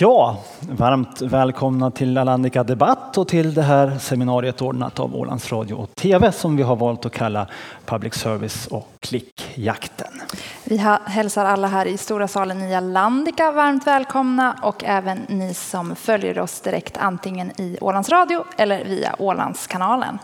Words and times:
Ja, 0.00 0.38
varmt 0.70 1.22
välkomna 1.22 1.90
till 1.90 2.18
Alandica 2.18 2.64
Debatt 2.64 3.18
och 3.18 3.28
till 3.28 3.54
det 3.54 3.62
här 3.62 3.98
seminariet 3.98 4.62
ordnat 4.62 5.00
av 5.00 5.16
Ålands 5.16 5.52
Radio 5.52 5.74
och 5.74 5.94
TV 5.94 6.32
som 6.32 6.56
vi 6.56 6.62
har 6.62 6.76
valt 6.76 7.06
att 7.06 7.12
kalla 7.12 7.46
Public 7.84 8.14
Service 8.14 8.66
och 8.66 8.88
klickjakten. 9.00 10.20
Vi 10.64 10.76
hälsar 11.04 11.44
alla 11.44 11.68
här 11.68 11.86
i 11.86 11.96
stora 11.96 12.28
salen 12.28 12.62
i 12.62 12.74
Alandica 12.74 13.50
varmt 13.50 13.86
välkomna 13.86 14.58
och 14.62 14.84
även 14.84 15.18
ni 15.28 15.54
som 15.54 15.96
följer 15.96 16.38
oss 16.38 16.60
direkt 16.60 16.96
antingen 16.96 17.60
i 17.60 17.78
Ålands 17.80 18.08
Radio 18.08 18.44
eller 18.56 18.84
via 18.84 19.14
Ålandskanalen. 19.18 20.18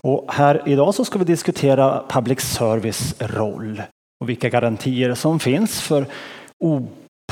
Och 0.00 0.34
här 0.34 0.62
idag 0.66 0.94
så 0.94 1.04
ska 1.04 1.18
vi 1.18 1.24
diskutera 1.24 2.02
public 2.08 2.40
service 2.40 3.14
roll 3.18 3.82
och 4.20 4.28
vilka 4.28 4.48
garantier 4.48 5.14
som 5.14 5.38
finns 5.38 5.80
för 5.80 6.06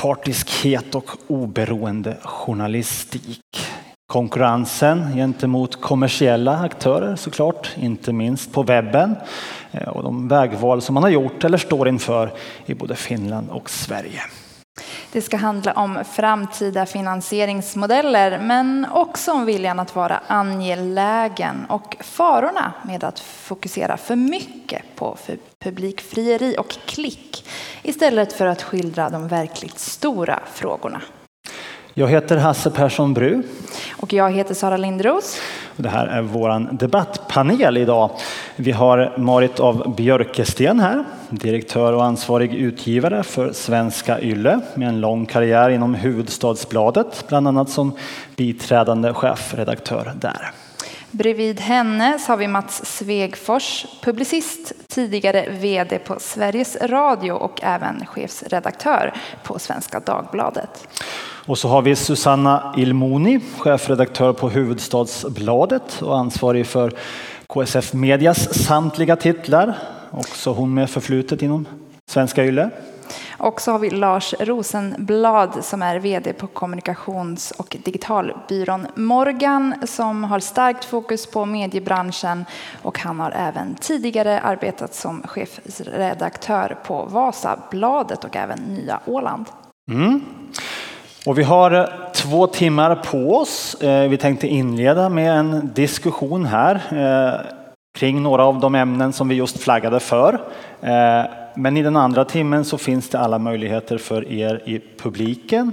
opartiskhet 0.05 0.95
och 0.95 1.11
oberoende 1.27 2.17
journalistik. 2.23 3.67
Konkurrensen 4.07 5.15
gentemot 5.15 5.81
kommersiella 5.81 6.57
aktörer 6.57 7.15
såklart, 7.15 7.71
inte 7.77 8.13
minst 8.13 8.53
på 8.53 8.63
webben 8.63 9.15
eh, 9.71 9.87
och 9.87 10.03
de 10.03 10.27
vägval 10.27 10.81
som 10.81 10.93
man 10.93 11.03
har 11.03 11.09
gjort 11.09 11.43
eller 11.43 11.57
står 11.57 11.87
inför 11.87 12.33
i 12.65 12.73
både 12.73 12.95
Finland 12.95 13.49
och 13.49 13.69
Sverige. 13.69 14.21
Det 15.11 15.21
ska 15.21 15.37
handla 15.37 15.73
om 15.73 15.99
framtida 16.11 16.85
finansieringsmodeller 16.85 18.39
men 18.39 18.87
också 18.93 19.31
om 19.31 19.45
viljan 19.45 19.79
att 19.79 19.95
vara 19.95 20.19
angelägen 20.27 21.65
och 21.69 21.97
farorna 21.99 22.73
med 22.83 23.03
att 23.03 23.19
fokusera 23.19 23.97
för 23.97 24.15
mycket 24.15 24.81
på 24.95 25.15
publikfrieri 25.65 26.55
och 26.57 26.77
klick 26.85 27.45
istället 27.83 28.33
för 28.33 28.45
att 28.45 28.61
skildra 28.61 29.09
de 29.09 29.27
verkligt 29.27 29.79
stora 29.79 30.39
frågorna. 30.53 31.01
Jag 31.93 32.07
heter 32.07 32.37
Hasse 32.37 32.71
Persson 32.71 33.13
Bru. 33.13 33.43
Och 33.97 34.13
jag 34.13 34.31
heter 34.31 34.53
Sara 34.53 34.77
Lindros. 34.77 35.37
Det 35.75 35.89
här 35.89 36.07
är 36.07 36.21
vår 36.21 36.73
debattpanel 36.73 37.77
idag. 37.77 38.09
Vi 38.55 38.71
har 38.71 39.17
Marit 39.17 39.59
av 39.59 39.95
Björkesten 39.95 40.79
här, 40.79 41.05
direktör 41.29 41.93
och 41.93 42.03
ansvarig 42.03 42.53
utgivare 42.53 43.23
för 43.23 43.53
Svenska 43.53 44.21
Yle 44.21 44.59
med 44.75 44.87
en 44.87 45.01
lång 45.01 45.25
karriär 45.25 45.69
inom 45.69 45.93
Huvudstadsbladet, 45.93 47.25
bland 47.27 47.47
annat 47.47 47.69
som 47.69 47.97
biträdande 48.35 49.13
chefredaktör 49.13 50.11
där. 50.15 50.51
Bredvid 51.17 51.59
henne 51.59 52.19
har 52.27 52.37
vi 52.37 52.47
Mats 52.47 52.85
Svegfors, 52.85 53.85
publicist, 54.01 54.73
tidigare 54.87 55.49
VD 55.49 55.99
på 55.99 56.15
Sveriges 56.19 56.75
Radio 56.81 57.31
och 57.31 57.59
även 57.63 58.05
chefsredaktör 58.05 59.13
på 59.43 59.59
Svenska 59.59 59.99
Dagbladet. 59.99 60.87
Och 61.45 61.57
så 61.57 61.67
har 61.67 61.81
vi 61.81 61.95
Susanna 61.95 62.73
Ilmoni, 62.77 63.39
chefredaktör 63.57 64.33
på 64.33 64.49
Huvudstadsbladet 64.49 66.01
och 66.01 66.17
ansvarig 66.17 66.67
för 66.67 66.93
KSF 67.47 67.93
Medias 67.93 68.65
samtliga 68.65 69.15
titlar. 69.15 69.77
Också 70.11 70.53
hon 70.53 70.73
med 70.73 70.89
förflutet 70.89 71.41
inom 71.41 71.67
Svenska 72.09 72.45
Yle. 72.45 72.69
Och 73.37 73.61
så 73.61 73.71
har 73.71 73.79
vi 73.79 73.89
Lars 73.89 74.33
Rosenblad 74.39 75.65
som 75.65 75.81
är 75.81 75.99
VD 75.99 76.33
på 76.33 76.47
kommunikations 76.47 77.51
och 77.51 77.77
digitalbyrån 77.83 78.87
Morgan 78.95 79.75
som 79.83 80.23
har 80.23 80.39
starkt 80.39 80.85
fokus 80.85 81.31
på 81.31 81.45
mediebranschen 81.45 82.45
och 82.81 82.99
han 82.99 83.19
har 83.19 83.31
även 83.31 83.75
tidigare 83.75 84.39
arbetat 84.39 84.95
som 84.95 85.21
chefredaktör 85.21 86.77
på 86.85 87.05
Vasabladet 87.05 88.23
och 88.23 88.35
även 88.35 88.59
Nya 88.59 88.99
Åland. 89.05 89.45
Mm. 89.91 90.21
Och 91.25 91.39
vi 91.39 91.43
har 91.43 91.71
eh, 91.71 91.85
två 92.13 92.47
timmar 92.47 92.95
på 92.95 93.35
oss. 93.37 93.81
Eh, 93.81 94.09
vi 94.09 94.17
tänkte 94.17 94.47
inleda 94.47 95.09
med 95.09 95.37
en 95.37 95.71
diskussion 95.73 96.45
här 96.45 96.75
eh, 96.75 97.45
kring 97.97 98.23
några 98.23 98.45
av 98.45 98.59
de 98.59 98.75
ämnen 98.75 99.13
som 99.13 99.27
vi 99.27 99.35
just 99.35 99.57
flaggade 99.57 99.99
för. 99.99 100.41
Men 101.57 101.77
i 101.77 101.83
den 101.83 101.95
andra 101.95 102.25
timmen 102.25 102.65
så 102.65 102.77
finns 102.77 103.09
det 103.09 103.19
alla 103.19 103.39
möjligheter 103.39 103.97
för 103.97 104.31
er 104.31 104.61
i 104.65 104.81
publiken 104.97 105.71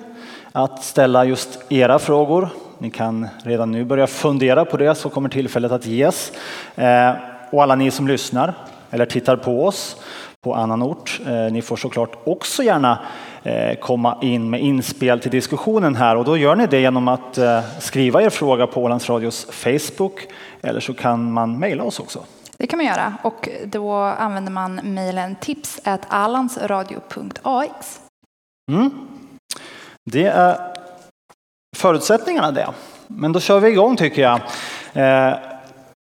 att 0.52 0.84
ställa 0.84 1.24
just 1.24 1.60
era 1.68 1.98
frågor. 1.98 2.48
Ni 2.78 2.90
kan 2.90 3.28
redan 3.44 3.70
nu 3.70 3.84
börja 3.84 4.06
fundera 4.06 4.64
på 4.64 4.76
det 4.76 4.94
så 4.94 5.08
kommer 5.08 5.28
tillfället 5.28 5.72
att 5.72 5.86
ges. 5.86 6.32
Eh, 6.74 7.10
och 7.50 7.62
alla 7.62 7.74
ni 7.74 7.90
som 7.90 8.08
lyssnar 8.08 8.54
eller 8.90 9.06
tittar 9.06 9.36
på 9.36 9.66
oss 9.66 9.96
på 10.40 10.54
annan 10.54 10.82
ort. 10.82 11.20
Eh, 11.26 11.52
ni 11.52 11.62
får 11.62 11.76
såklart 11.76 12.16
också 12.24 12.62
gärna 12.62 12.98
eh, 13.42 13.74
komma 13.74 14.18
in 14.22 14.50
med 14.50 14.60
inspel 14.60 15.20
till 15.20 15.30
diskussionen 15.30 15.96
här 15.96 16.16
och 16.16 16.24
då 16.24 16.36
gör 16.36 16.56
ni 16.56 16.66
det 16.66 16.80
genom 16.80 17.08
att 17.08 17.38
skriva 17.78 18.22
er 18.22 18.30
fråga 18.30 18.66
på 18.66 18.82
Ålands 18.82 19.10
Radios 19.10 19.46
Facebook 19.50 20.26
eller 20.62 20.80
så 20.80 20.94
kan 20.94 21.32
man 21.32 21.58
mejla 21.58 21.84
oss 21.84 22.00
också. 22.00 22.20
Det 22.62 22.68
kan 22.68 22.76
man 22.76 22.86
göra 22.86 23.14
och 23.22 23.48
då 23.64 23.92
använder 23.94 24.52
man 24.52 24.74
mejlen 24.74 25.34
tips.allansradio.ax. 25.34 28.00
Mm. 28.72 28.90
Det 30.10 30.26
är 30.26 30.74
förutsättningarna 31.76 32.50
det. 32.50 32.68
Men 33.06 33.32
då 33.32 33.40
kör 33.40 33.60
vi 33.60 33.68
igång 33.68 33.96
tycker 33.96 34.22
jag. 34.22 34.40
Eh, 34.92 35.34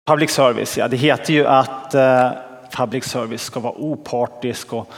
public 0.10 0.32
service, 0.32 0.78
ja 0.78 0.88
det 0.88 0.98
heter 0.98 1.34
ju 1.34 1.48
att 1.48 1.94
eh, 1.94 2.32
public 2.72 3.06
service 3.06 3.42
ska 3.42 3.60
vara 3.60 3.74
opartisk 3.78 4.74
och 4.74 4.92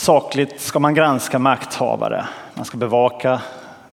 Sakligt 0.00 0.60
ska 0.60 0.78
man 0.78 0.94
granska 0.94 1.38
makthavare. 1.38 2.24
Man 2.54 2.64
ska 2.64 2.76
bevaka 2.76 3.40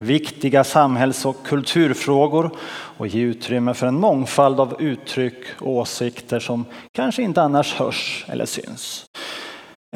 viktiga 0.04 0.64
samhälls 0.64 1.26
och 1.26 1.36
kulturfrågor 1.44 2.50
och 2.96 3.06
ge 3.06 3.20
utrymme 3.20 3.74
för 3.74 3.86
en 3.86 4.00
mångfald 4.00 4.60
av 4.60 4.82
uttryck 4.82 5.44
och 5.60 5.72
åsikter 5.72 6.40
som 6.40 6.64
kanske 6.92 7.22
inte 7.22 7.42
annars 7.42 7.74
hörs 7.74 8.26
eller 8.28 8.44
syns. 8.44 9.06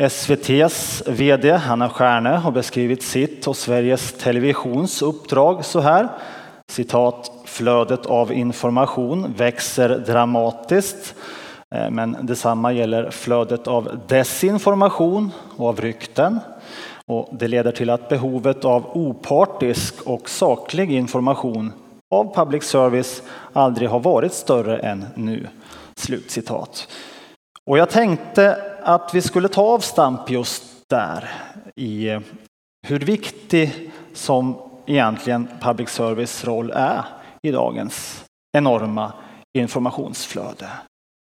SVTs 0.00 1.02
VD 1.06 1.52
Hanna 1.52 1.90
Stjärne 1.90 2.28
har 2.28 2.50
beskrivit 2.50 3.02
sitt 3.02 3.46
och 3.46 3.56
Sveriges 3.56 4.12
Televisions 4.12 5.02
uppdrag 5.02 5.64
så 5.64 5.80
här. 5.80 6.08
Citat, 6.68 7.30
flödet 7.44 8.06
av 8.06 8.32
information 8.32 9.34
växer 9.36 9.88
dramatiskt 9.88 11.14
eh, 11.74 11.90
men 11.90 12.16
detsamma 12.20 12.72
gäller 12.72 13.10
flödet 13.10 13.68
av 13.68 14.00
desinformation 14.08 15.30
och 15.56 15.68
av 15.68 15.80
rykten. 15.80 16.40
Och 17.12 17.36
det 17.38 17.48
leder 17.48 17.72
till 17.72 17.90
att 17.90 18.08
behovet 18.08 18.64
av 18.64 18.96
opartisk 18.96 20.02
och 20.02 20.30
saklig 20.30 20.92
information 20.92 21.72
av 22.14 22.34
public 22.34 22.64
service 22.64 23.22
aldrig 23.52 23.88
har 23.88 24.00
varit 24.00 24.32
större 24.32 24.78
än 24.78 25.04
nu. 25.14 25.48
Slutcitat. 25.96 26.88
Och 27.66 27.78
jag 27.78 27.90
tänkte 27.90 28.58
att 28.82 29.14
vi 29.14 29.22
skulle 29.22 29.48
ta 29.48 29.62
avstamp 29.62 30.30
just 30.30 30.88
där 30.88 31.30
i 31.76 32.18
hur 32.86 33.00
viktig 33.00 33.92
som 34.12 34.56
egentligen 34.86 35.48
public 35.60 35.88
service 35.88 36.44
roll 36.44 36.70
är 36.70 37.04
i 37.42 37.50
dagens 37.50 38.24
enorma 38.56 39.12
informationsflöde. 39.58 40.68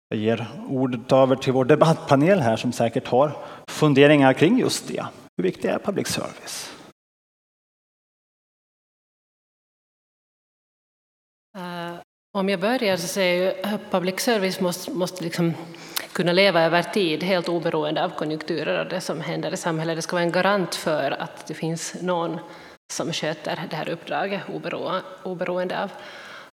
Jag 0.08 0.18
ger 0.18 0.46
ordet 0.68 1.12
över 1.12 1.36
till 1.36 1.52
vår 1.52 1.64
debattpanel 1.64 2.40
här 2.40 2.56
som 2.56 2.72
säkert 2.72 3.08
har 3.08 3.32
funderingar 3.70 4.32
kring 4.32 4.58
just 4.58 4.88
det. 4.88 5.04
Hur 5.40 5.44
viktig 5.44 5.68
är 5.68 5.78
public 5.78 6.08
service? 6.08 6.72
Uh, 11.56 12.00
om 12.32 12.48
jag 12.48 12.60
börjar 12.60 12.96
så 12.96 13.06
säger 13.06 13.44
jag 13.44 13.74
att 13.74 13.80
eh, 13.80 13.90
public 13.90 14.20
service 14.20 14.60
måste, 14.60 14.90
måste 14.90 15.24
liksom 15.24 15.54
kunna 16.12 16.32
leva 16.32 16.62
över 16.62 16.82
tid 16.82 17.22
helt 17.22 17.48
oberoende 17.48 18.04
av 18.04 18.10
konjunkturer 18.10 18.84
och 18.84 18.90
det 18.90 19.00
som 19.00 19.20
händer 19.20 19.54
i 19.54 19.56
samhället. 19.56 19.96
Det 19.96 20.02
ska 20.02 20.16
vara 20.16 20.24
en 20.24 20.32
garant 20.32 20.74
för 20.74 21.10
att 21.10 21.46
det 21.46 21.54
finns 21.54 22.02
någon 22.02 22.38
som 22.92 23.12
sköter 23.12 23.66
det 23.70 23.76
här 23.76 23.88
uppdraget 23.88 24.42
oberoende 25.24 25.82
av 25.82 25.90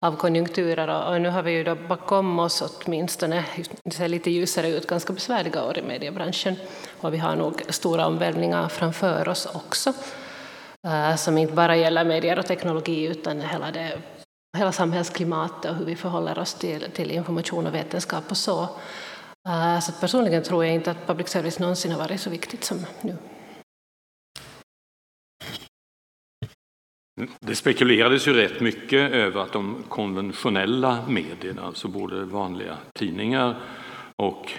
av 0.06 0.17
konjunkturer 0.17 0.88
och, 0.88 1.20
nu 1.20 1.29
har 1.29 1.43
vi 1.43 1.50
ju 1.50 1.64
då 1.64 1.75
bakom 1.75 2.38
oss 2.38 2.62
åtminstone, 2.62 3.44
det 3.85 3.91
ser 3.91 4.08
lite 4.08 4.31
ljusare 4.31 4.69
ut, 4.69 4.87
ganska 4.87 5.12
besvärliga 5.12 5.64
år 5.64 5.79
i 5.79 5.82
mediebranschen 5.82 6.56
och 7.00 7.14
vi 7.14 7.19
har 7.19 7.37
nog 7.37 7.62
stora 7.69 8.06
omvälvningar 8.06 8.69
framför 8.69 9.29
oss 9.29 9.47
också 9.47 9.93
eh, 10.87 11.17
som 11.17 11.38
inte 11.38 11.55
bara 11.55 11.76
gäller 11.76 12.05
medier 12.05 12.38
och 12.38 12.47
teknologi 12.47 13.05
utan 13.05 13.41
hela, 13.41 13.70
det, 13.70 13.99
hela 14.58 14.73
samhällsklimatet 14.73 15.70
och 15.70 15.76
hur 15.76 15.85
vi 15.85 15.97
förhåller 15.97 16.38
oss 16.38 16.55
till, 16.55 16.91
till 16.94 17.11
information 17.11 17.67
och 17.67 17.75
vetenskap 17.75 18.25
och 18.31 18.37
så. 18.37 18.62
Eh, 19.49 19.81
så 19.81 19.93
personligen 19.93 20.43
tror 20.43 20.64
jag 20.64 20.75
inte 20.75 20.91
att 20.91 21.06
public 21.06 21.29
service 21.29 21.59
någonsin 21.59 21.93
har 21.93 21.99
varit 21.99 22.20
så 22.20 22.31
viktigt 22.31 22.64
som 22.64 22.87
nu. 23.00 23.17
Det 27.41 27.55
spekulerades 27.55 28.29
ju 28.29 28.33
rätt 28.33 28.61
mycket 28.61 29.13
över 29.13 29.41
att 29.41 29.53
de 29.53 29.85
konventionella 29.89 30.99
medierna, 31.09 31.63
alltså 31.63 31.89
både 31.89 32.25
vanliga 32.25 32.77
tidningar 32.95 33.57
och 34.17 34.53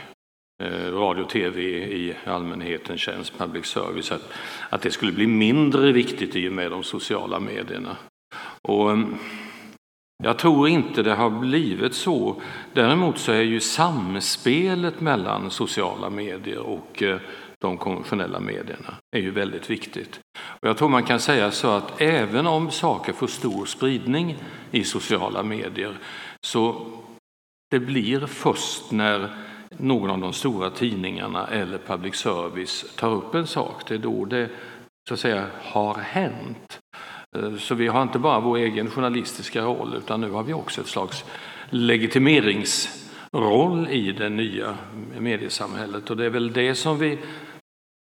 eh, 0.63 0.91
radio 0.91 1.23
och 1.23 1.29
tv 1.29 1.61
i 1.61 2.15
allmänhetens 2.25 3.01
tjänst, 3.01 3.37
public 3.37 3.65
service, 3.65 4.11
att, 4.11 4.33
att 4.69 4.81
det 4.81 4.91
skulle 4.91 5.11
bli 5.11 5.27
mindre 5.27 5.91
viktigt 5.91 6.35
i 6.35 6.49
och 6.49 6.53
med 6.53 6.71
de 6.71 6.83
sociala 6.83 7.39
medierna. 7.39 7.97
Och 8.61 8.91
eh, 8.91 8.99
jag 10.23 10.37
tror 10.37 10.67
inte 10.67 11.03
det 11.03 11.15
har 11.15 11.29
blivit 11.29 11.93
så. 11.93 12.41
Däremot 12.73 13.17
så 13.17 13.31
är 13.31 13.41
ju 13.41 13.59
samspelet 13.59 15.01
mellan 15.01 15.51
sociala 15.51 16.09
medier 16.09 16.59
och 16.59 17.03
eh, 17.03 17.19
de 17.61 17.77
konventionella 17.77 18.39
medierna 18.39 18.95
är 19.15 19.19
ju 19.19 19.31
väldigt 19.31 19.69
viktigt. 19.69 20.19
Och 20.67 20.69
jag 20.69 20.77
tror 20.77 20.89
man 20.89 21.03
kan 21.03 21.19
säga 21.19 21.51
så 21.51 21.67
att 21.67 22.01
även 22.01 22.47
om 22.47 22.71
saker 22.71 23.13
får 23.13 23.27
stor 23.27 23.65
spridning 23.65 24.37
i 24.71 24.83
sociala 24.83 25.43
medier 25.43 25.97
så 26.41 26.85
det 27.71 27.79
blir 27.79 28.25
först 28.25 28.91
när 28.91 29.29
någon 29.69 30.09
av 30.09 30.19
de 30.19 30.33
stora 30.33 30.69
tidningarna 30.69 31.47
eller 31.47 31.77
public 31.77 32.15
service 32.15 32.85
tar 32.95 33.11
upp 33.11 33.35
en 33.35 33.47
sak, 33.47 33.81
det 33.87 33.93
är 33.93 33.99
då 33.99 34.25
det 34.25 34.49
så 35.07 35.13
att 35.13 35.19
säga 35.19 35.45
har 35.61 35.95
hänt. 35.95 36.79
Eh, 37.37 37.55
så 37.57 37.75
vi 37.75 37.87
har 37.87 38.01
inte 38.01 38.19
bara 38.19 38.39
vår 38.39 38.57
egen 38.57 38.89
journalistiska 38.89 39.61
roll 39.61 39.95
utan 39.97 40.21
nu 40.21 40.31
har 40.31 40.43
vi 40.43 40.53
också 40.53 40.81
ett 40.81 40.87
slags 40.87 41.25
legitimeringsroll 41.69 43.87
i 43.89 44.11
det 44.11 44.29
nya 44.29 44.77
mediesamhället 45.19 46.09
och 46.09 46.17
det 46.17 46.25
är 46.25 46.29
väl 46.29 46.53
det 46.53 46.75
som 46.75 46.99
vi 46.99 47.19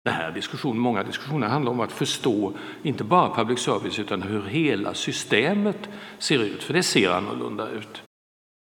den 0.03 0.13
här 0.13 0.31
diskussionen, 0.31 0.79
många 0.79 1.03
diskussioner 1.03 1.47
handlar 1.47 1.71
om 1.71 1.79
att 1.79 1.91
förstå 1.91 2.53
inte 2.83 3.03
bara 3.03 3.35
public 3.35 3.59
service 3.59 3.99
utan 3.99 4.21
hur 4.21 4.41
hela 4.41 4.93
systemet 4.93 5.89
ser 6.19 6.43
ut, 6.43 6.63
för 6.63 6.73
det 6.73 6.83
ser 6.83 7.09
annorlunda 7.09 7.69
ut. 7.69 8.03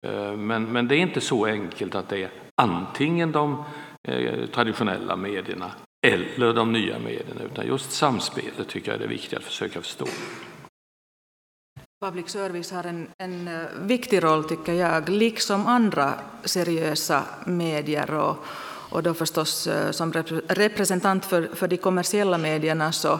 Eh, 0.07 0.37
men, 0.37 0.63
men 0.63 0.87
det 0.87 0.95
är 0.95 0.99
inte 0.99 1.21
så 1.21 1.45
enkelt 1.45 1.95
att 1.95 2.09
det 2.09 2.23
är 2.23 2.29
antingen 2.61 3.31
de 3.31 3.63
eh, 4.07 4.45
traditionella 4.45 5.15
medierna 5.15 5.71
eller 6.07 6.53
de 6.53 6.71
nya 6.71 6.99
medierna, 6.99 7.41
utan 7.41 7.67
just 7.67 7.91
samspelet 7.91 8.67
tycker 8.67 8.91
jag 8.91 8.95
är 8.95 8.99
det 8.99 9.07
viktiga 9.07 9.39
att 9.39 9.45
försöka 9.45 9.81
förstå. 9.81 10.05
Public 12.05 12.29
service 12.29 12.71
har 12.71 12.83
en, 12.83 13.07
en 13.17 13.47
eh, 13.47 13.65
viktig 13.81 14.23
roll, 14.23 14.43
tycker 14.43 14.73
jag, 14.73 15.09
liksom 15.09 15.67
andra 15.67 16.13
seriösa 16.43 17.23
medier. 17.45 18.13
Och, 18.13 18.45
och 18.89 19.03
då 19.03 19.13
förstås 19.13 19.67
eh, 19.67 19.91
som 19.91 20.13
representant 20.47 21.25
för, 21.25 21.49
för 21.53 21.67
de 21.67 21.77
kommersiella 21.77 22.37
medierna 22.37 22.91
så, 22.91 23.19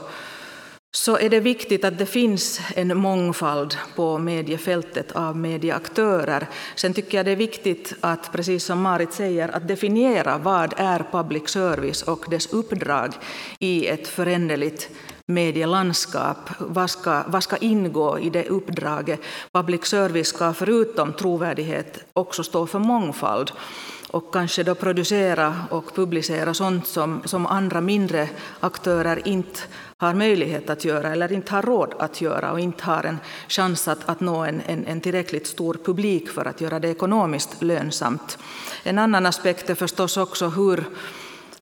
så 0.92 1.18
är 1.18 1.30
det 1.30 1.40
viktigt 1.40 1.86
att 1.86 1.98
det 1.98 2.06
finns 2.06 2.62
en 2.76 2.98
mångfald 2.98 3.78
på 3.96 4.18
mediefältet 4.18 5.12
av 5.12 5.38
medieaktörer. 5.38 6.48
Sen 6.76 6.94
tycker 6.94 7.18
jag 7.18 7.26
det 7.26 7.32
är 7.32 7.36
viktigt 7.36 7.94
att, 8.02 8.32
precis 8.32 8.64
som 8.64 8.82
Marit 8.82 9.14
säger, 9.14 9.56
att 9.56 9.68
definiera 9.68 10.38
vad 10.38 10.74
är 10.78 11.06
public 11.12 11.50
service 11.50 12.02
och 12.02 12.26
dess 12.30 12.54
uppdrag 12.54 13.14
i 13.60 13.88
ett 13.88 14.08
föränderligt 14.08 14.90
medielandskap. 15.26 16.50
Vad 16.60 16.90
ska, 16.90 17.24
vad 17.28 17.44
ska 17.44 17.58
ingå 17.58 18.20
i 18.20 18.30
det 18.30 18.46
uppdraget? 18.46 19.20
Public 19.52 19.86
service 19.86 20.28
ska 20.28 20.54
förutom 20.54 21.14
trovärdighet 21.14 22.00
också 22.14 22.44
stå 22.44 22.68
för 22.68 22.80
mångfald 22.80 23.52
och 24.12 24.34
kanske 24.34 24.64
då 24.64 24.76
producera 24.76 25.56
och 25.70 25.96
publicera 25.96 26.54
sånt 26.54 26.88
som, 26.88 27.22
som 27.26 27.46
andra 27.46 27.82
mindre 27.82 28.30
aktörer 28.60 29.28
inte 29.28 29.60
har 29.98 30.14
möjlighet 30.14 30.70
att 30.70 30.86
göra 30.86 31.12
eller 31.12 31.32
inte 31.32 31.52
har 31.52 31.62
råd 31.62 31.94
att 32.00 32.22
göra 32.22 32.52
och 32.52 32.60
inte 32.60 32.84
har 32.84 33.04
en 33.04 33.18
chans 33.48 33.88
att, 33.88 34.10
att 34.10 34.20
nå 34.20 34.44
en, 34.44 34.62
en, 34.68 34.86
en 34.86 35.02
tillräckligt 35.02 35.48
stor 35.48 35.78
publik 35.86 36.30
för 36.30 36.46
att 36.46 36.62
göra 36.62 36.80
det 36.80 36.90
ekonomiskt 36.90 37.64
lönsamt. 37.64 38.38
En 38.84 39.00
annan 39.00 39.26
aspekt 39.26 39.70
är 39.70 39.76
förstås 39.76 40.18
också 40.18 40.48
hur 40.48 40.84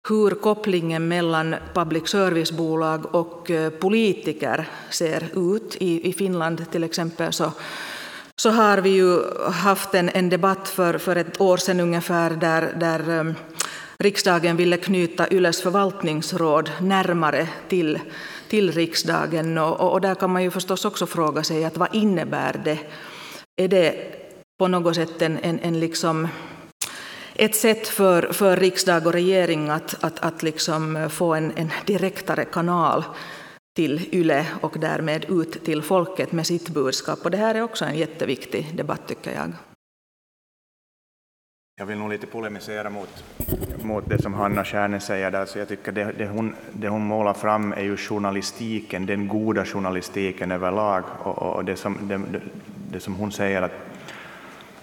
hur 0.10 0.32
kopplingen 0.32 1.08
mellan 1.08 1.56
public 1.74 2.08
service-bolag 2.08 3.16
och 3.16 3.52
eh, 3.52 3.70
politiker 3.70 4.70
ser 4.90 5.56
ut. 5.56 5.76
I, 5.80 6.10
i 6.10 6.14
Finland 6.14 6.72
till 6.72 6.84
exempel 6.84 7.34
så, 7.34 7.52
så 8.46 8.52
har 8.52 8.78
vi 8.78 8.90
ju 8.90 9.24
haft 9.52 9.96
en, 9.96 10.10
en 10.10 10.30
debatt 10.30 10.70
för, 10.70 10.98
för 10.98 11.16
ett 11.16 11.42
år 11.42 11.58
sedan 11.58 11.80
ungefär 11.80 12.30
där, 12.30 12.74
där 12.80 13.10
um, 13.10 13.36
riksdagen 14.00 14.58
ville 14.58 14.78
knyta 14.78 15.28
Yles 15.32 15.62
förvaltningsråd 15.62 16.72
närmare 16.82 17.48
till, 17.70 18.00
till 18.50 18.72
riksdagen. 18.72 19.58
Och, 19.58 19.92
och, 19.92 20.02
där 20.02 20.16
kan 20.16 20.30
man 20.30 20.44
ju 20.44 20.52
förstås 20.52 20.86
också 20.86 21.06
fråga 21.06 21.44
sig 21.44 21.66
att 21.66 21.78
vad 21.78 21.96
innebär 21.96 22.62
det? 22.66 22.80
Är 23.58 23.68
det 23.68 23.96
på 24.60 24.68
något 24.68 24.96
sätt 24.96 25.22
en, 25.22 25.38
en, 25.38 25.60
en 25.60 25.80
liksom 25.80 26.28
ett 27.36 27.56
sätt 27.56 27.88
för, 27.88 28.34
för 28.34 28.58
riksdag 28.58 29.08
och 29.08 29.14
regering 29.14 29.70
att, 29.70 30.04
att, 30.04 30.20
att 30.20 30.44
liksom 30.44 31.10
få 31.10 31.34
en, 31.34 31.52
en 31.56 31.72
direktare 31.86 32.46
kanal 32.46 33.04
till 33.76 34.10
YLE 34.12 34.46
och 34.62 34.76
därmed 34.80 35.26
ut 35.30 35.66
till 35.66 35.82
folket 35.82 36.32
med 36.32 36.48
sitt 36.48 36.70
budskap. 36.70 37.20
Och 37.24 37.32
det 37.32 37.38
här 37.38 37.56
är 37.56 37.62
också 37.62 37.86
en 37.86 37.98
jätteviktig 37.98 38.76
debatt 38.76 39.08
tycker 39.08 39.34
jag. 39.34 39.52
Jag 41.78 41.86
vill 41.86 41.98
nog 41.98 42.10
lite 42.10 42.28
polemisera 42.28 42.90
mot, 42.90 43.24
mot 43.84 44.10
det 44.10 44.22
som 44.22 44.34
Hanna 44.34 44.66
Stjärne 44.66 45.00
säger 45.00 45.32
där, 45.32 45.46
så 45.46 45.60
jag 45.60 45.68
tycker 45.68 45.92
det, 45.92 46.12
det, 46.18 46.28
hon, 46.28 46.56
det 46.74 46.88
hon 46.88 47.02
målar 47.02 47.34
fram 47.34 47.74
är 47.74 47.82
ju 47.82 47.98
journalistiken, 47.98 49.06
den 49.06 49.28
goda 49.28 49.66
journalistiken 49.66 50.52
överlag, 50.52 51.04
och, 51.24 51.38
och 51.38 51.66
det, 51.66 51.76
som, 51.76 51.98
det, 52.08 52.42
det 52.92 53.00
som 53.00 53.16
hon 53.16 53.32
säger 53.32 53.62
att 53.62 53.72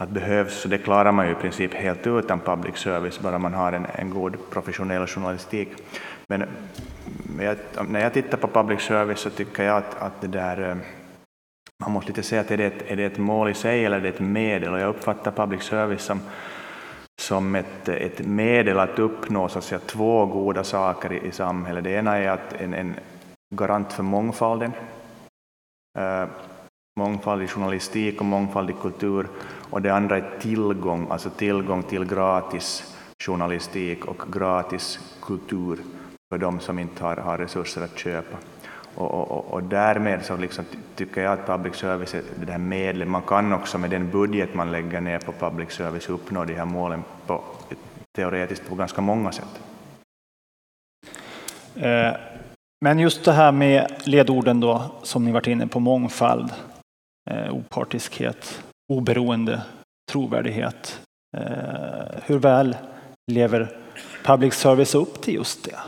att 0.02 0.10
behövs, 0.10 0.60
så 0.60 0.68
det 0.68 0.78
klarar 0.78 1.12
man 1.12 1.26
ju 1.26 1.32
i 1.32 1.34
princip 1.34 1.74
helt 1.74 2.06
utan 2.06 2.40
public 2.40 2.76
service, 2.76 3.20
bara 3.20 3.38
man 3.38 3.54
har 3.54 3.72
en, 3.72 3.86
en 3.94 4.10
god 4.10 4.36
professionell 4.50 5.06
journalistik. 5.06 5.68
Men 6.26 6.44
jag, 7.40 7.56
när 7.88 8.00
jag 8.00 8.12
tittar 8.12 8.38
på 8.38 8.48
public 8.48 8.80
service 8.80 9.20
så 9.20 9.30
tycker 9.30 9.62
jag 9.62 9.76
att, 9.76 10.02
att 10.02 10.20
det 10.20 10.26
där, 10.26 10.70
eh, 10.70 10.76
man 11.80 11.92
måste 11.92 12.08
lite 12.08 12.22
säga 12.22 12.40
att 12.40 12.50
är 12.50 12.56
det, 12.56 12.64
ett, 12.64 12.90
är 12.90 12.96
det 12.96 13.04
ett 13.04 13.18
mål 13.18 13.48
i 13.48 13.54
sig 13.54 13.84
eller 13.84 13.96
är 13.96 14.00
det 14.00 14.08
ett 14.08 14.20
medel? 14.20 14.72
Och 14.72 14.80
jag 14.80 14.88
uppfattar 14.88 15.32
public 15.32 15.62
service 15.62 16.02
som, 16.02 16.20
som 17.20 17.54
ett, 17.54 17.88
ett 17.88 18.26
medel 18.26 18.78
att 18.78 18.98
uppnå 18.98 19.48
så 19.48 19.58
att 19.58 19.64
säga, 19.64 19.80
två 19.86 20.26
goda 20.26 20.64
saker 20.64 21.12
i, 21.12 21.26
i 21.26 21.32
samhället. 21.32 21.84
Det 21.84 21.90
ena 21.90 22.18
är 22.18 22.28
att 22.28 22.52
en, 22.52 22.74
en 22.74 22.94
garant 23.54 23.92
för 23.92 24.02
mångfalden, 24.02 24.72
eh, 25.98 26.24
mångfald 26.96 27.42
i 27.42 27.46
journalistik 27.46 28.20
och 28.20 28.26
mångfald 28.26 28.70
i 28.70 28.74
kultur 28.82 29.26
och 29.70 29.82
det 29.82 29.94
andra 29.94 30.16
är 30.16 30.30
tillgång, 30.40 31.06
alltså 31.10 31.30
tillgång 31.30 31.82
till 31.82 32.04
gratis 32.04 32.94
journalistik 33.18 34.04
och 34.04 34.32
gratis 34.32 35.16
kultur 35.22 35.78
för 36.32 36.38
de 36.38 36.60
som 36.60 36.78
inte 36.78 37.04
har, 37.04 37.16
har 37.16 37.38
resurser 37.38 37.82
att 37.84 37.98
köpa. 37.98 38.36
Och, 38.94 39.10
och, 39.10 39.44
och 39.54 39.62
därmed 39.62 40.24
så 40.24 40.36
liksom 40.36 40.64
tycker 40.94 41.22
jag 41.22 41.32
att 41.32 41.46
public 41.46 41.74
service 41.74 42.14
är 42.14 42.22
det 42.46 42.52
här 42.52 42.58
medlet. 42.58 43.08
Man 43.08 43.22
kan 43.22 43.52
också 43.52 43.78
med 43.78 43.90
den 43.90 44.10
budget 44.10 44.54
man 44.54 44.72
lägger 44.72 45.00
ner 45.00 45.18
på 45.18 45.32
public 45.32 45.70
service 45.70 46.08
uppnå 46.08 46.44
de 46.44 46.54
här 46.54 46.64
målen 46.64 47.04
på, 47.26 47.44
teoretiskt 48.16 48.68
på 48.68 48.74
ganska 48.74 49.00
många 49.00 49.32
sätt. 49.32 49.60
Eh, 51.76 52.12
men 52.84 52.98
just 52.98 53.24
det 53.24 53.32
här 53.32 53.52
med 53.52 53.92
ledorden 54.04 54.60
då, 54.60 54.84
som 55.02 55.24
ni 55.24 55.32
varit 55.32 55.46
inne 55.46 55.66
på, 55.66 55.80
mångfald, 55.80 56.52
eh, 57.30 57.54
opartiskhet, 57.54 58.62
oberoende, 58.92 59.62
trovärdighet. 60.10 61.00
Eh, 61.36 62.22
hur 62.24 62.38
väl 62.38 62.76
lever 63.32 63.76
public 64.24 64.54
service 64.54 64.94
upp 64.94 65.22
till 65.22 65.34
just 65.34 65.64
det? 65.64 65.78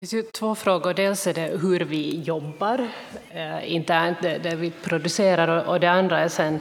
Det 0.00 0.06
finns 0.06 0.24
ju 0.24 0.30
två 0.30 0.54
frågor. 0.54 0.94
Dels 0.94 1.26
är 1.26 1.34
det 1.34 1.60
hur 1.62 1.80
vi 1.80 2.20
jobbar 2.20 2.88
eh, 3.30 3.72
internt, 3.72 4.18
det, 4.22 4.38
det 4.38 4.56
vi 4.56 4.70
producerar, 4.70 5.68
och 5.68 5.80
det 5.80 5.90
andra 5.90 6.18
är 6.18 6.28
sen 6.28 6.60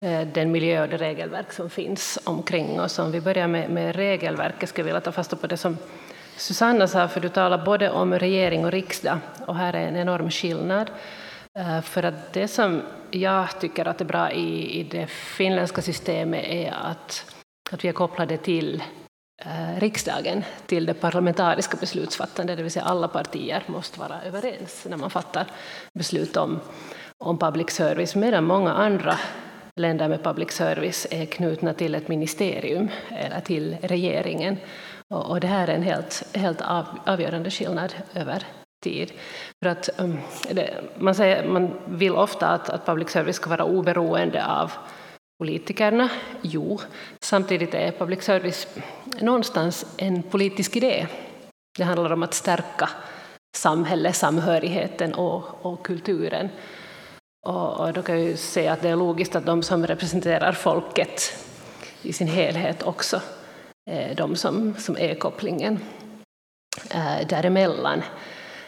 eh, 0.00 0.20
den 0.20 0.52
miljö 0.52 0.82
och 0.82 0.88
det 0.88 0.96
regelverk 0.96 1.52
som 1.52 1.70
finns 1.70 2.18
omkring 2.24 2.80
oss. 2.80 2.98
Om 2.98 3.12
vi 3.12 3.20
börjar 3.20 3.46
med, 3.46 3.70
med 3.70 3.96
regelverket 3.96 4.68
skulle 4.68 4.88
jag 4.88 4.94
vilja 4.94 5.00
ta 5.00 5.12
fasta 5.12 5.36
på 5.36 5.46
det 5.46 5.56
som 5.56 5.76
Susanna 6.36 6.86
sa, 6.88 7.08
för 7.08 7.20
du 7.20 7.28
talar 7.28 7.64
både 7.64 7.90
om 7.90 8.18
regering 8.18 8.64
och 8.64 8.72
riksdag, 8.72 9.18
och 9.46 9.56
här 9.56 9.72
är 9.72 9.88
en 9.88 9.96
enorm 9.96 10.30
skillnad. 10.30 10.90
Eh, 11.58 11.80
för 11.80 12.02
att 12.02 12.32
det 12.32 12.48
som 12.48 12.82
jag 13.10 13.60
tycker 13.60 13.88
att 13.88 14.00
är 14.00 14.04
bra 14.04 14.30
i, 14.30 14.80
i 14.80 14.82
det 14.82 15.06
finländska 15.06 15.82
systemet 15.82 16.44
är 16.44 16.74
att, 16.82 17.34
att 17.70 17.84
vi 17.84 17.88
är 17.88 17.92
kopplade 17.92 18.36
till 18.36 18.82
Eh, 19.38 19.80
riksdagen, 19.80 20.44
till 20.66 20.86
det 20.86 20.94
parlamentariska 20.94 21.76
beslutsfattandet, 21.80 22.56
det 22.56 22.62
vill 22.62 22.72
säga 22.72 22.84
alla 22.84 23.08
partier 23.08 23.62
måste 23.66 24.00
vara 24.00 24.22
överens 24.22 24.86
när 24.88 24.96
man 24.96 25.10
fattar 25.10 25.46
beslut 25.92 26.36
om, 26.36 26.60
om 27.18 27.38
public 27.38 27.70
service, 27.70 28.14
medan 28.14 28.44
många 28.44 28.72
andra 28.72 29.18
länder 29.74 30.08
med 30.08 30.24
public 30.24 30.52
service 30.52 31.06
är 31.10 31.26
knutna 31.26 31.74
till 31.74 31.94
ett 31.94 32.08
ministerium 32.08 32.88
eller 33.08 33.40
till 33.40 33.76
regeringen. 33.82 34.56
Och, 35.08 35.30
och 35.30 35.40
det 35.40 35.46
här 35.46 35.68
är 35.68 35.74
en 35.74 35.82
helt, 35.82 36.36
helt 36.36 36.60
av, 36.60 36.86
avgörande 37.06 37.50
skillnad 37.50 37.94
över 38.14 38.42
tid. 38.82 39.12
För 39.62 39.70
att, 39.70 39.88
um, 39.98 40.18
det, 40.50 40.70
man, 40.98 41.14
säger, 41.14 41.48
man 41.48 41.70
vill 41.86 42.12
ofta 42.12 42.46
att, 42.46 42.70
att 42.70 42.86
public 42.86 43.10
service 43.10 43.36
ska 43.36 43.50
vara 43.50 43.64
oberoende 43.64 44.46
av 44.46 44.72
politikerna? 45.38 46.10
Jo, 46.42 46.80
samtidigt 47.20 47.74
är 47.74 47.92
public 47.92 48.22
service 48.22 48.68
någonstans 49.20 49.86
en 49.96 50.22
politisk 50.22 50.76
idé. 50.76 51.06
Det 51.78 51.84
handlar 51.84 52.12
om 52.12 52.22
att 52.22 52.34
stärka 52.34 52.88
samhället, 53.56 54.16
samhörigheten 54.16 55.14
och, 55.14 55.66
och 55.66 55.86
kulturen. 55.86 56.48
Och, 57.46 57.80
och, 57.80 57.92
då 57.92 58.02
kan 58.02 58.18
jag 58.18 58.24
ju 58.24 58.36
säga 58.36 58.72
att 58.72 58.82
det 58.82 58.88
är 58.88 58.96
logiskt 58.96 59.36
att 59.36 59.46
de 59.46 59.62
som 59.62 59.86
representerar 59.86 60.52
folket 60.52 61.44
i 62.02 62.12
sin 62.12 62.28
helhet 62.28 62.82
också 62.82 63.20
är 63.90 64.14
de 64.14 64.36
som, 64.36 64.74
som 64.78 64.96
är 64.98 65.14
kopplingen 65.14 65.78
eh, 66.90 67.26
däremellan. 67.28 68.02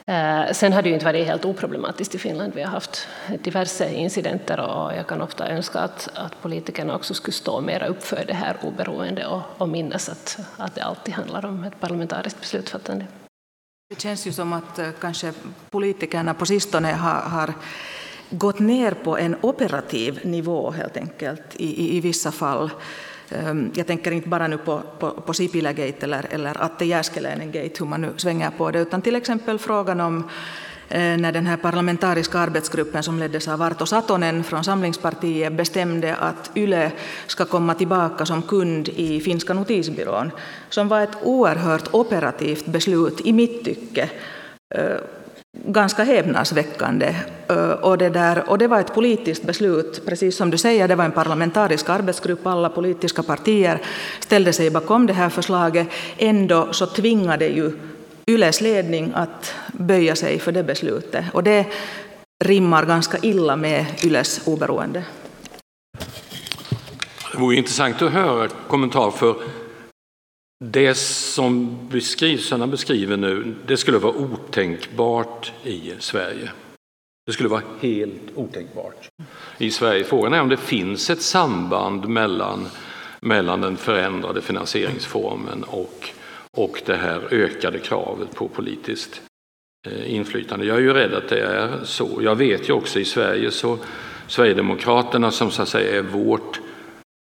Eh, 0.08 0.52
sen 0.52 0.72
har 0.72 0.82
det 0.82 0.88
ju 0.88 0.94
inte 0.94 1.04
varit 1.04 1.26
helt 1.26 1.44
oproblematiskt 1.44 2.14
i 2.14 2.18
Finland. 2.18 2.52
Vi 2.54 2.62
har 2.62 2.70
haft 2.70 3.08
diverse 3.44 3.92
incidenter 3.92 4.60
och 4.60 4.96
jag 4.96 5.06
kan 5.06 5.22
ofta 5.22 5.48
önska 5.48 5.78
att, 5.78 6.08
att 6.14 6.42
politikerna 6.42 6.94
också 6.94 7.14
skulle 7.14 7.32
stå 7.32 7.60
mer 7.60 7.82
upp 7.82 8.02
för 8.02 8.24
det 8.26 8.34
här 8.34 8.56
oberoende 8.62 9.26
och, 9.26 9.42
och 9.58 9.68
minnas 9.68 10.08
att, 10.08 10.38
att 10.56 10.74
det 10.74 10.80
alltid 10.80 11.14
handlar 11.14 11.44
om 11.44 11.64
ett 11.64 11.80
parlamentariskt 11.80 12.40
beslutsfattande. 12.40 13.06
Det 13.90 14.00
känns 14.00 14.26
ju 14.26 14.32
som 14.32 14.52
att 14.52 14.78
eh, 14.78 14.88
kanske 15.00 15.32
politikerna 15.70 16.34
på 16.34 16.46
sistone 16.46 16.88
har, 16.88 17.20
har 17.20 17.54
gått 18.30 18.58
ner 18.58 18.92
på 18.92 19.18
en 19.18 19.36
operativ 19.40 20.20
nivå 20.24 20.70
helt 20.70 20.96
enkelt 20.96 21.56
i, 21.56 21.84
i, 21.84 21.96
i 21.96 22.00
vissa 22.00 22.32
fall. 22.32 22.70
Ehm, 23.30 23.72
jag 23.74 23.86
tänker 23.86 24.10
inte 24.10 24.28
bara 24.28 24.46
nu 24.46 24.58
på, 24.58 24.82
på, 24.98 25.10
på 25.10 25.32
Sipilä-gate 25.34 26.04
eller, 26.04 26.26
eller 26.30 26.64
Atte 26.64 26.84
Jääskeläinen-gate, 26.84 27.78
hur 27.78 27.86
man 27.86 28.00
nu 28.00 28.12
svänger 28.16 28.50
på 28.50 28.70
det, 28.70 28.78
utan 28.80 29.02
till 29.02 29.16
exempel 29.16 29.58
frågan 29.58 30.00
om 30.00 30.28
eh, 30.88 31.16
när 31.16 31.32
den 31.32 31.46
här 31.46 31.56
parlamentariska 31.56 32.38
arbetsgruppen 32.38 33.02
som 33.02 33.18
leddes 33.18 33.48
av 33.48 33.62
Arto 33.62 33.86
Satonen 33.86 34.44
från 34.44 34.64
Samlingspartiet 34.64 35.52
bestämde 35.52 36.16
att 36.16 36.50
YLE 36.54 36.92
ska 37.26 37.44
komma 37.44 37.74
tillbaka 37.74 38.26
som 38.26 38.42
kund 38.42 38.88
i 38.88 39.20
finska 39.20 39.54
notisbyrån, 39.54 40.30
som 40.68 40.88
var 40.88 41.00
ett 41.00 41.18
oerhört 41.22 41.94
operativt 41.94 42.66
beslut 42.66 43.20
i 43.20 43.32
mitt 43.32 43.64
tycke. 43.64 44.10
Eh, 44.74 44.96
ganska 45.56 46.04
häpnadsväckande. 46.04 47.14
Eh, 47.48 47.70
och 47.70 47.98
det, 47.98 48.08
där, 48.08 48.50
och 48.50 48.58
det 48.58 48.66
var 48.66 48.80
ett 48.80 48.94
politiskt 48.94 49.42
beslut, 49.42 50.06
precis 50.06 50.36
som 50.36 50.50
du 50.50 50.58
säger, 50.58 50.88
det 50.88 50.94
var 50.94 51.04
en 51.04 51.12
parlamentarisk 51.12 51.88
arbetsgrupp, 51.88 52.46
alla 52.46 52.68
politiska 52.68 53.22
partier 53.22 53.80
ställde 54.20 54.52
sig 54.52 54.70
bakom 54.70 55.06
det 55.06 55.12
här 55.12 55.28
förslaget. 55.28 55.88
Ändå 56.18 56.72
så 56.72 56.86
tvingade 56.86 57.46
ju 57.46 57.72
Yles 58.26 58.60
ledning 58.60 59.12
att 59.14 59.54
böja 59.72 60.16
sig 60.16 60.38
för 60.38 60.52
det 60.52 60.62
beslutet. 60.62 61.24
Och 61.32 61.42
det 61.42 61.66
rimmar 62.44 62.84
ganska 62.84 63.18
illa 63.22 63.56
med 63.56 63.86
Yles 64.04 64.40
oberoende. 64.46 65.04
Det 67.32 67.38
vore 67.38 67.56
intressant 67.56 68.02
att 68.02 68.12
höra 68.12 68.48
kommentar 68.48 69.10
för 69.10 69.36
det 70.64 70.94
som 70.94 71.78
beskrivsarna 71.88 72.66
beskriver 72.66 73.16
nu, 73.16 73.54
det 73.66 73.76
skulle 73.76 73.98
vara 73.98 74.14
otänkbart 74.14 75.52
i 75.64 75.92
Sverige. 75.98 76.50
Det 77.26 77.32
skulle 77.32 77.48
vara 77.48 77.62
helt 77.80 78.22
otänkbart 78.34 79.08
i 79.58 79.70
Sverige. 79.70 80.04
Frågan 80.04 80.32
är 80.32 80.40
om 80.40 80.48
det 80.48 80.56
finns 80.56 81.10
ett 81.10 81.22
samband 81.22 82.08
mellan, 82.08 82.68
mellan 83.20 83.60
den 83.60 83.76
förändrade 83.76 84.42
finansieringsformen 84.42 85.64
och, 85.64 86.10
och 86.50 86.82
det 86.86 86.96
här 86.96 87.34
ökade 87.34 87.78
kravet 87.78 88.34
på 88.34 88.48
politiskt 88.48 89.22
eh, 89.88 90.14
inflytande. 90.14 90.66
Jag 90.66 90.76
är 90.76 90.80
ju 90.80 90.92
rädd 90.92 91.14
att 91.14 91.28
det 91.28 91.40
är 91.40 91.84
så. 91.84 92.20
Jag 92.22 92.36
vet 92.36 92.68
ju 92.68 92.72
också 92.72 93.00
i 93.00 93.04
Sverige 93.04 93.50
så 93.50 93.78
Sverigedemokraterna 94.26 95.30
som 95.30 95.50
så 95.50 95.62
att 95.62 95.68
säga 95.68 95.98
är 95.98 96.02
vårt 96.02 96.60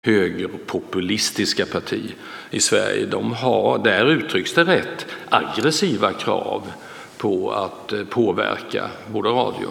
högerpopulistiska 0.05 1.65
parti 1.65 2.15
i 2.50 2.60
Sverige, 2.60 3.05
de 3.05 3.34
har, 3.34 3.77
där 3.77 4.05
uttrycks 4.05 4.53
det 4.53 4.63
rätt 4.63 5.05
aggressiva 5.29 6.13
krav 6.13 6.72
på 7.17 7.51
att 7.51 7.93
eh, 7.93 8.03
påverka 8.03 8.89
både 9.08 9.29
radio 9.29 9.67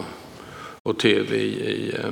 och 0.83 0.99
tv 0.99 1.35
i, 1.37 1.95
eh, 1.95 2.11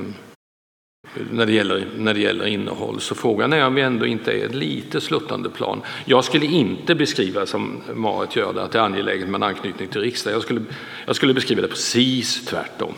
när, 1.30 1.46
det 1.46 1.52
gäller, 1.52 1.88
när 1.96 2.14
det 2.14 2.20
gäller 2.20 2.46
innehåll. 2.46 3.00
Så 3.00 3.14
frågan 3.14 3.52
är 3.52 3.66
om 3.66 3.74
vi 3.74 3.82
ändå 3.82 4.06
inte 4.06 4.32
är 4.32 4.46
ett 4.46 4.54
lite 4.54 5.00
sluttande 5.00 5.50
plan. 5.50 5.82
Jag 6.04 6.24
skulle 6.24 6.46
inte 6.46 6.94
beskriva 6.94 7.46
som 7.46 7.82
Marit 7.94 8.36
gör 8.36 8.52
det, 8.52 8.62
att 8.62 8.72
det 8.72 8.78
är 8.78 8.82
angeläget 8.82 9.28
med 9.28 9.34
en 9.38 9.42
anknytning 9.42 9.88
till 9.88 10.00
riksdagen. 10.00 10.34
Jag 10.34 10.42
skulle, 10.42 10.62
jag 11.06 11.16
skulle 11.16 11.34
beskriva 11.34 11.62
det 11.62 11.68
precis 11.68 12.44
tvärtom. 12.44 12.94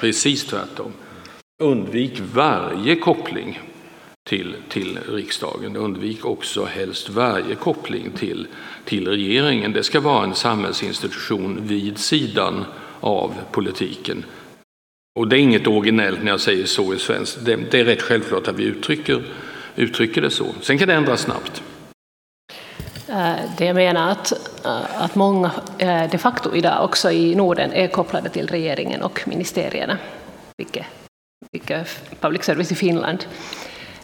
Precis 0.00 0.46
tvärtom. 0.46 0.92
Undvik 1.62 2.22
varje 2.34 2.96
koppling 2.96 3.60
till, 4.30 4.56
till 4.68 4.98
riksdagen. 5.08 5.76
Undvik 5.76 6.24
också 6.24 6.64
helst 6.64 7.08
varje 7.08 7.54
koppling 7.54 8.10
till, 8.10 8.46
till 8.84 9.08
regeringen. 9.08 9.72
Det 9.72 9.82
ska 9.82 10.00
vara 10.00 10.24
en 10.24 10.34
samhällsinstitution 10.34 11.58
vid 11.62 11.98
sidan 11.98 12.64
av 13.00 13.34
politiken. 13.50 14.24
Och 15.18 15.28
det 15.28 15.36
är 15.36 15.40
inget 15.40 15.66
originellt 15.66 16.22
när 16.22 16.30
jag 16.30 16.40
säger 16.40 16.66
så 16.66 16.94
i 16.94 16.98
svenskt. 16.98 17.44
Det, 17.44 17.56
det 17.56 17.80
är 17.80 17.84
rätt 17.84 18.02
självklart 18.02 18.48
att 18.48 18.58
vi 18.58 18.64
uttrycker, 18.64 19.22
uttrycker 19.76 20.22
det 20.22 20.30
så. 20.30 20.46
Sen 20.60 20.78
kan 20.78 20.88
det 20.88 20.94
ändras 20.94 21.20
snabbt. 21.20 21.62
Eh, 23.08 23.34
det 23.58 23.64
jag 23.64 23.76
menar 23.76 24.10
att, 24.10 24.32
eh, 24.64 25.02
att 25.02 25.14
många 25.14 25.50
eh, 25.78 26.10
de 26.10 26.18
facto 26.18 26.54
idag 26.54 26.84
också 26.84 27.10
i 27.10 27.34
Norden 27.34 27.72
är 27.72 27.88
kopplade 27.88 28.28
till 28.28 28.46
regeringen 28.46 29.02
och 29.02 29.20
ministerierna, 29.26 29.98
vilket, 30.58 30.86
vilket 31.52 32.20
public 32.20 32.44
service 32.44 32.72
i 32.72 32.74
Finland 32.74 33.26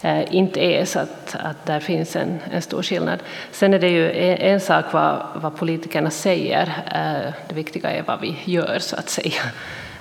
Eh, 0.03 0.35
inte 0.35 0.61
är, 0.61 0.85
så 0.85 0.99
att, 0.99 1.37
att 1.39 1.67
där 1.67 1.81
finns 1.81 2.17
en, 2.17 2.39
en 2.51 2.63
stor 2.63 2.83
skillnad. 2.83 3.23
Sen 3.51 3.75
är 3.75 3.79
det 3.79 3.89
ju 3.89 4.13
en, 4.13 4.37
en 4.37 4.61
sak 4.61 4.85
vad, 4.93 5.27
vad 5.35 5.57
politikerna 5.57 6.11
säger, 6.11 6.63
eh, 6.95 7.33
det 7.49 7.55
viktiga 7.55 7.91
är 7.91 8.03
vad 8.03 8.21
vi 8.21 8.37
gör 8.45 8.79
så 8.79 8.97
att 8.97 9.09
säga. 9.09 9.43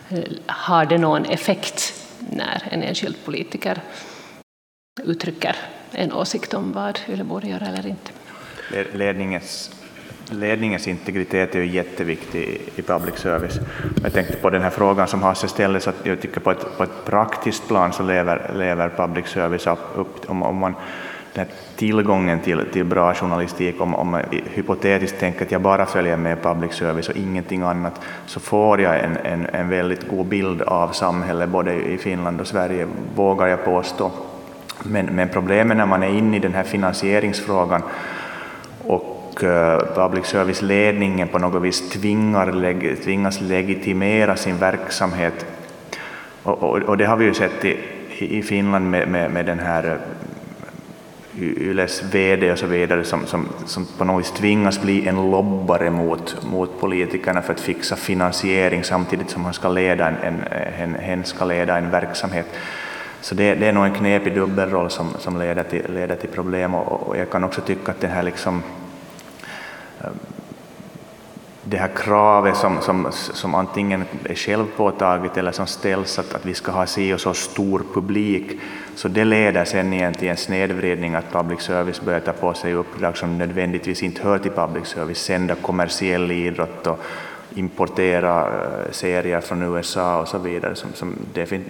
Eh, 0.09 0.23
har 0.45 0.85
det 0.85 0.97
någon 0.97 1.25
effekt 1.25 1.93
när 2.19 2.63
en 2.71 2.83
enskild 2.83 3.15
politiker 3.25 3.81
uttrycker 5.03 5.55
en 5.91 6.13
åsikt 6.13 6.53
om 6.53 6.71
vad 6.71 6.99
Yle 7.09 7.23
borde 7.23 7.47
göra 7.47 7.65
eller 7.65 7.87
inte? 7.87 8.11
Ledningens 8.93 9.71
ledningens 10.29 10.87
integritet 10.87 11.55
är 11.55 11.59
ju 11.59 11.67
jätteviktig 11.67 12.61
i 12.75 12.81
public 12.81 13.15
service. 13.15 13.59
Jag 14.03 14.13
tänkte 14.13 14.37
på 14.37 14.49
den 14.49 14.61
här 14.61 14.69
frågan 14.69 15.07
som 15.07 15.23
Hasse 15.23 15.47
ställde, 15.47 15.79
så 15.79 15.89
att 15.89 15.95
jag 16.03 16.21
tycker 16.21 16.39
på 16.39 16.51
ett, 16.51 16.77
på 16.77 16.83
ett 16.83 17.05
praktiskt 17.05 17.67
plan 17.67 17.93
så 17.93 18.03
lever, 18.03 18.51
lever 18.55 18.89
public 18.89 19.27
service 19.27 19.67
upp, 19.95 20.29
om, 20.29 20.43
om 20.43 20.55
man 20.55 20.75
den 21.33 21.45
tillgången 21.75 22.39
till, 22.39 22.65
till 22.73 22.85
bra 22.85 23.13
journalistik, 23.13 23.81
om, 23.81 23.95
om 23.95 24.09
man 24.09 24.21
hypotetiskt 24.53 25.19
tänker 25.19 25.45
att 25.45 25.51
jag 25.51 25.61
bara 25.61 25.85
följer 25.85 26.17
med 26.17 26.43
public 26.43 26.73
service 26.73 27.09
och 27.09 27.15
ingenting 27.15 27.61
annat, 27.61 28.01
så 28.25 28.39
får 28.39 28.81
jag 28.81 28.99
en, 28.99 29.17
en, 29.17 29.45
en 29.45 29.69
väldigt 29.69 30.09
god 30.09 30.25
bild 30.25 30.61
av 30.61 30.89
samhället 30.89 31.49
både 31.49 31.73
i 31.73 31.97
Finland 31.97 32.41
och 32.41 32.47
Sverige, 32.47 32.87
vågar 33.15 33.47
jag 33.47 33.65
påstå. 33.65 34.11
Men, 34.83 35.05
men 35.05 35.29
problemet 35.29 35.77
när 35.77 35.85
man 35.85 36.03
är 36.03 36.09
inne 36.09 36.37
i 36.37 36.39
den 36.39 36.53
här 36.53 36.63
finansieringsfrågan 36.63 37.81
och 38.87 39.14
och 39.35 39.43
eh, 39.43 39.79
public 39.95 40.25
service-ledningen 40.25 41.27
på 41.27 41.39
något 41.39 41.61
vis 41.61 41.89
tvingar, 41.89 42.95
tvingas 43.03 43.41
legitimera 43.41 44.35
sin 44.35 44.57
verksamhet. 44.57 45.45
Och, 46.43 46.63
och, 46.63 46.77
och, 46.77 46.97
det 46.97 47.05
har 47.05 47.17
vi 47.17 47.25
ju 47.25 47.33
sett 47.33 47.65
i, 47.65 47.77
i 48.19 48.41
Finland 48.41 48.91
med, 48.91 49.07
med, 49.07 49.31
med 49.31 49.45
den 49.45 49.59
här 49.59 49.83
eh, 49.83 51.43
Yles 51.43 52.03
VD 52.03 52.51
och 52.51 52.59
så 52.59 52.67
vidare 52.67 53.03
som, 53.03 53.25
som, 53.25 53.47
som 53.65 53.87
på 53.97 54.05
något 54.05 54.19
vis 54.19 54.31
tvingas 54.31 54.81
bli 54.81 55.07
en 55.07 55.31
lobbare 55.31 55.89
mot, 55.89 56.45
mot 56.51 56.79
politikerna 56.79 57.41
för 57.41 57.53
att 57.53 57.59
fixa 57.59 57.95
finansiering 57.95 58.83
samtidigt 58.83 59.29
som 59.29 59.45
han 59.45 59.53
ska 59.53 59.69
leda 59.69 60.07
en, 60.07 60.15
en, 60.15 60.43
en, 60.79 60.95
hen 60.95 61.23
ska 61.23 61.45
leda 61.45 61.77
en 61.77 61.91
verksamhet. 61.91 62.45
Så 63.21 63.35
det, 63.35 63.55
det 63.55 63.67
är 63.67 63.73
nog 63.73 63.85
en 63.85 63.93
knepig 63.93 64.35
dubbelroll 64.35 64.89
som, 64.89 65.09
som 65.19 65.39
leder, 65.39 65.63
till, 65.63 65.93
leder 65.93 66.15
till 66.15 66.29
problem 66.29 66.75
och, 66.75 67.07
och 67.07 67.17
jag 67.17 67.29
kan 67.29 67.43
också 67.43 67.61
tycka 67.61 67.91
att 67.91 68.01
den 68.01 68.11
här 68.11 68.23
liksom 68.23 68.63
det 71.67 71.77
här 71.77 71.89
kravet 71.95 72.57
som, 72.57 72.81
som, 72.81 73.07
som 73.11 73.55
antingen 73.55 74.03
är 74.23 74.35
självpåtaget 74.35 75.37
eller 75.37 75.51
som 75.51 75.67
ställs 75.67 76.19
att, 76.19 76.33
att 76.33 76.45
vi 76.45 76.53
ska 76.53 76.71
ha 76.71 76.85
si 76.85 77.13
och 77.13 77.21
så 77.21 77.33
stor 77.33 77.83
publik, 77.93 78.59
så 78.95 79.07
det 79.07 79.25
leder 79.25 79.65
sen 79.65 79.93
igen 79.93 80.13
till 80.13 80.27
en 80.27 80.37
snedvridning 80.37 81.15
att 81.15 81.31
public 81.31 81.61
service 81.61 82.01
börjar 82.01 82.19
ta 82.19 82.31
på 82.31 82.53
sig 82.53 82.73
uppdrag 82.73 83.17
som 83.17 83.37
nödvändigtvis 83.37 84.03
inte 84.03 84.23
hör 84.23 84.39
till 84.39 84.51
public 84.51 84.87
service, 84.87 85.17
sända 85.17 85.55
kommersiell 85.55 86.31
idrott 86.31 86.87
och, 86.87 86.99
importera 87.55 88.41
eh, 88.41 88.91
serier 88.91 89.41
från 89.41 89.61
USA 89.61 90.21
och 90.21 90.27
så 90.27 90.37
vidare 90.37 90.75
som, 90.75 90.93
som 90.93 91.15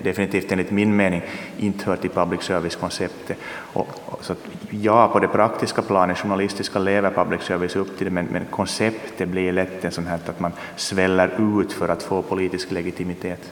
definitivt 0.03 0.51
enligt 0.51 0.71
min 0.71 0.95
mening 0.95 1.21
inte 1.59 1.85
hör 1.85 1.95
till 1.95 2.09
public 2.09 2.41
service-konceptet. 2.41 3.37
Och, 3.73 3.87
och, 4.05 4.23
så 4.23 4.35
ja, 4.69 5.07
på 5.07 5.19
det 5.19 5.27
praktiska 5.27 5.81
planet, 5.81 6.17
journalistiska, 6.17 6.79
lever 6.79 7.09
public 7.09 7.41
service 7.41 7.75
upp 7.75 7.97
till 7.97 8.05
det, 8.05 8.11
men, 8.11 8.25
men 8.25 8.45
konceptet 8.49 9.29
blir 9.29 9.51
lätt 9.51 9.85
en 9.85 9.91
sån 9.91 10.07
här 10.07 10.19
att 10.25 10.39
man 10.39 10.51
sväller 10.75 11.59
ut 11.61 11.73
för 11.73 11.89
att 11.89 12.03
få 12.03 12.21
politisk 12.21 12.71
legitimitet. 12.71 13.51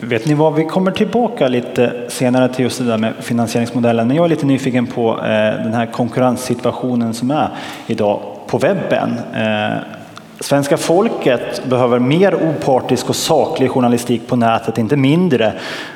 Vet 0.00 0.26
ni 0.26 0.34
vad, 0.34 0.54
vi 0.54 0.64
kommer 0.64 0.90
tillbaka 0.90 1.48
lite 1.48 2.06
senare 2.08 2.48
till 2.48 2.64
just 2.64 2.78
det 2.78 2.84
där 2.84 2.98
med 2.98 3.14
finansieringsmodellen. 3.20 4.08
Men 4.08 4.16
jag 4.16 4.24
är 4.24 4.28
lite 4.28 4.46
nyfiken 4.46 4.86
på 4.86 5.10
eh, 5.10 5.64
den 5.64 5.74
här 5.74 5.86
konkurrenssituationen 5.86 7.14
som 7.14 7.30
är 7.30 7.48
idag 7.86 8.20
på 8.46 8.58
webben. 8.58 9.10
Eh, 9.34 10.01
Svenska 10.42 10.76
folket 10.76 11.64
behöver 11.64 11.98
mer 11.98 12.34
opartisk 12.34 13.08
och 13.08 13.16
saklig 13.16 13.70
journalistik 13.70 14.26
på 14.26 14.36
nätet, 14.36 14.78
inte 14.78 14.96
mindre. 14.96 15.52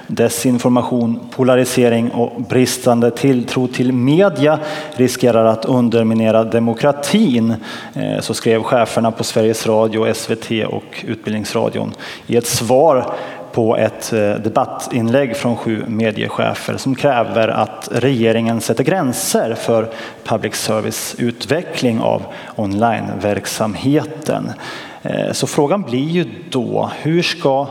Desinformation, 0.06 1.20
polarisering 1.30 2.10
och 2.10 2.42
bristande 2.42 3.10
tilltro 3.10 3.66
till 3.66 3.92
media 3.92 4.58
riskerar 4.96 5.44
att 5.44 5.64
underminera 5.64 6.44
demokratin. 6.44 7.54
Eh, 7.94 8.20
så 8.20 8.34
skrev 8.34 8.62
cheferna 8.62 9.12
på 9.12 9.24
Sveriges 9.24 9.66
Radio, 9.66 10.14
SVT 10.14 10.50
och 10.68 11.04
Utbildningsradion 11.06 11.92
i 12.26 12.36
ett 12.36 12.46
svar 12.46 13.12
på 13.56 13.76
ett 13.76 14.12
eh, 14.12 14.34
debattinlägg 14.34 15.36
från 15.36 15.56
sju 15.56 15.84
mediechefer 15.86 16.76
som 16.76 16.94
kräver 16.94 17.48
att 17.48 17.88
regeringen 17.92 18.60
sätter 18.60 18.84
gränser 18.84 19.54
för 19.54 19.88
public 20.24 20.54
service 20.54 21.14
utveckling 21.18 22.00
av 22.00 22.22
onlineverksamheten. 22.56 24.52
Eh, 25.02 25.32
så 25.32 25.46
frågan 25.46 25.82
blir 25.82 26.08
ju 26.08 26.24
då, 26.50 26.90
hur 27.02 27.22
ska 27.22 27.66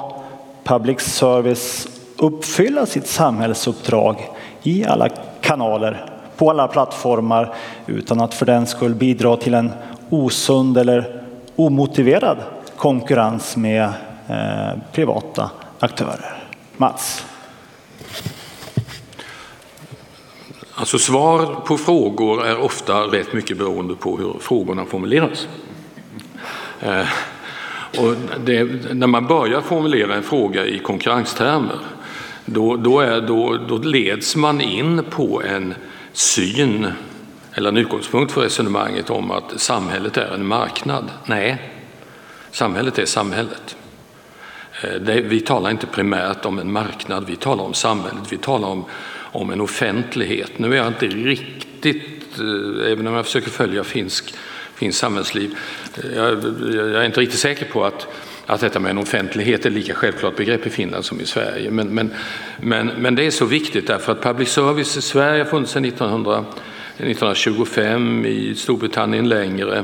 public 0.63 0.99
service 0.99 1.87
uppfylla 2.17 2.85
sitt 2.85 3.07
samhällsuppdrag 3.07 4.29
i 4.63 4.85
alla 4.85 5.09
kanaler, 5.41 6.05
på 6.37 6.49
alla 6.49 6.67
plattformar 6.67 7.53
utan 7.85 8.21
att 8.21 8.33
för 8.33 8.45
den 8.45 8.65
skull 8.67 8.95
bidra 8.95 9.37
till 9.37 9.53
en 9.53 9.71
osund 10.09 10.77
eller 10.77 11.21
omotiverad 11.55 12.37
konkurrens 12.75 13.57
med 13.57 13.83
eh, 14.27 14.79
privata 14.91 15.49
aktörer. 15.85 16.43
Mats? 16.77 17.25
Alltså 20.73 20.99
svar 20.99 21.55
på 21.65 21.77
frågor 21.77 22.45
är 22.45 22.59
ofta 22.59 23.01
rätt 23.01 23.33
mycket 23.33 23.57
beroende 23.57 23.95
på 23.95 24.17
hur 24.17 24.35
frågorna 24.39 24.85
formuleras. 24.85 25.47
Eh, 26.81 27.07
och 27.97 28.15
det, 28.45 28.63
när 28.93 29.07
man 29.07 29.27
börjar 29.27 29.61
formulera 29.61 30.15
en 30.15 30.23
fråga 30.23 30.65
i 30.65 30.79
konkurrenstermer 30.79 31.79
då, 32.45 32.75
då, 32.75 32.99
är, 32.99 33.21
då, 33.21 33.57
då 33.67 33.77
leds 33.77 34.35
man 34.35 34.61
in 34.61 35.03
på 35.09 35.41
en 35.43 35.73
syn 36.13 36.87
eller 37.53 37.69
en 37.69 37.77
utgångspunkt 37.77 38.31
för 38.31 38.41
resonemanget 38.41 39.09
om 39.09 39.31
att 39.31 39.59
samhället 39.59 40.17
är 40.17 40.33
en 40.33 40.45
marknad. 40.45 41.11
Nej, 41.25 41.71
samhället 42.51 42.99
är 42.99 43.05
samhället. 43.05 43.75
Eh, 44.81 45.21
vi 45.23 45.39
talar 45.39 45.71
inte 45.71 45.87
primärt 45.87 46.45
om 46.45 46.59
en 46.59 46.71
marknad, 46.71 47.25
vi 47.27 47.35
talar 47.35 47.63
om 47.63 47.73
samhället, 47.73 48.23
vi 48.29 48.37
talar 48.37 48.67
om, 48.67 48.85
om 49.17 49.49
en 49.49 49.61
offentlighet. 49.61 50.59
Nu 50.59 50.73
är 50.73 50.77
jag 50.77 50.87
inte 50.87 51.07
riktigt, 51.07 52.39
eh, 52.39 52.91
även 52.91 53.07
om 53.07 53.13
jag 53.13 53.25
försöker 53.25 53.49
följa 53.49 53.83
finsk, 53.83 54.33
finsk 54.75 54.99
samhällsliv, 54.99 55.57
eh, 56.03 56.15
jag, 56.15 56.43
jag 56.73 57.01
är 57.01 57.03
inte 57.03 57.19
riktigt 57.21 57.39
säker 57.39 57.65
på 57.65 57.85
att, 57.85 58.07
att 58.45 58.61
detta 58.61 58.79
med 58.79 58.89
en 58.89 58.97
offentlighet 58.97 59.65
är 59.65 59.69
lika 59.69 59.93
självklart 59.93 60.35
begrepp 60.35 60.67
i 60.67 60.69
Finland 60.69 61.05
som 61.05 61.21
i 61.21 61.25
Sverige. 61.25 61.71
Men, 61.71 61.87
men, 61.87 62.13
men, 62.57 62.87
men 62.87 63.15
det 63.15 63.25
är 63.25 63.31
så 63.31 63.45
viktigt 63.45 63.87
därför 63.87 64.11
att 64.11 64.21
public 64.21 64.49
service 64.49 64.97
i 64.97 65.01
Sverige 65.01 65.43
har 65.43 65.49
funnits 65.49 65.71
sedan 65.71 65.85
1900 65.85 66.45
1925, 66.97 68.25
i 68.25 68.55
Storbritannien 68.55 69.29
längre. 69.29 69.83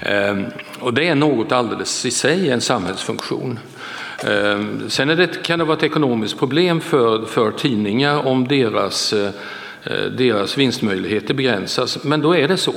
Ehm, 0.00 0.44
och 0.80 0.94
det 0.94 1.08
är 1.08 1.14
något 1.14 1.52
alldeles 1.52 2.06
i 2.06 2.10
sig 2.10 2.50
en 2.50 2.60
samhällsfunktion. 2.60 3.58
Ehm, 4.24 4.90
sen 4.90 5.08
det, 5.08 5.42
kan 5.42 5.58
det 5.58 5.64
vara 5.64 5.76
ett 5.76 5.82
ekonomiskt 5.82 6.38
problem 6.38 6.80
för, 6.80 7.26
för 7.26 7.50
tidningar 7.50 8.26
om 8.26 8.48
deras, 8.48 9.12
eh, 9.12 9.30
deras 10.10 10.58
vinstmöjligheter 10.58 11.34
begränsas, 11.34 12.04
men 12.04 12.20
då 12.20 12.36
är 12.36 12.48
det 12.48 12.56
så. 12.56 12.74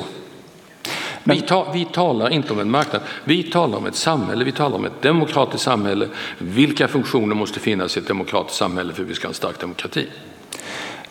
Men... 1.24 1.36
Vi, 1.36 1.42
ta, 1.42 1.72
vi, 1.74 1.86
talar 1.86 2.30
inte 2.30 2.54
om 2.54 2.60
en 2.60 2.72
marknad, 2.72 3.02
vi 3.24 3.44
talar 3.44 3.78
om 3.78 3.86
ett 3.86 3.96
samhälle, 3.96 4.44
vi 4.46 4.52
talar 4.52 4.76
om 4.76 4.86
ett 4.86 5.02
demokratiskt 5.02 5.64
samhälle. 5.64 6.08
Vilka 6.38 6.88
funktioner 6.88 7.36
måste 7.36 7.60
finnas 7.60 7.98
i 7.98 8.00
ett 8.00 8.08
demokratiskt 8.08 8.58
samhälle 8.58 8.94
för 8.94 9.04
att 9.04 9.10
vi 9.10 9.14
ska 9.16 9.28
ha 9.28 9.30
en 9.30 9.36
stark 9.36 9.60
demokrati? 9.60 10.08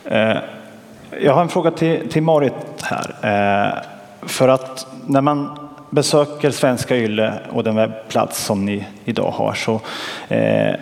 Eh, 0.04 0.36
jag 1.20 1.34
har 1.34 1.42
en 1.42 1.48
fråga 1.48 1.70
till, 1.70 2.08
till 2.08 2.22
Marit 2.22 2.52
här. 2.82 3.16
Eh, 3.22 4.28
för 4.28 4.48
att 4.48 4.86
när 5.06 5.20
man 5.20 5.59
besöker 5.90 6.50
Svenska 6.50 6.96
Yle 6.96 7.32
och 7.50 7.64
den 7.64 7.76
webbplats 7.76 8.44
som 8.44 8.64
ni 8.64 8.86
idag 9.04 9.30
har 9.30 9.54
så 9.54 9.80
eh, 10.28 10.74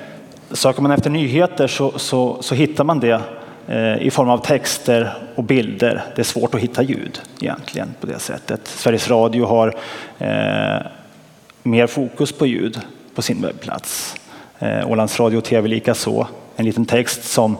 söker 0.51 0.83
man 0.83 0.90
efter 0.90 1.11
nyheter 1.11 1.66
så, 1.66 1.99
så, 1.99 2.42
så 2.42 2.55
hittar 2.55 2.85
man 2.85 3.01
det 3.01 3.21
eh, 3.66 3.97
i 4.03 4.11
form 4.11 4.31
av 4.31 4.38
texter 4.38 5.14
och 5.35 5.44
bilder. 5.44 6.03
Det 6.14 6.23
är 6.23 6.25
svårt 6.25 6.55
att 6.55 6.61
hitta 6.61 6.83
ljud 6.83 7.21
egentligen 7.40 7.94
på 8.01 8.07
det 8.07 8.18
sättet. 8.18 8.61
Sveriges 8.64 9.11
Radio 9.11 9.47
har 9.47 9.75
eh, 10.18 10.87
mer 11.62 11.87
fokus 11.87 12.33
på 12.33 12.47
ljud 12.47 12.81
på 13.14 13.23
sin 13.23 13.42
webbplats. 13.42 14.16
Eh, 14.59 14.90
Ålands 14.90 15.21
Radio 15.21 15.38
och 15.38 15.44
TV 15.44 15.68
likaså. 15.68 16.27
En 16.57 16.64
liten 16.64 16.87
text 16.87 17.25
som 17.25 17.57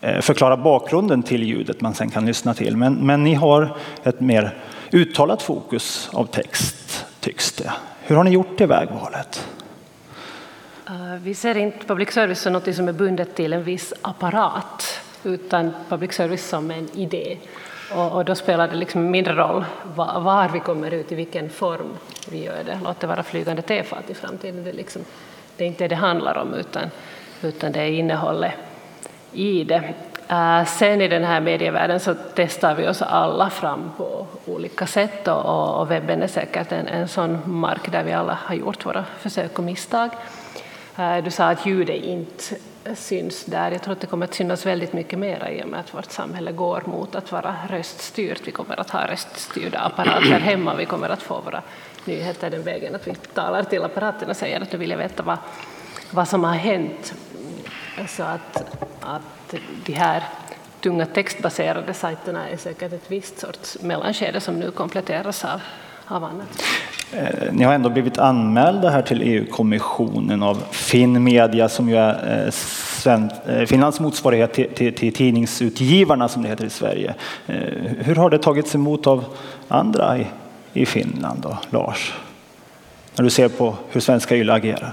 eh, 0.00 0.20
förklarar 0.20 0.56
bakgrunden 0.56 1.22
till 1.22 1.42
ljudet 1.42 1.80
man 1.80 1.94
sen 1.94 2.10
kan 2.10 2.26
lyssna 2.26 2.54
till. 2.54 2.76
Men, 2.76 2.94
men 2.94 3.24
ni 3.24 3.34
har 3.34 3.76
ett 4.04 4.20
mer 4.20 4.54
uttalat 4.92 5.42
fokus 5.42 6.10
av 6.12 6.24
text, 6.26 7.06
tycks 7.20 7.52
det. 7.52 7.72
Hur 8.02 8.16
har 8.16 8.24
ni 8.24 8.30
gjort 8.30 8.58
det 8.58 8.66
vägvalet? 8.66 9.48
Eh, 10.86 11.14
vi 11.22 11.34
ser 11.34 11.56
inte 11.56 11.86
public 11.86 12.12
service 12.12 12.40
som 12.40 12.52
något 12.52 12.74
som 12.74 12.88
är 12.88 12.92
bundet 12.92 13.34
till 13.34 13.52
en 13.52 13.64
viss 13.64 13.92
apparat 14.02 15.00
utan 15.22 15.70
public 15.88 16.12
service 16.12 16.48
som 16.48 16.70
en 16.70 16.88
idé. 16.94 17.38
Och, 17.94 18.12
och 18.12 18.24
då 18.24 18.34
spelar 18.34 18.68
det 18.68 18.76
liksom 18.76 19.10
mindre 19.10 19.34
roll 19.34 19.64
var, 19.94 20.20
var, 20.20 20.48
vi 20.48 20.60
kommer 20.60 20.90
ut, 20.90 21.12
i 21.12 21.14
vilken 21.14 21.50
form 21.50 21.96
vi 22.30 22.44
gör 22.44 22.64
det. 22.64 22.80
Låt 22.84 23.00
det 23.00 23.06
vara 23.06 23.22
flygande 23.22 23.62
tefat 23.62 24.10
i 24.10 24.14
framtiden. 24.14 24.64
Det 24.64 24.70
är, 24.70 24.74
liksom, 24.74 25.02
det 25.56 25.64
är 25.64 25.68
inte 25.68 25.84
det 25.84 25.88
det 25.88 25.94
handlar 25.94 26.38
om 26.38 26.54
utan, 26.54 26.90
utan 27.42 27.72
det 27.72 27.80
är 27.80 27.90
innehållet 27.90 28.52
i 29.32 29.64
det. 29.64 29.94
Äh, 30.30 30.64
sen 30.64 31.00
i 31.00 31.08
den 31.08 31.24
här 31.24 31.40
medievärlden 31.40 32.00
så 32.00 32.14
testar 32.34 32.74
vi 32.74 32.88
oss 32.88 33.02
alla 33.02 33.50
fram 33.50 33.90
på 33.96 34.26
olika 34.46 34.86
sätt 34.86 35.28
och, 35.28 35.90
webben 35.90 36.22
är 36.22 36.26
säkert 36.26 36.72
en, 36.72 36.86
en 36.86 37.08
sån 37.08 37.38
mark 37.44 37.92
där 37.92 38.04
vi 38.04 38.12
alla 38.12 38.38
har 38.44 38.54
gjort 38.54 38.86
våra 38.86 39.04
försök 39.18 39.58
och 39.58 39.64
misstag. 39.64 40.10
Äh, 40.98 41.16
du 41.24 41.30
sa 41.30 41.44
att 41.44 41.66
ljudet 41.66 41.96
inte 41.96 42.54
syns 42.94 43.44
där. 43.44 43.70
Jag 43.70 43.82
tror 43.82 43.92
att 43.92 44.00
det 44.00 44.06
kommer 44.06 44.26
att 44.26 44.34
synas 44.34 44.66
väldigt 44.66 44.92
mycket 44.92 45.18
mer 45.18 45.48
i 45.48 45.64
och 45.64 45.68
med 45.68 45.80
att 45.80 45.94
vårt 45.94 46.10
samhälle 46.10 46.52
går 46.52 46.82
mot 46.86 47.14
att 47.14 47.32
vara 47.32 47.56
röststyrt. 47.68 48.40
Vi 48.44 48.50
kommer 48.50 48.80
att 48.80 48.90
ha 48.90 49.06
röststyrda 49.06 49.78
apparater 49.78 50.40
hemma. 50.40 50.74
Vi 50.74 50.86
kommer 50.86 51.08
att 51.08 51.22
få 51.22 51.40
våra 51.40 51.62
nyheter 52.04 52.50
den 52.50 52.62
vägen 52.62 52.94
att 52.94 53.06
vi 53.06 53.14
talar 53.14 53.62
till 53.62 53.82
apparaten 53.82 54.30
och 54.30 54.36
säger 54.36 54.60
att 54.60 54.72
nu 54.72 54.78
vill 54.78 54.90
jag 54.90 54.98
veta 54.98 55.22
vad, 55.22 55.38
vad 56.10 56.28
som 56.28 56.44
har 56.44 56.54
hänt. 56.54 57.14
Så 58.08 58.22
att, 58.22 58.64
att 59.00 59.39
de 59.84 59.92
här 59.92 60.24
tunga 60.80 61.06
textbaserade 61.06 61.94
sajterna 61.94 62.48
är 62.48 62.56
säkert 62.56 62.92
ett 62.92 63.04
visst 63.10 63.38
sorts 63.38 63.78
mellanskede 63.82 64.40
som 64.40 64.54
nu 64.54 64.70
kompletteras 64.70 65.44
av, 65.44 65.60
av 66.06 66.24
annat. 66.24 66.62
Eh, 67.12 67.52
ni 67.52 67.64
har 67.64 67.74
ändå 67.74 67.90
blivit 67.90 68.18
anmälda 68.18 68.90
här 68.90 69.02
till 69.02 69.22
EU-kommissionen 69.22 70.42
av 70.42 70.62
Finn 70.70 71.24
Media 71.24 71.68
som 71.68 71.88
ju 71.88 71.96
är 71.96 72.52
eh, 73.06 73.58
eh, 73.58 73.66
Finlands 73.66 74.00
motsvarighet 74.00 74.52
till, 74.52 74.74
till, 74.74 74.94
till, 74.94 75.12
tidningsutgivarna 75.12 76.28
som 76.28 76.42
det 76.42 76.48
heter 76.48 76.64
i 76.64 76.70
Sverige. 76.70 77.14
Hur 77.98 78.14
har 78.14 78.30
det 78.30 78.38
tagits 78.38 78.74
emot 78.74 79.06
av 79.06 79.24
andra 79.68 80.18
i, 80.18 80.26
i 80.72 80.86
Finland 80.86 81.40
då, 81.42 81.58
Lars? 81.70 82.14
När 83.16 83.24
du 83.24 83.30
ser 83.30 83.48
på 83.48 83.76
hur 83.90 84.00
svenska 84.00 84.36
YLE 84.36 84.52
agerar? 84.52 84.92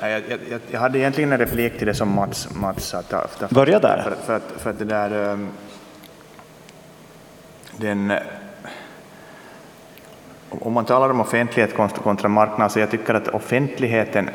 Jag, 0.00 0.10
jag, 0.10 0.60
jag, 0.70 0.80
hade 0.80 0.98
egentligen 0.98 1.32
en 1.32 1.38
replik 1.38 1.78
till 1.78 1.86
det 1.86 1.94
som 1.94 2.14
Mats, 2.14 2.48
Mats 2.54 2.84
sa. 2.84 3.02
Börja 3.50 3.78
där. 3.78 4.02
För, 4.02 4.16
för, 4.26 4.36
att, 4.36 4.52
för 4.58 4.70
att 4.70 4.78
det 4.78 4.84
där... 4.84 5.32
Um, 5.32 5.48
den, 7.76 8.12
om 10.50 10.72
man 10.72 10.84
talar 10.84 11.10
om 11.10 11.20
offentlighet 11.20 11.74
kontra 12.02 12.28
marknad, 12.28 12.72
så 12.72 12.78
jag 12.78 12.90
tycker 12.90 13.14
att 13.14 13.28
offentligheten, 13.28 14.30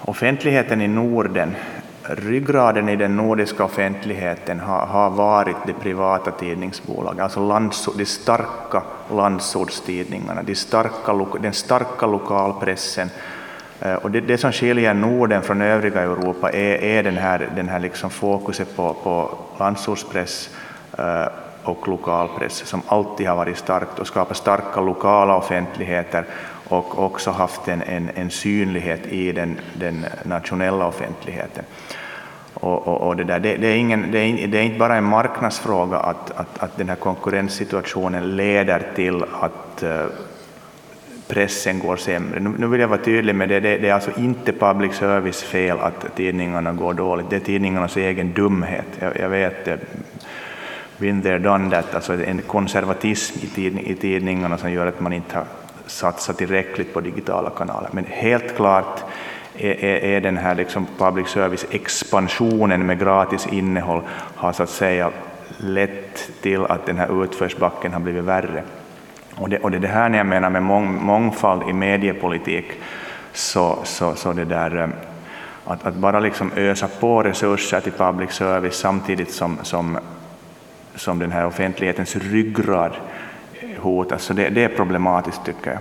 offentligheten 0.00 0.80
i 0.80 0.88
Norden, 0.88 1.54
ryggraden 2.02 2.88
i 2.88 2.96
den 2.96 3.16
nordiska 3.16 3.64
offentligheten 3.64 4.60
har, 4.60 4.86
har 4.86 5.10
varit 5.10 5.56
de 5.66 5.72
privata 5.72 6.30
tidningsbolagen, 6.30 7.20
alltså 7.20 7.48
lands, 7.48 7.88
de 7.96 8.06
starka 8.06 8.82
landsordstidningarna, 9.10 10.42
de 10.42 10.54
starka, 10.54 11.38
den 11.40 11.52
starka 11.52 12.06
lokalpressen, 12.06 13.10
Eh, 13.80 13.94
och 13.94 14.10
det, 14.10 14.20
det, 14.20 14.38
som 14.38 14.52
skiljer 14.52 14.94
Norden 14.94 15.42
från 15.42 15.62
övriga 15.62 16.02
Europa 16.02 16.50
är, 16.50 16.82
är 16.82 17.02
den 17.02 17.16
här, 17.16 17.48
den 17.56 17.68
här 17.68 17.80
liksom 17.80 18.10
fokuset 18.10 18.76
på, 18.76 18.94
på 19.02 19.38
landsortspress 19.58 20.50
eh, 20.98 21.26
och 21.62 21.88
lokalpress 21.88 22.66
som 22.66 22.82
alltid 22.86 23.26
har 23.28 23.36
varit 23.36 23.58
starkt 23.58 23.98
och 23.98 24.06
skapat 24.06 24.36
starka 24.36 24.80
lokala 24.80 25.36
offentligheter 25.36 26.24
och 26.68 27.04
också 27.04 27.30
haft 27.30 27.68
en, 27.68 27.82
en, 27.82 28.10
en 28.14 28.30
synlighet 28.30 29.06
i 29.06 29.32
den, 29.32 29.56
den 29.74 30.06
nationella 30.22 30.86
offentligheten. 30.86 31.64
Och, 32.54 32.88
och, 32.88 33.08
och 33.08 33.16
det, 33.16 33.24
där, 33.24 33.40
det, 33.40 33.56
det, 33.56 33.66
är 33.66 33.76
ingen, 33.76 34.10
det, 34.10 34.18
är, 34.18 34.46
det 34.46 34.58
är 34.58 34.62
inte 34.62 34.78
bara 34.78 34.96
en 34.96 35.04
marknadsfråga 35.04 35.96
att, 35.96 36.30
att, 36.30 36.58
att 36.58 36.76
den 36.76 36.88
här 36.88 36.96
konkurrenssituationen 36.96 38.36
leder 38.36 38.82
till 38.94 39.22
att 39.22 39.82
uh, 39.82 40.06
pressen 41.28 41.78
går 41.78 41.96
sämre. 41.96 42.40
Nu, 42.40 42.66
vill 42.66 42.80
jag 42.80 42.88
vara 42.88 43.02
tydlig 43.02 43.34
med 43.34 43.48
det, 43.48 43.60
det, 43.60 43.78
det 43.78 43.88
är 43.88 43.94
alltså 43.94 44.20
inte 44.20 44.52
public 44.52 44.94
service 44.94 45.42
fel 45.42 45.78
att 45.80 46.16
tidningarna 46.16 46.72
går 46.72 46.94
dåligt, 46.94 47.30
det 47.30 47.36
är 47.36 47.40
tidningarnas 47.40 47.96
egen 47.96 48.32
dumhet. 48.32 48.86
Jag, 48.98 49.16
jag 49.16 49.28
vet, 49.28 49.68
eh, 49.68 49.76
been 50.98 51.22
there, 51.22 51.38
done 51.38 51.70
that, 51.70 51.94
alltså 51.94 52.24
en 52.24 52.42
konservatism 52.42 53.38
i, 53.42 53.46
tid, 53.46 53.78
i 53.78 53.94
tidningarna 53.94 54.58
som 54.58 54.72
gör 54.72 54.86
att 54.86 55.00
man 55.00 55.12
inte 55.12 55.36
har 55.36 55.44
satsat 55.86 56.38
tillräckligt 56.38 56.94
på 56.94 57.00
digitala 57.00 57.50
kanaler. 57.50 57.88
Men 57.92 58.04
helt 58.04 58.56
klart 58.56 59.00
är, 59.58 60.04
är 60.04 60.20
den 60.20 60.36
här 60.36 60.54
liksom 60.54 60.86
public 60.98 61.28
service-expansionen 61.28 62.86
med 62.86 62.98
gratis 62.98 63.46
innehåll 63.46 64.02
har 64.34 64.52
så 64.52 64.62
att 64.62 64.70
säga 64.70 65.10
lett 65.58 66.30
till 66.40 66.64
att 66.64 66.86
den 66.86 66.98
här 66.98 67.24
utförsbacken 67.24 67.92
har 67.92 68.00
blivit 68.00 68.24
värre. 68.24 68.62
Och 69.36 69.48
det, 69.48 69.58
och 69.58 69.70
det 69.70 69.76
är 69.76 69.80
det 69.80 69.88
här 69.88 70.08
när 70.08 70.18
jag 70.18 70.26
menar 70.26 70.50
med 70.50 70.62
mång, 70.62 71.04
mångfald 71.04 71.70
i 71.70 71.72
mediepolitik, 71.72 72.66
så, 73.32 73.78
så, 73.84 74.14
så 74.14 74.32
det 74.32 74.44
där 74.44 74.76
eh, 74.76 74.88
att, 75.64 75.86
att 75.86 75.94
bara 75.94 76.20
liksom 76.20 76.50
ösa 76.56 76.88
på 77.00 77.22
resurser 77.22 77.80
till 77.80 77.92
public 77.92 78.30
service 78.30 78.76
samtidigt 78.76 79.30
som, 79.30 79.58
som, 79.62 79.98
som 80.94 81.18
den 81.18 81.32
här 81.32 81.46
offentlighetens 81.46 82.16
ryggrad 82.16 82.92
hotas, 83.78 84.22
så 84.22 84.32
det, 84.32 84.48
det 84.48 84.64
är 84.64 84.68
problematiskt 84.68 85.44
tycker 85.44 85.70
jag. 85.70 85.80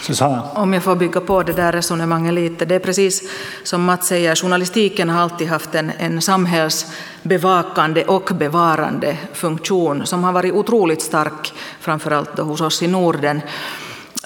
Susanna. 0.00 0.42
Om 0.54 0.74
jag 0.74 0.82
får 0.82 0.96
bygga 0.96 1.20
på 1.20 1.42
det 1.42 1.52
där 1.52 1.72
resonemanget 1.72 2.34
lite. 2.34 2.64
Det 2.64 2.74
är 2.74 2.78
precis 2.78 3.30
som 3.62 3.84
Mats 3.84 4.06
säger, 4.06 4.34
journalistiken 4.34 5.10
har 5.10 5.20
alltid 5.22 5.48
haft 5.48 5.74
en, 5.74 5.92
en 5.98 6.22
samhällsbevakande 6.22 8.04
och 8.04 8.30
bevarande 8.34 9.16
funktion 9.32 10.06
som 10.06 10.24
har 10.24 10.32
varit 10.32 10.52
otroligt 10.52 11.02
stark, 11.02 11.52
framförallt 11.80 12.36
då 12.36 12.42
hos 12.42 12.60
oss 12.60 12.82
i 12.82 12.86
Norden. 12.86 13.42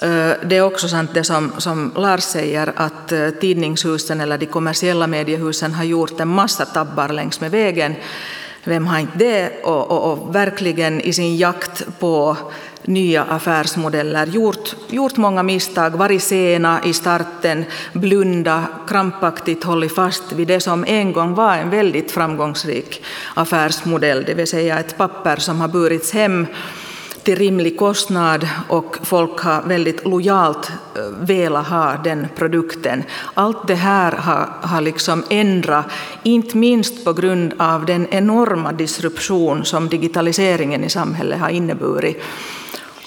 Eh, 0.01 0.31
det 0.45 0.57
är 0.57 0.61
också 0.61 0.87
sant 0.87 1.11
det 1.13 1.23
som, 1.23 1.51
som 1.57 1.91
Lars 1.95 2.23
säger, 2.23 2.73
att 2.75 3.11
eh, 3.11 3.29
tidningshusen 3.29 4.21
eller 4.21 4.37
de 4.37 4.45
kommersiella 4.45 5.07
mediehusen 5.07 5.73
har 5.73 5.83
gjort 5.83 6.19
en 6.19 6.27
massa 6.27 6.65
tabbar 6.65 7.09
längs 7.09 7.41
med 7.41 7.51
vägen. 7.51 7.95
Vem 8.63 8.87
har 8.87 8.99
inte 8.99 9.17
det? 9.17 9.63
Och, 9.63 9.91
och, 9.91 10.11
och 10.11 10.35
verkligen 10.35 11.01
i 11.01 11.13
sin 11.13 11.37
jakt 11.37 11.99
på 11.99 12.37
nya 12.85 13.23
affärsmodeller, 13.23 14.27
gjort, 14.27 14.75
gjort 14.89 15.17
många 15.17 15.43
misstag, 15.43 15.89
varit 15.89 16.23
sena 16.23 16.83
i 16.85 16.93
starten, 16.93 17.65
blunda, 17.93 18.65
krampaktigt 18.87 19.63
hållit 19.63 19.95
fast 19.95 20.31
vid 20.31 20.47
det 20.47 20.59
som 20.59 20.85
en 20.87 21.13
gång 21.13 21.35
var 21.35 21.55
en 21.55 21.69
väldigt 21.69 22.11
framgångsrik 22.11 23.03
affärsmodell, 23.33 24.23
det 24.23 24.33
vill 24.33 24.47
säga 24.47 24.79
ett 24.79 24.97
papper 24.97 25.35
som 25.35 25.61
har 25.61 25.67
burits 25.67 26.11
hem 26.11 26.47
till 27.23 27.35
rimlig 27.35 27.77
kostnad 27.77 28.47
och 28.67 28.97
folk 29.01 29.39
har 29.39 29.61
väldigt 29.61 30.05
lojalt 30.05 30.69
eh, 30.69 31.01
velat 31.19 31.67
ha 31.67 31.97
den 32.03 32.27
produkten. 32.35 33.03
Allt 33.33 33.67
det 33.67 33.75
här 33.75 34.11
har, 34.11 34.49
har 34.61 34.81
liksom 34.81 35.23
ändrat, 35.29 35.85
inte 36.23 36.57
minst 36.57 37.05
på 37.05 37.13
grund 37.13 37.53
av 37.57 37.85
den 37.85 38.07
enorma 38.11 38.71
disruption 38.71 39.65
som 39.65 39.89
digitaliseringen 39.89 40.83
i 40.83 40.89
samhället 40.89 41.39
har 41.39 41.49
inneburit 41.49 42.21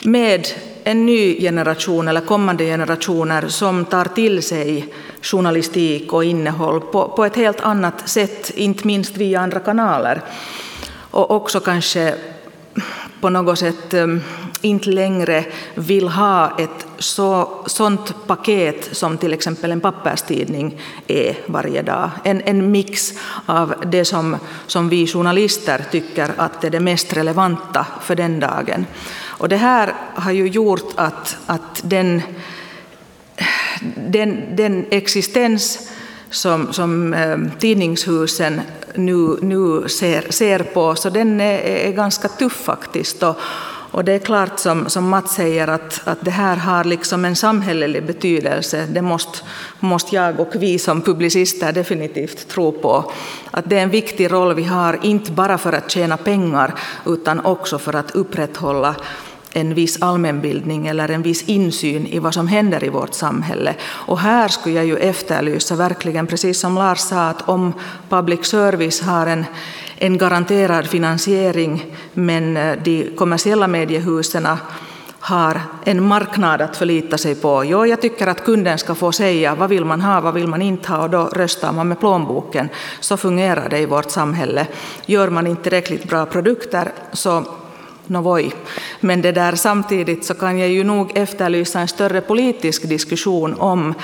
med 0.02 0.46
en 0.84 1.06
ny 1.06 1.40
generation 1.40 2.08
eller 2.08 2.20
kommande 2.20 2.64
generationer 2.64 3.48
som 3.48 3.84
tar 3.84 4.04
till 4.04 4.42
sig 4.42 4.94
journalistik 5.22 6.12
och 6.12 6.24
innehåll 6.24 6.80
på, 6.80 7.08
på 7.08 7.24
ett 7.24 7.36
helt 7.36 7.60
annat 7.60 8.08
sätt, 8.08 8.50
inte 8.54 8.86
minst 8.86 9.16
via 9.16 9.40
andra 9.40 9.60
kanaler. 9.60 10.20
Och 11.10 11.30
också 11.30 11.60
kanske 11.60 12.14
på 13.20 13.30
något 13.30 13.58
sätt 13.58 13.94
eh, 13.94 14.06
inte 14.60 14.90
längre 14.90 15.44
vill 15.74 16.08
ha 16.08 16.58
ett 16.58 16.86
så, 16.98 17.62
sånt 17.66 18.14
paket 18.26 18.88
som 18.92 19.18
till 19.18 19.32
exempel 19.32 19.72
en 19.72 19.80
papperstidning 19.80 20.80
är 21.06 21.36
varje 21.46 21.82
dag. 21.82 22.10
En, 22.24 22.40
en 22.40 22.70
mix 22.70 23.12
av 23.46 23.74
det 23.86 24.04
som, 24.04 24.36
som 24.66 24.88
vi 24.88 25.06
journalister 25.06 25.84
tycker 25.90 26.32
att 26.36 26.64
är 26.64 26.70
det 26.70 26.80
mest 26.80 27.16
relevanta 27.16 27.86
för 28.02 28.14
den 28.14 28.40
dagen. 28.40 28.86
Och 29.24 29.48
det 29.48 29.56
här 29.56 29.94
har 30.14 30.32
ju 30.32 30.48
gjort 30.48 30.92
att, 30.94 31.36
att 31.46 31.80
den, 31.84 32.22
den, 33.94 34.56
den 34.56 34.86
existens 34.90 35.90
som, 36.36 36.72
som 36.72 37.14
eh, 37.14 37.38
tidningshusen 37.58 38.60
nu, 38.94 39.36
nu 39.40 39.88
ser, 39.88 40.32
ser 40.32 40.58
på, 40.58 40.94
så 40.94 41.10
den 41.10 41.40
är, 41.40 41.58
är 41.58 41.92
ganska 41.92 42.28
tuff 42.28 42.52
faktiskt. 42.64 43.22
Och, 43.22 43.36
och 43.90 44.04
det 44.04 44.12
är 44.12 44.18
klart 44.18 44.58
som, 44.58 44.88
som 44.88 45.08
Mats 45.08 45.34
säger 45.34 45.68
att, 45.68 46.00
att 46.04 46.18
det 46.24 46.30
här 46.30 46.56
har 46.56 46.84
liksom 46.84 47.24
en 47.24 47.36
samhällelig 47.36 48.06
betydelse. 48.06 48.86
Det 48.90 49.02
måste, 49.02 49.38
måste 49.80 50.14
jag 50.14 50.40
och 50.40 50.54
vi 50.54 50.78
som 50.78 51.02
publicister 51.02 51.72
definitivt 51.72 52.48
tro 52.48 52.72
på. 52.72 53.12
Att 53.50 53.70
det 53.70 53.78
är 53.78 53.82
en 53.82 53.90
viktig 53.90 54.32
roll 54.32 54.54
vi 54.54 54.64
har, 54.64 54.98
inte 55.02 55.32
bara 55.32 55.58
för 55.58 55.72
att 55.72 55.90
tjäna 55.90 56.16
pengar 56.16 56.74
utan 57.06 57.40
också 57.40 57.78
för 57.78 57.96
att 57.96 58.10
upprätthålla 58.10 58.94
en 59.52 59.74
viss 59.74 60.02
allmänbildning 60.02 60.86
eller 60.86 61.08
en 61.08 61.22
viss 61.22 61.42
insyn 61.42 62.06
i 62.06 62.18
vad 62.18 62.34
som 62.34 62.48
händer 62.48 62.84
i 62.84 62.88
vårt 62.88 63.14
samhälle. 63.14 63.74
Och 63.84 64.18
här 64.18 64.48
skulle 64.48 64.74
jag 64.74 64.86
ju 64.86 64.96
efterlysa 64.96 65.76
verkligen, 65.76 66.26
precis 66.26 66.60
som 66.60 66.74
Lars 66.74 66.98
sa, 66.98 67.28
att 67.28 67.48
om 67.48 67.72
public 68.08 68.46
service 68.46 69.00
har 69.00 69.26
en, 69.26 69.44
en 69.96 70.18
garanterad 70.18 70.86
finansiering 70.86 71.84
men 72.12 72.56
eh, 72.56 72.78
de 72.84 73.10
kommersiella 73.16 73.68
mediehusen 73.68 74.46
har 75.26 75.60
en 75.84 76.02
marknad 76.02 76.62
att 76.62 76.76
förlita 76.76 77.18
sig 77.18 77.34
på. 77.34 77.64
Jo, 77.64 77.86
jag 77.86 78.00
tycker 78.00 78.26
att 78.26 78.44
kunden 78.44 78.78
ska 78.78 78.94
få 78.94 79.12
säga 79.12 79.54
vad 79.54 79.68
vill 79.68 79.84
man 79.84 80.00
ha, 80.00 80.20
vad 80.20 80.34
vill 80.34 80.46
man 80.46 80.62
inte 80.62 80.92
ha 80.92 81.02
och 81.02 81.10
då 81.10 81.24
röstar 81.24 81.72
man 81.72 81.88
med 81.88 82.00
plånboken. 82.00 82.68
Så 83.00 83.16
fungerar 83.16 83.68
det 83.68 83.78
i 83.78 83.86
vårt 83.86 84.10
samhälle. 84.10 84.66
Gör 85.06 85.30
man 85.30 85.46
inte 85.46 85.62
tillräckligt 85.62 86.08
bra 86.08 86.26
produkter 86.26 86.92
så 87.12 87.44
Novoj. 88.06 88.52
Men 89.00 89.22
det 89.22 89.32
där, 89.32 89.54
samtidigt 89.54 90.24
så 90.24 90.34
kan 90.34 90.58
jag 90.58 90.68
ju 90.68 90.84
nog 90.84 91.10
efterlysa 91.14 91.80
en 91.80 91.88
större 91.88 92.20
politisk 92.20 92.88
diskussion 92.88 93.54
om 93.54 93.94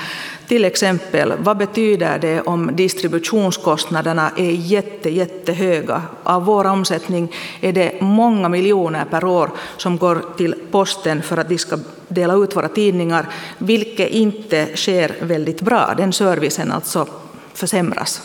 till 0.47 0.65
exempel 0.65 1.33
vad 1.39 1.57
betyder 1.57 2.19
det 2.19 2.41
om 2.41 2.69
distributionskostnaderna 2.75 4.31
är 4.37 4.51
jätte, 4.51 5.09
jättehöga. 5.09 6.01
Av 6.23 6.45
vår 6.45 6.65
omsättning 6.65 7.31
är 7.61 7.73
det 7.73 8.01
många 8.01 8.49
miljoner 8.49 9.05
per 9.05 9.25
år 9.25 9.49
som 9.77 9.97
går 9.97 10.25
till 10.37 10.55
posten 10.71 11.21
för 11.21 11.37
att 11.37 11.49
de 11.49 11.57
ska 11.57 11.77
dela 12.07 12.33
ut 12.33 12.55
våra 12.55 12.67
tidningar, 12.67 13.29
vilket 13.57 14.09
inte 14.09 14.75
sker 14.75 15.15
väldigt 15.21 15.61
bra. 15.61 15.93
Den 15.97 16.13
servicen 16.13 16.71
alltså 16.71 17.07
försämras. 17.53 18.21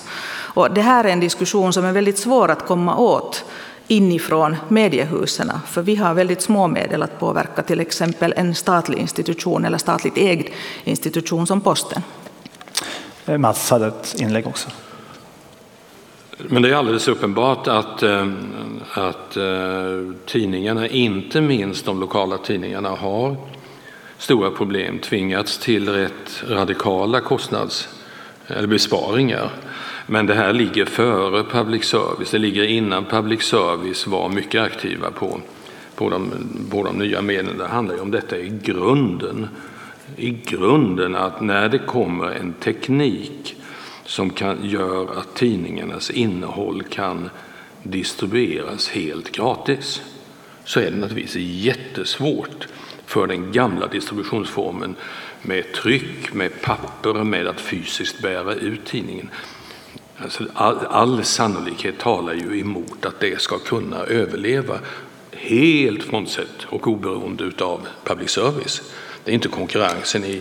Och 0.55 0.75
det 0.75 0.81
här 0.81 1.05
är 1.05 1.09
en 1.09 1.21
diskussion 1.21 1.73
som 1.73 1.85
är 1.85 1.93
väldigt 1.93 2.19
svår 2.19 2.51
att 2.51 2.67
komma 2.67 2.97
åt 2.97 3.45
inifrån 3.88 4.57
mediehusen, 4.68 5.51
för 5.66 5.83
vi 5.83 5.96
har 5.96 6.14
väldigt 6.14 6.42
små 6.42 6.66
medel 6.66 7.03
att 7.03 7.20
påverka 7.20 7.62
till 7.62 7.81
exempel 7.81 8.35
en 8.37 8.55
statlig 8.55 8.98
institution 8.98 9.64
eller 9.64 9.79
statligt 9.79 10.16
ägd 10.16 10.48
institution 10.85 11.46
som 11.46 11.61
Posten. 11.61 12.03
Eh, 13.27 13.38
Mats 13.38 13.70
hade 13.70 13.87
ett 13.87 14.16
inlägg 14.20 14.46
också. 14.46 14.68
Men 16.38 16.62
det 16.62 16.70
är 16.70 16.74
alldeles 16.74 17.09
uppenbart 17.09 17.68
att, 17.68 18.03
eh, 18.03 18.27
att 18.92 19.37
eh, 19.37 19.44
tidningarna, 20.27 20.88
inte 20.88 21.40
minst 21.40 21.85
de 21.85 22.01
lokala 22.01 22.38
tidningarna, 22.38 22.88
har 22.88 23.37
stora 24.18 24.51
problem, 24.51 24.98
tvingats 24.98 25.59
till 25.59 25.88
rätt 25.88 26.42
radikala 26.48 27.20
kostnads 27.20 27.88
eller 28.46 28.68
besparingar 28.68 29.51
men 30.11 30.27
det 30.27 30.35
här 30.35 30.53
ligger 30.53 30.85
före 30.85 31.44
public 31.44 31.85
service, 31.85 32.31
det 32.31 32.38
ligger 32.38 32.64
innan 32.64 33.05
public 33.05 33.42
service 33.42 34.07
var 34.07 34.29
mycket 34.29 34.62
aktiva 34.62 35.11
på, 35.11 35.40
på, 35.94 36.11
de, 36.11 36.33
på 36.71 36.83
de 36.83 36.99
nya 36.99 37.23
medlen. 37.23 37.59
Det 37.59 37.66
handlar 37.66 37.94
ju 37.94 38.01
om 38.01 38.11
detta 38.11 38.38
i 38.38 38.59
grunden. 38.62 39.49
I 40.16 40.31
grunden 40.31 41.16
att 41.16 41.40
när 41.40 41.68
det 41.68 41.79
kommer 41.79 42.31
en 42.31 42.53
teknik 42.53 43.57
som 44.05 44.31
kan, 44.31 44.59
gör 44.62 45.18
att 45.18 45.35
tidningarnas 45.35 46.11
innehåll 46.11 46.83
kan 46.83 47.31
distribueras 47.83 48.88
helt 48.88 49.33
gratis 49.33 50.03
så 50.64 50.81
är 50.81 50.90
det 50.90 50.97
naturligtvis 50.97 51.64
jättesvårt 51.64 52.66
för 53.07 53.27
den 53.27 53.53
gamla 53.53 53.87
distributionsformen 53.87 54.97
med 55.42 55.73
tryck, 55.73 56.35
med 56.35 56.62
papper, 56.62 57.25
med 57.25 57.47
att 57.47 57.61
fysiskt 57.61 58.23
bära 58.23 58.55
ut 58.55 58.85
tidningen. 58.85 59.31
Alltså 60.22 60.44
all, 60.54 60.78
all 60.87 61.24
sannolikhet 61.24 61.98
talar 61.98 62.35
ju 62.35 62.61
emot 62.61 63.07
att 63.07 63.20
det 63.20 63.40
ska 63.40 63.59
kunna 63.59 63.96
överleva 63.96 64.78
helt 65.33 66.02
frånsett 66.02 66.66
och 66.66 66.87
oberoende 66.87 67.52
av 67.61 67.87
public 68.04 68.31
service. 68.31 68.83
Det 69.24 69.31
är 69.31 69.35
inte 69.35 69.48
konkurrensen 69.48 70.24
i, 70.24 70.40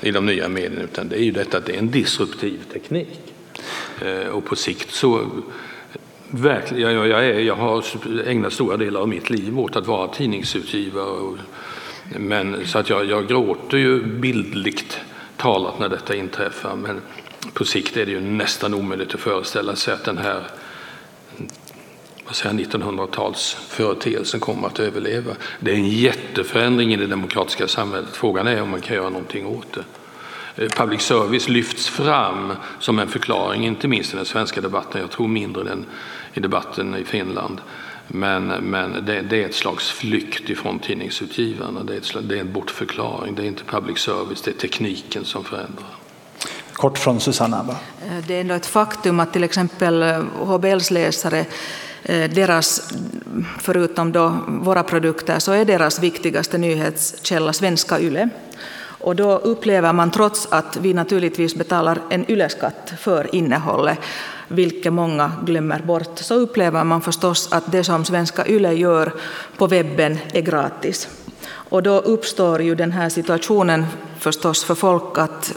i 0.00 0.10
de 0.10 0.26
nya 0.26 0.48
medierna 0.48 0.82
utan 0.82 1.08
det 1.08 1.16
är 1.16 1.22
ju 1.22 1.30
detta 1.30 1.58
att 1.58 1.66
det 1.66 1.74
är 1.74 1.78
en 1.78 1.90
disruptiv 1.90 2.60
teknik. 2.72 3.34
Eh, 4.00 4.28
och 4.28 4.44
på 4.44 4.56
sikt 4.56 4.90
så 4.90 5.30
Verkligen, 6.30 6.94
jag, 6.94 7.08
jag, 7.08 7.26
är, 7.26 7.38
jag 7.40 7.54
har 7.54 7.84
ägnat 8.26 8.52
stora 8.52 8.76
delar 8.76 9.00
av 9.00 9.08
mitt 9.08 9.30
liv 9.30 9.60
åt 9.60 9.76
att 9.76 9.86
vara 9.86 10.08
tidningsutgivare. 10.08 11.04
Och, 11.04 11.36
men, 12.16 12.66
så 12.66 12.78
att 12.78 12.90
jag, 12.90 13.04
jag 13.04 13.28
gråter 13.28 13.78
ju 13.78 14.02
bildligt 14.02 15.00
talat 15.38 15.78
när 15.78 15.88
detta 15.88 16.14
inträffar. 16.14 16.76
Men 16.76 17.00
på 17.52 17.64
sikt 17.64 17.96
är 17.96 18.06
det 18.06 18.12
ju 18.12 18.20
nästan 18.20 18.74
omöjligt 18.74 19.14
att 19.14 19.20
föreställa 19.20 19.76
sig 19.76 19.94
att 19.94 20.04
den 20.04 20.18
här 20.18 20.42
1900-talsföreteelsen 22.26 24.40
kommer 24.40 24.66
att 24.66 24.80
överleva. 24.80 25.32
Det 25.60 25.70
är 25.70 25.74
en 25.74 25.88
jätteförändring 25.88 26.94
i 26.94 26.96
det 26.96 27.06
demokratiska 27.06 27.68
samhället. 27.68 28.08
Frågan 28.12 28.46
är 28.46 28.62
om 28.62 28.70
man 28.70 28.80
kan 28.80 28.96
göra 28.96 29.10
någonting 29.10 29.46
åt 29.46 29.72
det. 29.72 29.84
Eh, 30.62 30.68
public 30.68 31.00
service 31.00 31.48
lyfts 31.48 31.88
fram 31.88 32.52
som 32.78 32.98
en 32.98 33.08
förklaring, 33.08 33.66
inte 33.66 33.88
minst 33.88 34.14
i 34.14 34.16
den 34.16 34.26
svenska 34.26 34.60
debatten. 34.60 35.00
Jag 35.00 35.10
tror 35.10 35.28
mindre 35.28 35.72
än 35.72 35.86
i 36.34 36.40
debatten 36.40 36.94
i 36.94 37.04
Finland. 37.04 37.60
Men, 38.08 38.46
men 38.46 39.04
det, 39.06 39.20
det, 39.20 39.42
är 39.42 39.48
ett 39.48 39.54
slags 39.54 39.90
flykt 39.90 40.50
ifrån 40.50 40.78
tidningsutgivarna. 40.78 41.84
Det 41.84 41.92
är, 41.92 41.98
ett, 41.98 42.28
det 42.28 42.36
är 42.36 42.40
en 42.40 42.52
bortförklaring. 42.52 43.34
Det 43.34 43.42
är 43.42 43.46
inte 43.46 43.64
public 43.64 43.98
service, 43.98 44.42
det 44.42 44.50
är 44.50 44.54
tekniken 44.54 45.24
som 45.24 45.44
förändrar. 45.44 45.86
Kort 46.72 46.98
från 46.98 47.20
Susanna. 47.20 47.76
Eh, 48.06 48.24
det 48.26 48.34
är 48.34 48.40
ändå 48.40 48.54
ett 48.54 48.66
faktum 48.66 49.20
att 49.20 49.32
till 49.32 49.44
exempel 49.44 50.02
HBLs 50.38 50.90
eh, 50.90 50.94
läsare 50.94 51.46
deras, 52.08 52.94
förutom 53.58 54.12
då 54.12 54.36
våra 54.48 54.82
produkter, 54.82 55.38
så 55.38 55.52
är 55.52 55.64
deras 55.64 55.98
viktigaste 55.98 56.58
nyhetskälla 56.58 57.52
svenska 57.52 58.00
YLE. 58.00 58.28
Och 59.00 59.16
då 59.16 59.32
upplever 59.32 59.92
man, 59.92 60.10
trots 60.10 60.48
att 60.50 60.76
vi 60.76 60.94
naturligtvis 60.94 61.54
betalar 61.54 61.98
en 62.10 62.30
yleskatt 62.30 62.92
för 62.98 63.34
innehållet, 63.34 63.98
vilket 64.48 64.92
många 64.92 65.32
glömmer 65.42 65.78
bort, 65.78 66.18
så 66.18 66.34
upplever 66.34 66.84
man 66.84 67.00
förstås 67.00 67.52
att 67.52 67.72
det 67.72 67.84
som 67.84 68.04
svenska 68.04 68.46
YLE 68.46 68.72
gör 68.72 69.12
på 69.56 69.66
webben 69.66 70.18
är 70.32 70.40
gratis. 70.40 71.08
Och 71.50 71.82
då 71.82 71.98
uppstår 71.98 72.62
ju 72.62 72.74
den 72.74 72.92
här 72.92 73.08
situationen 73.08 73.86
förstås 74.18 74.64
för 74.64 74.74
folk 74.74 75.18
att 75.18 75.54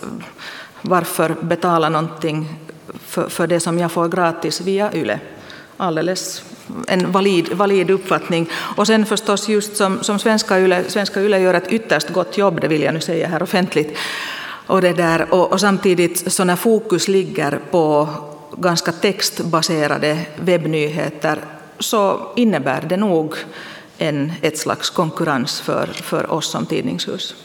varför 0.82 1.36
betala 1.42 1.90
någonting 1.90 2.60
för, 3.06 3.30
för 3.30 3.48
det 3.48 3.60
som 3.60 3.80
jag 3.80 3.92
får 3.92 4.08
gratis 4.08 4.62
via 4.62 4.94
YLE? 4.94 5.20
Alldeles 5.82 6.44
en 6.88 7.12
valid, 7.12 7.54
valid 7.54 7.90
uppfattning. 7.90 8.50
Och 8.78 8.88
sen 8.88 9.06
förstås 9.06 9.50
just 9.50 9.78
som, 9.78 10.04
som 10.04 10.20
svenska, 10.20 10.60
YLE, 10.60 10.84
svenska 10.88 11.22
YLE 11.22 11.40
gör 11.40 11.54
ett 11.54 11.72
ytterst 11.72 12.10
gott 12.10 12.38
jobb, 12.38 12.62
det 12.62 12.68
vill 12.68 12.82
jag 12.82 12.94
nu 12.94 13.00
säga 13.00 13.28
här 13.28 13.44
offentligt. 13.44 13.98
Och, 14.68 14.82
det 14.82 14.94
där, 14.94 15.34
och, 15.34 15.52
och 15.52 15.60
samtidigt 15.60 16.32
så 16.34 16.44
när 16.44 16.56
fokus 16.56 17.08
ligger 17.08 17.60
på 17.72 18.10
ganska 18.58 18.92
textbaserade 18.92 20.18
webbnyheter 20.36 21.38
så 21.80 22.32
innebär 22.36 22.82
det 22.90 22.98
nog 22.98 23.36
en, 23.98 24.32
ett 24.42 24.58
slags 24.58 24.90
konkurrens 24.90 25.62
för, 25.62 25.86
för 25.86 26.32
oss 26.32 26.52
som 26.52 26.66
tidningshus. 26.66 27.36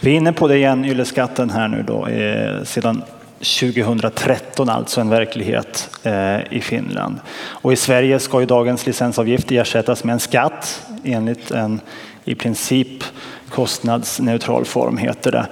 Vi 0.00 0.10
är 0.10 0.14
inne 0.14 0.32
på 0.32 0.48
det 0.48 0.56
igen, 0.56 0.84
ylleskatten 0.84 1.50
här 1.50 1.68
nu 1.68 1.84
då, 1.86 2.06
eh, 2.06 2.64
sedan 2.64 3.02
2013 3.38 4.68
alltså 4.68 5.00
en 5.00 5.08
verklighet 5.08 5.90
eh, 6.02 6.52
i 6.52 6.60
Finland. 6.60 7.20
Och 7.36 7.72
i 7.72 7.76
Sverige 7.76 8.18
ska 8.18 8.40
ju 8.40 8.46
dagens 8.46 8.86
licensavgift 8.86 9.52
ersättas 9.52 10.04
med 10.04 10.12
en 10.12 10.20
skatt 10.20 10.86
enligt 11.04 11.50
en 11.50 11.80
i 12.24 12.34
princip 12.34 13.04
kostnadsneutral 13.48 14.64
form 14.64 14.96
heter 14.96 15.32
det. 15.32 15.46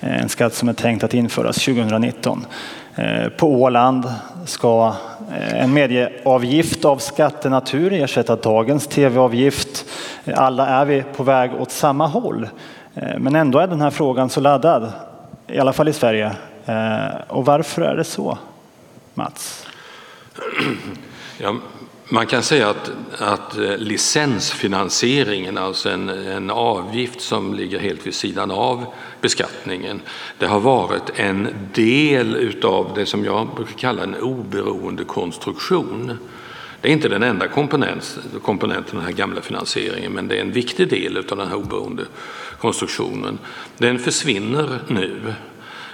Eh, 0.00 0.22
en 0.22 0.28
skatt 0.28 0.54
som 0.54 0.68
är 0.68 0.72
tänkt 0.72 1.04
att 1.04 1.14
införas 1.14 1.56
2019. 1.56 2.46
Eh, 2.94 3.28
på 3.28 3.52
Åland 3.52 4.04
ska 4.46 4.94
en 5.52 5.74
medieavgift 5.74 6.84
av 6.84 6.98
skattenatur 6.98 7.92
ersätta 7.92 8.36
dagens 8.36 8.86
tv-avgift. 8.86 9.84
Alla 10.34 10.66
är 10.66 10.84
vi 10.84 11.04
på 11.16 11.22
väg 11.22 11.50
åt 11.60 11.70
samma 11.70 12.06
håll. 12.06 12.48
Men 13.18 13.34
ändå 13.34 13.58
är 13.58 13.66
den 13.66 13.80
här 13.80 13.90
frågan 13.90 14.30
så 14.30 14.40
laddad, 14.40 14.92
i 15.46 15.58
alla 15.58 15.72
fall 15.72 15.88
i 15.88 15.92
Sverige, 15.92 16.32
Eh, 16.68 17.20
och 17.28 17.44
varför 17.44 17.82
är 17.82 17.96
det 17.96 18.04
så, 18.04 18.38
Mats? 19.14 19.66
Ja, 21.38 21.56
man 22.08 22.26
kan 22.26 22.42
säga 22.42 22.68
att, 22.68 22.90
att 23.18 23.58
eh, 23.58 23.76
licensfinansieringen, 23.76 25.58
alltså 25.58 25.90
en, 25.90 26.08
en 26.08 26.50
avgift 26.50 27.20
som 27.20 27.54
ligger 27.54 27.78
helt 27.78 28.06
vid 28.06 28.14
sidan 28.14 28.50
av 28.50 28.84
beskattningen, 29.20 30.00
det 30.38 30.46
har 30.46 30.60
varit 30.60 31.10
en 31.16 31.48
del 31.74 32.56
av 32.64 32.92
det 32.94 33.06
som 33.06 33.24
jag 33.24 33.48
brukar 33.56 33.74
kalla 33.74 34.02
en 34.02 34.14
oberoende 34.14 35.04
konstruktion. 35.04 36.18
Det 36.80 36.88
är 36.88 36.92
inte 36.92 37.08
den 37.08 37.22
enda 37.22 37.48
komponent, 37.48 38.18
komponenten 38.42 38.96
den 38.96 39.04
här 39.04 39.12
gamla 39.12 39.40
finansieringen, 39.40 40.12
men 40.12 40.28
det 40.28 40.36
är 40.36 40.40
en 40.40 40.52
viktig 40.52 40.88
del 40.88 41.16
av 41.16 41.36
den 41.36 41.48
här 41.48 41.56
oberoende 41.56 42.04
konstruktionen. 42.58 43.38
Den 43.78 43.98
försvinner 43.98 44.78
nu 44.88 45.34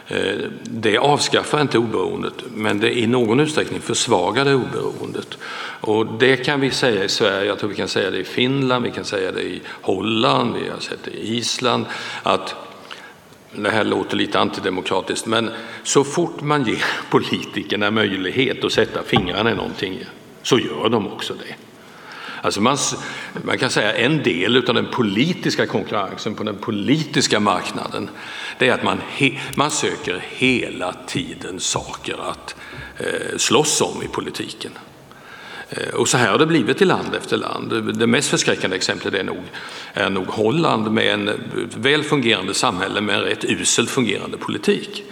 Eh, 0.08 0.36
det 0.62 0.98
avskaffar 0.98 1.60
inte 1.60 1.78
oberoendet, 1.78 2.34
men 2.54 2.80
det 2.80 2.98
i 2.98 3.06
någon 3.06 3.40
utsträckning 3.40 3.80
försvagar 3.80 4.44
det 4.44 4.54
oberoendet. 4.54 5.38
Och 5.80 6.06
det 6.06 6.36
kan 6.36 6.60
vi 6.60 6.70
säga 6.70 7.04
i 7.04 7.08
Sverige, 7.08 7.44
jag 7.44 7.58
tror 7.58 7.70
vi 7.70 7.76
kan 7.76 7.88
säga 7.88 8.10
det 8.10 8.18
i 8.18 8.24
Finland, 8.24 8.84
vi 8.84 8.90
kan 8.90 9.04
säga 9.04 9.32
det 9.32 9.42
i 9.42 9.62
Holland, 9.66 10.54
vi 10.62 10.70
har 10.70 10.80
sett 10.80 11.04
det 11.04 11.10
i 11.10 11.36
Island, 11.36 11.84
att 12.22 12.54
det 13.52 13.70
här 13.70 13.84
låter 13.84 14.16
lite 14.16 14.40
antidemokratiskt, 14.40 15.26
men 15.26 15.50
så 15.82 16.04
fort 16.04 16.40
man 16.40 16.64
ger 16.64 16.84
politikerna 17.10 17.90
möjlighet 17.90 18.64
att 18.64 18.72
sätta 18.72 19.02
fingrarna 19.02 19.50
i 19.50 19.54
någonting 19.54 20.04
så 20.42 20.58
gör 20.58 20.88
de 20.88 21.06
också 21.06 21.34
det. 21.34 21.54
Alltså 22.44 22.60
man, 22.60 22.76
man 23.44 23.58
kan 23.58 23.70
säga 23.70 23.92
en 23.92 24.22
del 24.22 24.56
av 24.68 24.74
den 24.74 24.86
politiska 24.86 25.66
konkurrensen 25.66 26.34
på 26.34 26.42
den 26.42 26.56
politiska 26.56 27.40
marknaden 27.40 28.10
det 28.58 28.68
är 28.68 28.72
att 28.72 28.82
man, 28.82 29.00
he, 29.08 29.40
man 29.56 29.70
söker 29.70 30.24
hela 30.30 30.94
tiden 31.06 31.60
saker 31.60 32.30
att 32.30 32.56
eh, 32.98 33.36
slåss 33.36 33.80
om 33.80 34.02
i 34.02 34.08
politiken. 34.08 34.72
Eh, 35.70 35.94
och 35.94 36.08
så 36.08 36.16
här 36.16 36.30
har 36.30 36.38
det 36.38 36.46
blivit 36.46 36.82
i 36.82 36.84
land 36.84 37.14
efter 37.14 37.36
land. 37.36 37.98
Det 37.98 38.06
mest 38.06 38.28
förskräckande 38.28 38.76
exemplet 38.76 39.14
är 39.14 39.24
nog, 39.24 39.42
är 39.94 40.10
nog 40.10 40.26
Holland 40.26 40.90
med 40.90 41.14
en 41.14 41.30
väl 41.76 42.02
fungerande 42.02 42.54
samhälle 42.54 43.00
med 43.00 43.14
en 43.16 43.22
rätt 43.22 43.44
uselt 43.44 43.90
fungerande 43.90 44.36
politik 44.36 45.04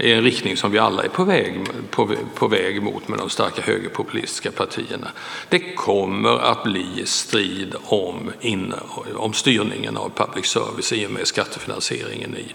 i 0.00 0.12
en 0.12 0.22
riktning 0.22 0.56
som 0.56 0.70
vi 0.70 0.78
alla 0.78 1.02
är 1.02 1.08
på 1.08 1.24
väg, 1.24 1.54
på, 1.90 2.14
på 2.34 2.48
väg 2.48 2.82
mot 2.82 3.08
med 3.08 3.18
de 3.18 3.30
starka 3.30 3.62
högerpopulistiska 3.62 4.50
partierna. 4.50 5.10
Det 5.48 5.74
kommer 5.74 6.38
att 6.38 6.64
bli 6.64 7.02
strid 7.06 7.74
om, 7.84 8.32
in, 8.40 8.74
om 9.14 9.32
styrningen 9.32 9.96
av 9.96 10.12
public 10.14 10.46
service 10.46 10.92
i 10.92 11.06
och 11.06 11.10
med 11.10 11.26
skattefinansieringen 11.26 12.36
i, 12.36 12.54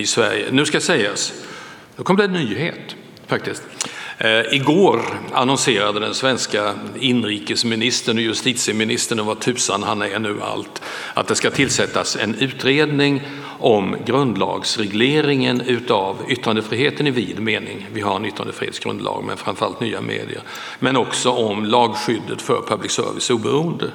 i 0.00 0.06
Sverige. 0.06 0.46
Nu 0.50 0.66
ska 0.66 0.80
sägas, 0.80 1.32
nu 1.96 2.04
kom 2.04 2.16
det 2.16 2.24
en 2.24 2.32
nyhet 2.32 2.96
faktiskt. 3.26 3.62
Eh, 4.18 4.54
igår 4.54 5.00
annonserade 5.32 6.00
den 6.00 6.14
svenska 6.14 6.74
inrikesministern 7.00 8.16
och 8.16 8.22
justitieministern, 8.22 9.20
och 9.20 9.26
vad 9.26 9.40
tusan 9.40 9.82
han 9.82 10.02
är 10.02 10.18
nu 10.18 10.42
allt, 10.42 10.82
att 11.14 11.26
det 11.28 11.34
ska 11.34 11.50
tillsättas 11.50 12.16
en 12.16 12.34
utredning 12.34 13.22
om 13.58 13.96
grundlagsregleringen 14.06 15.60
utav 15.60 16.16
yttrandefriheten 16.28 17.06
i 17.06 17.10
vid 17.10 17.40
mening. 17.40 17.86
Vi 17.92 18.00
har 18.00 18.16
en 18.16 18.24
yttrandefrihetsgrundlag, 18.24 19.24
men 19.24 19.36
framförallt 19.36 19.80
nya 19.80 20.00
medier. 20.00 20.42
Men 20.78 20.96
också 20.96 21.30
om 21.30 21.64
lagskyddet 21.64 22.42
för 22.42 22.62
public 22.68 22.92
service 22.92 23.30
oberoende. 23.30 23.90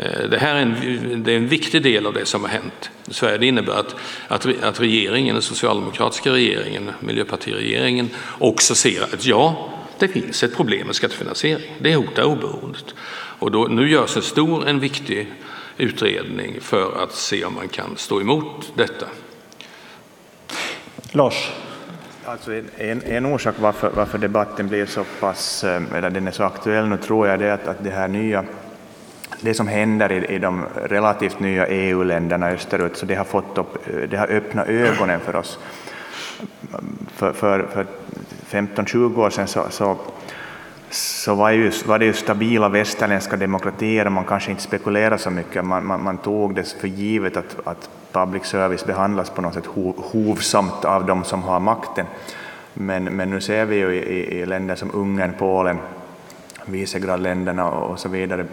Eh, 0.00 0.28
det 0.30 0.38
här 0.38 0.54
är 0.54 0.60
en, 0.60 1.22
det 1.22 1.32
är 1.32 1.36
en 1.36 1.48
viktig 1.48 1.82
del 1.82 2.06
av 2.06 2.12
det 2.12 2.26
som 2.26 2.42
har 2.42 2.48
hänt 2.48 2.90
i 3.08 3.14
Sverige. 3.14 3.38
Det 3.38 3.46
innebär 3.46 3.72
att, 3.72 3.96
att, 4.28 4.62
att 4.62 4.80
regeringen, 4.80 5.34
den 5.34 5.42
socialdemokratiska 5.42 6.30
regeringen, 6.30 6.90
miljöpartiregeringen 7.00 8.10
också 8.38 8.74
ser 8.74 9.02
att 9.02 9.26
ja, 9.26 9.70
det 9.98 10.08
finns 10.08 10.42
ett 10.42 10.56
problem 10.56 10.86
med 10.86 10.96
skattefinansiering. 10.96 11.76
Det 11.78 11.94
hotar 11.94 12.22
oberoendet. 12.22 12.94
Och 13.38 13.50
då, 13.50 13.64
nu 13.64 13.90
görs 13.90 14.16
en 14.16 14.22
stor, 14.22 14.68
en 14.68 14.80
viktig 14.80 15.32
utredning 15.76 16.60
för 16.60 17.02
att 17.02 17.12
se 17.12 17.44
om 17.44 17.54
man 17.54 17.68
kan 17.68 17.96
stå 17.96 18.20
emot 18.20 18.72
detta. 18.74 19.06
Lars? 21.12 21.50
Alltså 22.24 22.52
en, 22.76 23.02
en 23.02 23.26
orsak 23.26 23.54
varför, 23.58 23.90
varför 23.94 24.18
debatten 24.18 24.68
blir 24.68 24.86
så 24.86 25.04
pass, 25.20 25.64
eh, 25.64 25.82
eller 25.94 26.10
den 26.10 26.26
är 26.26 26.30
så 26.30 26.44
aktuell 26.44 26.88
nu 26.88 26.96
tror 26.96 27.28
jag 27.28 27.38
det 27.38 27.46
är 27.46 27.52
att, 27.52 27.66
att 27.66 27.84
det 27.84 27.90
här 27.90 28.08
nya 28.08 28.44
det 29.42 29.54
som 29.54 29.68
händer 29.68 30.12
i, 30.12 30.34
i 30.34 30.38
de 30.38 30.64
relativt 30.84 31.40
nya 31.40 31.66
EU-länderna 31.66 32.48
österut, 32.48 32.96
så 32.96 33.06
det 33.06 33.14
har, 33.14 33.24
fått 33.24 33.58
upp, 33.58 33.86
det 34.10 34.16
har 34.16 34.26
öppnat 34.26 34.68
ögonen 34.68 35.20
för 35.20 35.36
oss. 35.36 35.58
För, 37.16 37.32
för, 37.32 37.66
för 37.72 37.86
15-20 38.50 39.18
år 39.18 39.30
sedan 39.30 39.46
så, 39.46 39.66
så, 39.70 39.96
så 40.90 41.34
var, 41.34 41.50
ju, 41.50 41.72
var, 41.86 41.98
det 41.98 42.04
ju 42.04 42.12
stabila 42.12 42.68
västerländska 42.68 43.36
demokratier 43.36 44.06
och 44.06 44.12
man 44.12 44.24
kanske 44.24 44.50
inte 44.50 44.62
spekulerade 44.62 45.18
så 45.18 45.30
mycket. 45.30 45.64
Man, 45.64 45.86
man, 45.86 46.04
man 46.04 46.18
tog 46.18 46.54
det 46.54 46.76
för 46.80 46.88
givet 46.88 47.36
att, 47.36 47.56
att 47.64 47.90
public 48.12 48.44
service 48.44 48.86
behandlas 48.86 49.30
på 49.30 49.42
något 49.42 49.54
sätt 49.54 49.66
hovsamt 49.96 50.84
av 50.84 51.06
de 51.06 51.24
som 51.24 51.42
har 51.42 51.60
makten. 51.60 52.06
Men, 52.74 53.04
men 53.04 53.30
nu 53.30 53.40
ser 53.40 53.64
vi 53.64 53.76
ju 53.76 53.94
i, 53.94 54.40
i 54.40 54.46
länder 54.46 54.74
som 54.74 54.90
Ungern, 54.94 55.32
Polen, 55.38 55.78
Visegrad-länderna 56.64 57.70
och 57.70 57.98
så 57.98 58.08
vidare, 58.08 58.46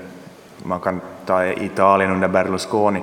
man 0.68 0.80
kan 0.80 1.02
ta 1.26 1.46
Italien 1.46 2.12
under 2.12 2.28
Berlusconi, 2.28 3.02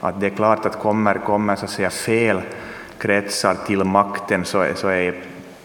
att 0.00 0.20
det 0.20 0.26
är 0.26 0.36
klart 0.36 0.66
att 0.66 0.78
kommer, 0.78 1.14
kommer 1.14 1.56
så 1.56 1.64
att 1.64 1.70
säga 1.70 1.90
fel 1.90 2.40
kretsar 2.98 3.56
till 3.66 3.84
makten 3.84 4.44
så, 4.44 4.66
så 4.74 4.88
är 4.88 5.14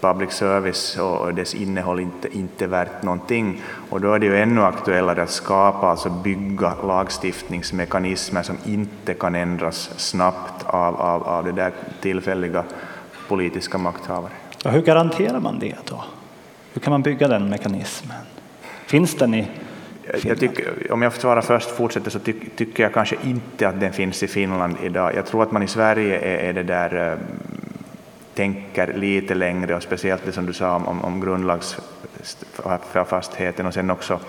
public 0.01 0.31
service 0.31 0.97
och 0.97 1.33
dess 1.33 1.53
innehåll 1.53 1.99
inte, 1.99 2.37
inte 2.37 2.67
värt 2.67 3.03
någonting. 3.03 3.61
Och 3.89 4.01
då 4.01 4.13
är 4.13 4.19
det 4.19 4.25
ju 4.25 4.37
ännu 4.37 4.63
aktuellare 4.63 5.23
att 5.23 5.29
skapa, 5.29 5.87
alltså 5.87 6.09
bygga 6.09 6.73
lagstiftningsmekanismer 6.83 8.43
som 8.43 8.57
inte 8.65 9.13
kan 9.13 9.35
ändras 9.35 9.89
snabbt 9.97 10.65
av, 10.65 10.95
av, 11.01 11.23
av 11.23 11.43
det 11.43 11.51
där 11.51 11.71
tillfälliga 12.01 12.63
politiska 13.27 13.77
makthavare. 13.77 14.31
Ja, 14.63 14.71
hur 14.71 14.81
garanterar 14.81 15.39
man 15.39 15.59
det 15.59 15.75
då? 15.85 16.03
Hur 16.73 16.81
kan 16.81 16.91
man 16.91 17.01
bygga 17.01 17.27
den 17.27 17.49
mekanismen? 17.49 18.17
Finns 18.85 19.15
den 19.15 19.33
i 19.33 19.47
jag 20.23 20.39
tycker, 20.39 20.91
om 20.91 21.01
jag 21.01 21.13
svarar 21.13 21.41
först 21.41 21.71
fortsätter 21.71 22.11
så 22.11 22.19
ty, 22.19 22.33
tycker 22.55 22.83
jag 22.83 22.93
kanske 22.93 23.15
inte 23.23 23.67
att 23.67 23.79
den 23.79 23.93
finns 23.93 24.23
i 24.23 24.27
Finland 24.27 24.77
idag. 24.83 25.15
Jag 25.15 25.25
tror 25.25 25.43
att 25.43 25.51
man 25.51 25.63
i 25.63 25.67
Sverige 25.67 26.19
är, 26.19 26.49
är 26.49 26.53
det 26.53 26.63
där 26.63 27.11
eh, 27.11 27.17
tänker 28.33 28.93
lite 28.93 29.35
längre 29.35 29.75
och 29.75 29.83
speciellt 29.83 30.25
det 30.25 30.31
som 30.31 30.45
du 30.45 30.53
sa 30.53 30.75
om, 30.75 30.87
om, 30.87 31.01
om 31.01 31.21
grundlagsfastheten 31.21 33.65
och 33.65 33.73
sen 33.73 33.89
också 33.89 34.19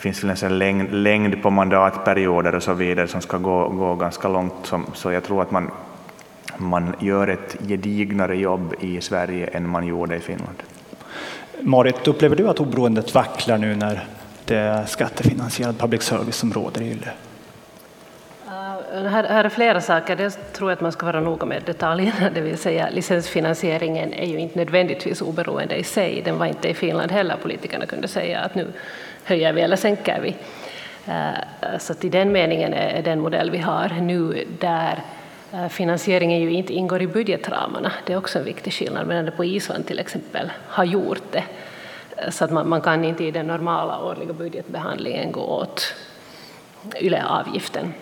finns 0.00 0.24
väl 0.24 0.36
en 0.42 0.58
längd, 0.58 0.92
längd 0.92 1.42
på 1.42 1.50
mandatperioder 1.50 2.54
och 2.54 2.62
så 2.62 2.74
vidare 2.74 3.08
som 3.08 3.20
ska 3.20 3.38
gå, 3.38 3.68
gå 3.68 3.94
ganska 3.94 4.28
långt. 4.28 4.54
Som, 4.62 4.86
så 4.94 5.12
jag 5.12 5.24
tror 5.24 5.42
att 5.42 5.50
man, 5.50 5.70
man 6.56 6.94
gör 7.00 7.28
ett 7.28 7.56
gedignare 7.68 8.36
jobb 8.36 8.74
i 8.80 9.00
Sverige 9.00 9.46
än 9.46 9.68
man 9.68 9.86
gjorde 9.86 10.16
i 10.16 10.20
Finland. 10.20 10.56
Marit, 11.60 12.08
upplever 12.08 12.36
du 12.36 12.48
att 12.48 12.60
oberoendet 12.60 13.14
vacklar 13.14 13.58
nu 13.58 13.76
när 13.76 14.06
det 14.50 14.86
skattefinansierad 14.86 15.78
public 15.78 16.02
service 16.02 16.36
som 16.36 16.52
råder 16.52 16.82
i 16.82 16.90
Yle? 16.90 17.10
Här, 18.92 19.24
här 19.24 19.44
är 19.44 19.48
flera 19.48 19.80
saker. 19.80 20.16
Dels 20.16 20.38
tror 20.52 20.70
jag 20.70 20.76
att 20.76 20.80
man 20.80 20.92
ska 20.92 21.06
vara 21.06 21.20
noga 21.20 21.46
med 21.46 21.62
detaljerna, 21.66 22.30
det 22.34 22.40
vill 22.40 22.58
säga 22.58 22.88
licensfinansieringen 22.90 24.12
är 24.12 24.26
ju 24.26 24.38
inte 24.38 24.58
nödvändigtvis 24.58 25.22
oberoende 25.22 25.76
i 25.76 25.84
sig. 25.84 26.22
Den 26.24 26.38
var 26.38 26.46
inte 26.46 26.68
i 26.68 26.74
Finland 26.74 27.10
heller. 27.10 27.36
Politikerna 27.42 27.86
kunde 27.86 28.08
säga 28.08 28.40
att 28.40 28.54
nu 28.54 28.72
höjer 29.24 29.52
vi 29.52 29.60
eller 29.60 29.76
sänker 29.76 30.20
vi. 30.20 30.36
Eh, 31.06 31.78
så 31.78 31.92
att 31.92 32.04
i 32.04 32.08
den 32.08 32.32
meningen 32.32 32.74
är 32.74 33.02
den 33.02 33.20
modell 33.20 33.50
vi 33.50 33.58
har 33.58 33.88
nu 34.00 34.46
där 34.58 35.02
eh, 35.52 35.68
finansieringen 35.68 36.40
ju 36.40 36.52
inte 36.52 36.72
ingår 36.72 37.02
i 37.02 37.06
budgetramarna. 37.06 37.92
Det 38.06 38.12
är 38.12 38.16
också 38.16 38.38
en 38.38 38.44
viktig 38.44 38.72
skillnad, 38.72 39.06
medan 39.06 39.24
det 39.24 39.30
på 39.30 39.44
Island 39.44 39.86
till 39.86 39.98
exempel 39.98 40.50
har 40.66 40.84
gjort 40.84 41.32
det. 41.32 41.44
Så 42.28 42.44
att 42.44 42.50
man, 42.50 42.68
man 42.68 42.80
kan 42.80 43.04
inte 43.04 43.24
i 43.24 43.30
den 43.30 43.46
normala 43.46 44.04
årliga 44.04 44.32
budgetbehandlingen 44.32 45.32
gå 45.32 45.40
åt 45.40 45.94
YLE-avgiften. 47.00 47.92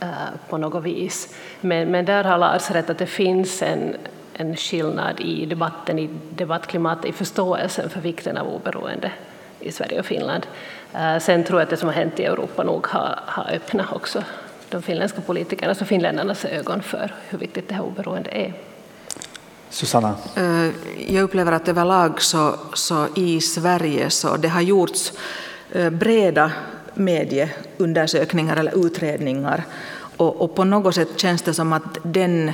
Eh, 0.00 0.08
på 0.48 0.58
något 0.58 0.84
vis. 0.84 1.34
Men, 1.60 1.90
men 1.90 2.04
där 2.04 2.24
har 2.24 2.38
Lars 2.38 2.70
rätt 2.70 2.90
att 2.90 2.98
det 2.98 3.06
finns 3.06 3.62
en, 3.62 3.96
en 4.32 4.56
skillnad 4.56 5.20
i 5.20 5.46
debatten, 5.46 5.98
i 5.98 6.10
debattklimatet, 6.30 7.04
i 7.04 7.12
förståelsen 7.12 7.90
för 7.90 8.00
vikten 8.00 8.36
av 8.36 8.48
oberoende 8.48 9.12
i 9.60 9.72
Sverige 9.72 9.98
och 9.98 10.06
Finland. 10.06 10.46
Eh, 10.94 11.18
sen 11.18 11.44
tror 11.44 11.60
jag 11.60 11.64
att 11.64 11.70
det 11.70 11.76
som 11.76 11.88
har 11.88 11.94
hänt 11.94 12.20
i 12.20 12.24
Europa 12.24 12.62
nog 12.62 12.86
har, 12.86 13.18
har 13.26 13.50
öppnat 13.52 13.92
också 13.92 14.24
de 14.68 14.82
finländska 14.82 15.20
politikernas 15.20 15.80
och 15.80 15.86
finländarnas 15.86 16.44
ögon 16.44 16.82
för 16.82 17.14
hur 17.28 17.38
viktigt 17.38 17.68
det 17.68 17.74
här 17.74 17.84
oberoendet 17.84 18.34
är. 18.34 18.52
Susanna? 19.74 20.14
Eh, 20.36 20.70
jag 21.14 21.22
upplever 21.22 21.52
att 21.52 21.68
överlag 21.68 22.22
så, 22.22 22.54
så 22.74 23.06
i 23.14 23.40
Sverige 23.40 24.10
så 24.10 24.36
det 24.36 24.48
har 24.48 24.60
gjorts 24.60 25.12
eh, 25.72 25.90
breda 25.90 26.52
medieundersökningar 26.94 28.56
eller 28.56 28.86
utredningar 28.86 29.64
och, 30.16 30.40
och, 30.40 30.54
på 30.54 30.64
något 30.64 30.94
sätt 30.94 31.08
känns 31.16 31.42
det 31.42 31.54
som 31.54 31.72
att 31.72 31.98
den, 32.02 32.52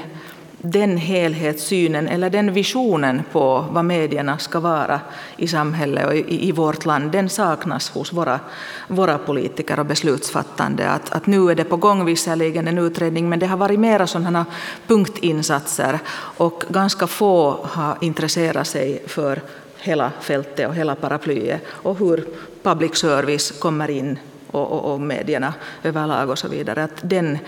den 0.63 0.97
helhetssynen 0.97 2.09
eller 2.09 2.31
den 2.31 2.53
visionen 2.53 3.23
på 3.33 3.67
vad 3.71 3.85
medierna 3.85 4.39
ska 4.39 4.61
vara 4.61 5.01
i 5.37 5.49
samhället 5.49 6.07
och 6.07 6.15
i, 6.15 6.49
i 6.49 6.53
vårt 6.53 6.87
land, 6.87 7.13
den 7.13 7.29
saknas 7.29 7.91
hos 7.91 8.13
våra, 8.13 8.41
våra 8.89 9.19
politiker 9.19 9.81
och 9.81 9.87
beslutsfattande. 9.87 10.91
Att, 10.91 11.13
att 11.13 11.27
nu 11.27 11.51
är 11.51 11.55
det 11.55 11.65
på 11.65 11.77
gång 11.77 12.05
visserligen 12.05 12.69
en 12.69 12.79
utredning, 12.79 13.29
men 13.29 13.39
det 13.39 13.47
har 13.47 13.57
varit 13.57 13.81
mera 13.81 14.07
sådana 14.07 14.47
punktinsatser 14.87 15.99
och 16.37 16.65
ganska 16.69 17.07
få 17.07 17.59
har 17.63 17.97
intresserat 18.01 18.67
sig 18.67 19.03
för 19.07 19.41
hela 19.79 20.13
fältet 20.21 20.69
och 20.69 20.75
hela 20.75 20.95
paraplyet 20.95 21.61
och 21.69 21.99
hur 21.99 22.25
public 22.63 22.97
service 22.97 23.51
kommer 23.51 23.91
in 23.91 24.19
och, 24.51 24.73
och, 24.73 24.93
och 24.93 25.01
medierna 25.01 25.55
överlag 25.83 26.31
och 26.31 26.39
så 26.39 26.49
vidare. 26.49 26.85
Att 26.85 27.01
den, 27.01 27.39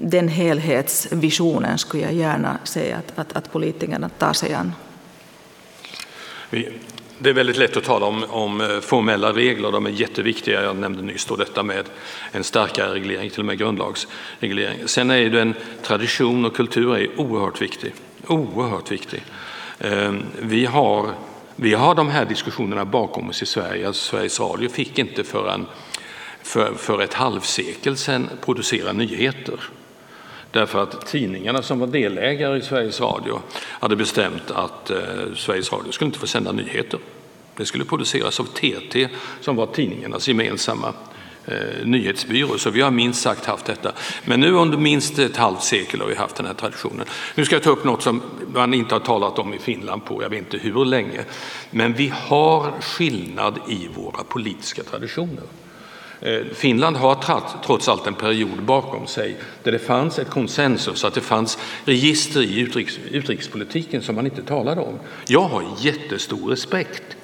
den 0.00 0.28
helhetsvisionen 0.28 1.78
skulle 1.78 2.02
jag 2.02 2.12
gärna 2.12 2.58
se 2.64 2.92
att, 2.92 3.18
att, 3.18 3.36
att 3.36 3.52
politikerna 3.52 4.08
tar 4.08 4.32
sig 4.32 4.54
an. 4.54 4.72
Det 7.18 7.30
är 7.30 7.34
väldigt 7.34 7.56
lätt 7.56 7.76
att 7.76 7.84
tala 7.84 8.06
om, 8.06 8.24
om, 8.28 8.60
eh, 8.60 8.80
formella 8.80 9.32
regler, 9.32 9.72
de 9.72 9.86
är 9.86 9.90
jätteviktiga. 9.90 10.62
Jag 10.62 10.76
nämnde 10.76 11.02
nyss 11.02 11.24
då 11.24 11.36
detta 11.36 11.62
med 11.62 11.84
en 12.32 12.44
starkare 12.44 12.94
reglering, 12.94 13.30
till 13.30 13.40
och 13.40 13.46
med 13.46 13.58
grundlagsreglering. 13.58 14.88
Sen 14.88 15.10
är 15.10 15.16
ju 15.16 15.30
den 15.30 15.54
tradition 15.82 16.44
och 16.44 16.56
kultur 16.56 16.96
är 16.96 17.20
oerhört 17.20 17.62
viktig. 17.62 17.92
Oerhört 18.26 18.92
viktig. 18.92 19.22
Ehm, 19.78 20.22
vi 20.38 20.66
har, 20.66 21.14
vi 21.56 21.74
har 21.74 21.94
de 21.94 22.08
här 22.08 22.24
diskussionerna 22.24 22.84
bakom 22.84 23.28
oss 23.28 23.42
i 23.42 23.46
Sverige. 23.46 23.86
Alltså 23.86 24.10
Sveriges 24.10 24.40
Radio 24.40 24.68
fick 24.68 24.98
inte 24.98 25.24
förrän 25.24 25.66
för, 26.42 26.74
för 26.74 27.02
ett 27.02 27.14
halvsekel 27.14 27.96
sedan 27.96 28.28
producera 28.44 28.92
nyheter. 28.92 29.60
Därför 30.52 30.82
att 30.82 31.06
tidningarna 31.06 31.62
som 31.62 31.78
var 31.78 31.86
delägare 31.86 32.58
i 32.58 32.62
Sveriges 32.62 33.00
Radio 33.00 33.42
hade 33.56 33.96
bestämt 33.96 34.50
att 34.50 34.90
eh, 34.90 34.98
Sveriges 35.36 35.72
Radio 35.72 35.92
skulle 35.92 36.06
inte 36.06 36.18
få 36.18 36.26
sända 36.26 36.52
nyheter. 36.52 37.00
Det 37.56 37.66
skulle 37.66 37.84
produceras 37.84 38.40
av 38.40 38.44
TT 38.44 39.08
som 39.40 39.56
var 39.56 39.66
tidningarnas 39.66 40.28
gemensamma 40.28 40.92
eh, 41.46 41.54
nyhetsbyrå. 41.84 42.58
Så 42.58 42.70
vi 42.70 42.80
har 42.80 42.90
minst 42.90 43.22
sagt 43.22 43.46
haft 43.46 43.64
detta. 43.64 43.92
Men 44.24 44.40
nu 44.40 44.52
under 44.52 44.78
minst 44.78 45.18
ett 45.18 45.36
halvt 45.36 45.62
sekel 45.62 46.00
har 46.00 46.08
vi 46.08 46.14
haft 46.14 46.36
den 46.36 46.46
här 46.46 46.54
traditionen. 46.54 47.06
Nu 47.34 47.44
ska 47.44 47.54
jag 47.54 47.62
ta 47.62 47.70
upp 47.70 47.84
något 47.84 48.02
som 48.02 48.22
man 48.54 48.74
inte 48.74 48.94
har 48.94 49.00
talat 49.00 49.38
om 49.38 49.54
i 49.54 49.58
Finland 49.58 50.04
på 50.04 50.22
jag 50.22 50.30
vet 50.30 50.38
inte 50.38 50.58
hur 50.58 50.84
länge. 50.84 51.24
Men 51.70 51.92
vi 51.92 52.12
har 52.16 52.80
skillnad 52.80 53.58
i 53.68 53.88
våra 53.94 54.24
politiska 54.24 54.82
traditioner. 54.82 55.44
Eh, 56.20 56.40
Finland 56.54 56.96
har 56.96 57.42
trots 57.64 57.88
allt 57.88 58.06
en 58.06 58.14
period 58.14 58.62
bakom 58.62 59.06
sig 59.06 59.36
där 59.62 59.72
det 59.72 59.78
fanns 59.78 60.18
ett 60.18 60.30
konsensus, 60.30 61.04
att 61.04 61.14
det 61.14 61.20
fanns 61.20 61.58
register 61.84 62.42
i 62.42 62.58
utrikes, 62.58 62.98
utrikespolitiken 63.10 64.02
som 64.02 64.14
man 64.14 64.26
inte 64.26 64.42
talade 64.42 64.80
om. 64.80 64.98
Jag 65.26 65.40
har 65.40 65.64
jättestor 65.78 66.50
respekt 66.50 67.16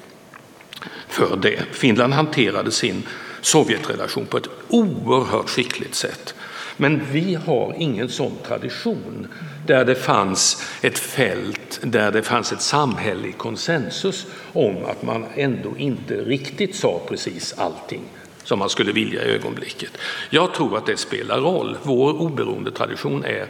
för 1.08 1.36
det. 1.36 1.62
Finland 1.72 2.12
hanterade 2.12 2.70
sin 2.70 3.02
Sovjetrelation 3.40 4.26
på 4.26 4.36
ett 4.36 4.48
oerhört 4.68 5.48
skickligt 5.48 5.94
sätt. 5.94 6.34
Men 6.76 7.02
vi 7.12 7.34
har 7.34 7.74
ingen 7.78 8.08
sån 8.08 8.32
tradition 8.46 9.28
där 9.66 9.84
det 9.84 9.94
fanns 9.94 10.64
ett 10.82 10.98
fält 10.98 11.80
där 11.82 12.12
det 12.12 12.22
fanns 12.22 12.52
ett 12.52 12.62
samhällelig 12.62 13.38
konsensus 13.38 14.26
om 14.52 14.84
att 14.84 15.02
man 15.02 15.26
ändå 15.34 15.76
inte 15.76 16.14
riktigt 16.14 16.76
sa 16.76 17.00
precis 17.08 17.54
allting 17.58 18.02
som 18.46 18.58
man 18.58 18.70
skulle 18.70 18.92
vilja 18.92 19.24
i 19.24 19.28
ögonblicket. 19.28 19.90
Jag 20.30 20.54
tror 20.54 20.76
att 20.78 20.86
det 20.86 20.96
spelar 20.96 21.40
roll. 21.40 21.76
Vår 21.82 22.20
oberoende 22.20 22.70
tradition 22.70 23.24
är, 23.24 23.46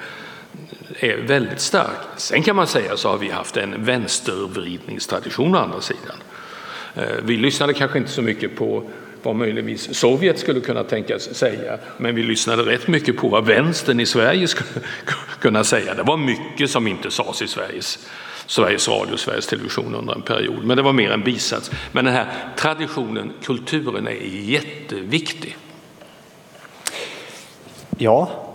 är 1.01 1.16
väldigt 1.16 1.61
stark. 1.61 1.99
Sen 2.16 2.43
kan 2.43 2.57
man 2.57 2.66
säga 2.66 2.97
så 2.97 3.09
har 3.09 3.18
vi 3.18 3.31
haft 3.31 3.57
en 3.57 3.85
vänstervridningstradition 3.85 5.55
å 5.55 5.59
andra 5.59 5.81
sidan. 5.81 6.16
Eh, 6.95 7.03
vi 7.23 7.37
lyssnade 7.37 7.75
kanske 7.75 7.99
inte 7.99 8.11
så 8.11 8.23
mycket 8.23 8.57
på 8.57 8.91
vad 9.23 9.37
möjligtvis 9.37 9.95
Sovjet 9.95 10.39
skulle 10.39 10.61
kunna 10.61 10.85
tänkas 10.85 11.35
säga, 11.35 11.79
men 11.99 12.14
vi 12.14 12.23
lyssnade 12.23 12.62
rätt 12.62 12.89
mycket 12.89 13.16
på 13.16 13.29
vad 13.29 13.47
vänstern 13.47 14.01
i 14.01 14.07
Sverige 14.07 14.49
skulle 14.49 14.70
kunna 15.41 15.64
säga. 15.64 15.95
Det 15.95 16.03
var 16.03 16.16
mycket 16.16 16.70
som 16.70 16.87
inte 16.87 17.11
sades 17.11 17.43
i 17.43 17.49
Sveriges 17.49 18.09
Sveriges 18.47 18.88
Radio 18.88 19.12
och 19.12 19.20
Sveriges 19.20 19.47
Television 19.47 19.94
under 19.94 20.14
en 20.14 20.22
period. 20.22 20.64
Men 20.64 20.76
det 20.76 20.82
var 20.82 20.92
mer 20.92 21.11
en 21.11 21.22
bisats. 21.22 21.70
Men 21.92 22.05
den 22.05 22.14
här 22.14 22.26
traditionen, 22.57 23.32
kulturen 23.42 24.07
är 24.07 24.12
jätteviktig. 24.24 25.57
Ja, 27.99 28.45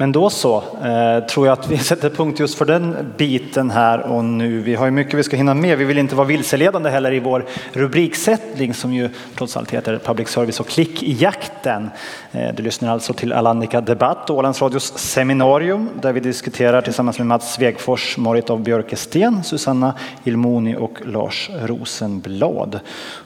men 0.00 0.12
då 0.12 0.30
så, 0.30 0.56
eh, 0.56 1.26
tror 1.26 1.46
jag 1.46 1.52
att 1.52 1.70
vi 1.70 1.78
sätter 1.90 2.10
punkt 2.10 2.40
just 2.40 2.58
för 2.58 2.64
den 2.64 3.12
biten 3.16 3.70
här 3.70 4.00
och 4.00 4.24
nu. 4.24 4.60
Vi 4.60 4.74
har 4.74 4.84
ju 4.84 4.90
mycket 4.90 5.14
vi 5.14 5.22
ska 5.22 5.36
hinna 5.36 5.54
med. 5.54 5.78
Vi 5.78 5.84
vill 5.84 5.98
inte 5.98 6.14
vara 6.14 6.26
vilseledande 6.26 6.90
heller 6.90 7.12
i 7.12 7.20
vår 7.20 7.44
rubriksättning 7.72 8.74
som 8.74 8.94
ju 8.94 9.08
trots 9.36 9.56
allt 9.56 9.70
heter 9.70 9.98
Public 9.98 10.28
Service 10.28 10.60
och 10.60 10.68
klickjakten. 10.68 11.90
Eh, 12.32 12.54
du 12.54 12.62
lyssnar 12.62 12.92
alltså 12.92 13.12
till 13.12 13.32
Alandica 13.32 13.80
Debatt, 13.80 14.30
Ålands 14.30 14.62
Radios 14.62 14.98
seminarium 14.98 15.90
där 16.02 16.12
vi 16.12 16.20
diskuterar 16.20 16.82
tillsammans 16.82 17.18
med 17.18 17.26
Mats 17.26 17.54
Svegfors, 17.54 18.18
Marit 18.18 18.50
av 18.50 18.62
Björkesten, 18.62 19.44
Susanna 19.44 19.94
Ilmoni 20.24 20.76
och 20.76 20.98
Lars 21.04 21.50
Rosenblad. 21.62 22.80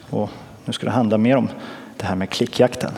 Och 0.09 0.29
nu 0.65 0.73
ska 0.73 0.85
det 0.85 0.91
handla 0.91 1.17
mer 1.17 1.37
om 1.37 1.49
det 1.97 2.05
här 2.05 2.15
med 2.15 2.29
klickjakten. 2.29 2.91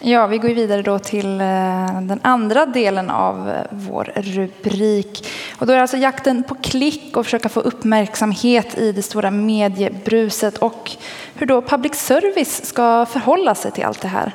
Ja, 0.00 0.26
vi 0.26 0.38
går 0.38 0.48
vidare 0.48 0.82
då 0.82 0.98
till 0.98 1.40
eh, 1.40 2.00
den 2.00 2.20
andra 2.22 2.66
delen 2.66 3.10
av 3.10 3.50
eh, 3.50 3.62
vår 3.70 4.12
rubrik. 4.16 5.28
Och 5.58 5.66
då 5.66 5.72
är 5.72 5.76
det 5.76 5.82
alltså 5.82 5.96
jakten 5.96 6.42
på 6.42 6.54
klick 6.54 7.16
och 7.16 7.24
försöka 7.24 7.48
få 7.48 7.60
uppmärksamhet 7.60 8.78
i 8.78 8.92
det 8.92 9.02
stora 9.02 9.30
mediebruset 9.30 10.58
och 10.58 10.90
hur 11.34 11.46
då 11.46 11.62
public 11.62 11.94
service 11.94 12.66
ska 12.66 13.06
förhålla 13.06 13.54
sig 13.54 13.70
till 13.70 13.84
allt 13.84 14.00
det 14.00 14.08
här. 14.08 14.32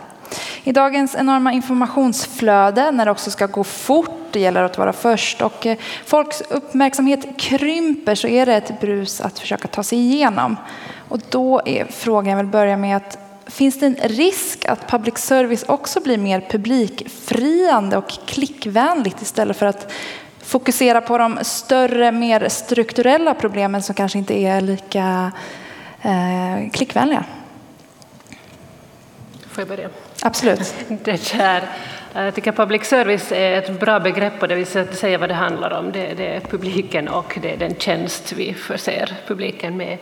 I 0.64 0.72
dagens 0.72 1.16
enorma 1.16 1.54
informationsflöde 1.54 2.92
när 2.92 3.06
det 3.06 3.12
också 3.12 3.32
ska 3.32 3.46
gå 3.46 3.64
fort, 3.64 4.10
det 4.32 4.40
gäller 4.40 4.64
att 4.64 4.78
vara 4.78 4.94
först 4.94 5.42
och 5.42 5.66
eh, 5.66 5.78
folks 6.06 6.42
uppmärksamhet 6.50 7.28
krymper 7.38 8.16
så 8.16 8.28
är 8.28 8.46
det 8.46 8.56
ett 8.56 8.82
brus 8.82 9.22
att 9.22 9.40
försöka 9.40 9.68
ta 9.68 9.84
sig 9.84 10.00
igenom. 10.00 10.58
Och 11.10 11.20
då 11.30 11.62
är 11.66 11.86
frågan, 11.86 12.30
jag 12.30 12.38
vill 12.38 12.46
börja 12.46 12.78
med 12.78 12.98
att 12.98 13.23
Finns 13.48 13.80
det 13.80 13.86
en 13.86 13.96
risk 13.96 14.66
att 14.66 14.88
public 14.88 15.18
service 15.18 15.64
också 15.68 16.02
blir 16.02 16.18
mer 16.18 16.42
publikfriande 16.50 17.98
och 17.98 18.10
klickvänligt 18.10 19.22
istället 19.22 19.58
för 19.58 19.66
att 19.66 19.92
fokusera 20.44 21.02
på 21.02 21.18
de 21.18 21.40
större, 21.42 22.12
mer 22.12 22.50
strukturella 22.50 23.34
problemen 23.34 23.84
som 23.84 23.96
kanske 23.96 24.18
inte 24.18 24.34
är 24.34 24.62
lika 24.62 25.32
eh, 26.02 26.70
klickvänliga? 26.72 27.24
Får 29.52 29.62
jag 29.62 29.68
börja? 29.68 29.90
Absolut. 30.24 30.76
Det 31.04 31.32
här, 31.34 31.64
jag 32.14 32.36
tycker 32.36 32.52
public 32.52 32.84
service 32.84 33.32
är 33.32 33.52
ett 33.52 33.80
bra 33.80 34.00
begrepp 34.00 34.42
och 34.42 34.48
det 34.48 34.56
vill 34.56 34.88
säga 34.96 35.18
vad 35.18 35.30
det 35.30 35.36
handlar 35.36 35.74
om. 35.74 35.92
Det, 35.92 36.14
det 36.14 36.28
är 36.28 36.40
publiken 36.40 37.08
och 37.08 37.40
det 37.42 37.54
är 37.54 37.58
den 37.58 37.76
tjänst 37.76 38.34
vi 38.34 38.54
förser 38.54 39.14
publiken 39.28 39.78
med. 39.78 39.98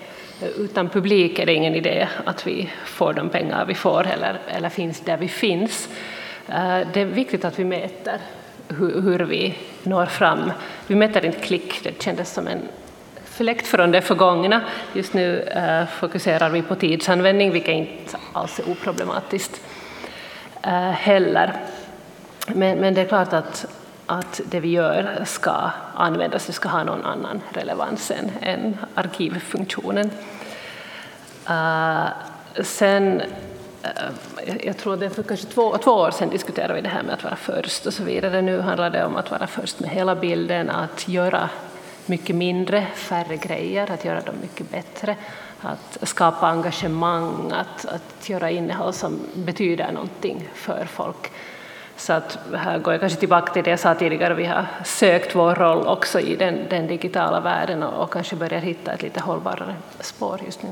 Utan 0.58 0.90
publik 0.90 1.40
är 1.40 1.46
det 1.46 1.54
ingen 1.54 1.76
idé 1.76 2.08
att 2.26 2.48
vi 2.48 2.70
får 2.86 3.14
de 3.14 3.30
pengar 3.30 3.66
vi 3.66 3.74
får 3.74 4.08
eller, 4.08 4.40
eller 4.48 4.70
finns 4.70 5.00
där 5.00 5.18
vi 5.18 5.28
finns. 5.28 5.90
Eh, 6.48 6.80
det 6.94 7.02
är 7.02 7.06
viktigt 7.06 7.46
att 7.46 7.60
vi 7.60 7.66
mäter 7.66 8.18
hur, 8.68 9.02
hur 9.02 9.20
vi 9.20 9.58
når 9.84 10.06
fram. 10.06 10.52
Vi 10.88 10.96
mäter 10.96 11.26
inte 11.26 11.40
klick, 11.40 11.84
det 11.84 12.04
kändes 12.04 12.34
som 12.34 12.48
en 12.48 12.62
fläkt 13.26 13.68
från 13.68 13.92
det 13.92 14.02
förgångna. 14.02 14.62
Just 14.94 15.14
nu 15.14 15.40
eh, 15.42 15.86
fokuserar 15.88 16.50
vi 16.50 16.62
på 16.62 16.76
tidsanvändning, 16.76 17.52
vilket 17.52 17.74
inte 17.74 18.18
alls 18.34 18.60
är 18.60 18.72
oproblematiskt 18.72 19.62
eh, 20.64 20.92
heller. 20.92 21.54
Men, 22.48 22.78
men, 22.78 22.94
det 22.94 23.02
är 23.02 23.06
klart 23.06 23.34
att, 23.34 23.66
att 24.06 24.42
det 24.46 24.60
vi 24.60 24.70
gör 24.70 25.24
ska 25.26 25.72
användas, 25.96 26.46
det 26.46 26.54
ska 26.54 26.70
ha 26.70 26.84
någon 26.84 27.06
annan 27.06 27.42
relevans 27.54 28.12
än, 28.12 28.32
än 28.42 28.78
arkivfunktionen. 28.96 30.12
Uh, 31.50 32.08
sen, 32.64 33.22
uh, 33.22 34.66
jag 34.66 34.78
tror 34.78 34.98
det 34.98 35.10
för 35.10 35.24
kanske 35.24 35.48
två, 35.48 35.78
två 35.78 35.92
år 35.92 36.12
sedan 36.12 36.30
diskuterade 36.30 36.74
vi 36.74 36.82
det 36.82 36.90
här 36.90 37.04
med 37.04 37.14
att 37.14 37.24
vara 37.24 37.36
först 37.36 37.86
och 37.86 37.94
så 37.94 38.04
vidare. 38.04 38.42
Nu 38.42 38.60
handlar 38.60 38.90
det 38.90 39.06
om 39.06 39.16
att 39.16 39.32
vara 39.32 39.48
först 39.48 39.80
med 39.80 39.90
hela 39.90 40.16
bilden, 40.16 40.70
att 40.70 41.08
göra 41.08 41.50
mycket 42.06 42.36
mindre, 42.36 42.88
färre 42.96 43.38
grejer, 43.38 43.92
att 43.92 44.06
göra 44.06 44.22
dem 44.22 44.36
mycket 44.42 44.72
bättre, 44.72 45.16
att 45.62 45.98
skapa 46.02 46.48
engagemang, 46.48 47.52
att, 47.52 47.86
att 47.86 48.30
göra 48.30 48.50
innehåll 48.50 48.94
som 48.94 49.20
betyder 49.34 49.92
någonting 49.92 50.50
för 50.54 50.86
folk. 50.86 51.32
Så 51.98 52.14
att 52.14 52.38
här 52.56 52.80
går 52.80 52.94
jag 52.94 53.02
kanske 53.02 53.20
tillbaka 53.20 53.54
till 53.54 53.64
det 53.64 53.70
jag 53.70 53.80
sa 53.80 53.96
tidigare, 53.96 54.34
vi 54.34 54.46
har 54.46 54.66
sökt 54.86 55.36
vår 55.36 55.56
roll 55.56 55.88
också 55.88 56.20
i 56.20 56.36
den, 56.36 56.60
den 56.70 56.88
digitala 56.88 57.40
världen 57.40 57.84
och, 57.84 58.04
och 58.04 58.14
kanske 58.14 58.36
börjar 58.36 58.60
hitta 58.60 58.94
ett 58.94 59.02
lite 59.02 59.20
hållbarare 59.20 59.76
spår 60.00 60.40
just 60.46 60.64
nu. 60.64 60.70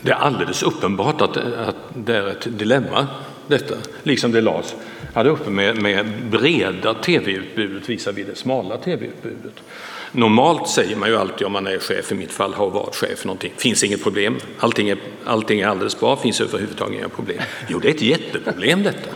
Det 0.00 0.10
är 0.10 0.16
alldeles 0.16 0.62
uppenbart 0.62 1.20
att, 1.20 1.36
att 1.36 1.76
det 1.94 2.16
är 2.16 2.26
ett 2.26 2.58
dilemma 2.58 3.06
detta, 3.50 3.74
liksom 4.02 4.32
det 4.32 4.40
Lars 4.40 4.74
hade 5.14 5.30
uppe 5.30 5.50
med, 5.50 5.82
med 5.82 6.06
breda 6.30 6.94
tv-utbudet 6.94 7.88
visar 7.88 8.12
vi 8.12 8.22
det 8.22 8.34
smala 8.34 8.76
tv-utbudet. 8.76 9.52
Normalt 10.12 10.68
säger 10.68 10.96
man 10.96 11.08
ju 11.08 11.16
alltid 11.16 11.46
om 11.46 11.52
man 11.52 11.66
är 11.66 11.78
chef, 11.78 12.12
i 12.12 12.14
mitt 12.14 12.32
fall 12.32 12.54
har 12.54 12.70
varit 12.70 12.94
chef 12.94 13.18
för 13.18 13.26
någonting, 13.26 13.52
finns 13.56 13.84
inget 13.84 14.02
problem, 14.02 14.36
allting 14.58 14.88
är, 14.88 14.98
allting 15.24 15.60
är 15.60 15.66
alldeles 15.66 16.00
bra, 16.00 16.16
finns 16.16 16.40
överhuvudtaget 16.40 16.98
inga 16.98 17.08
problem. 17.08 17.38
Jo, 17.68 17.78
det 17.78 17.88
är 17.88 17.94
ett 17.94 18.02
jätteproblem 18.02 18.82
detta. 18.82 19.10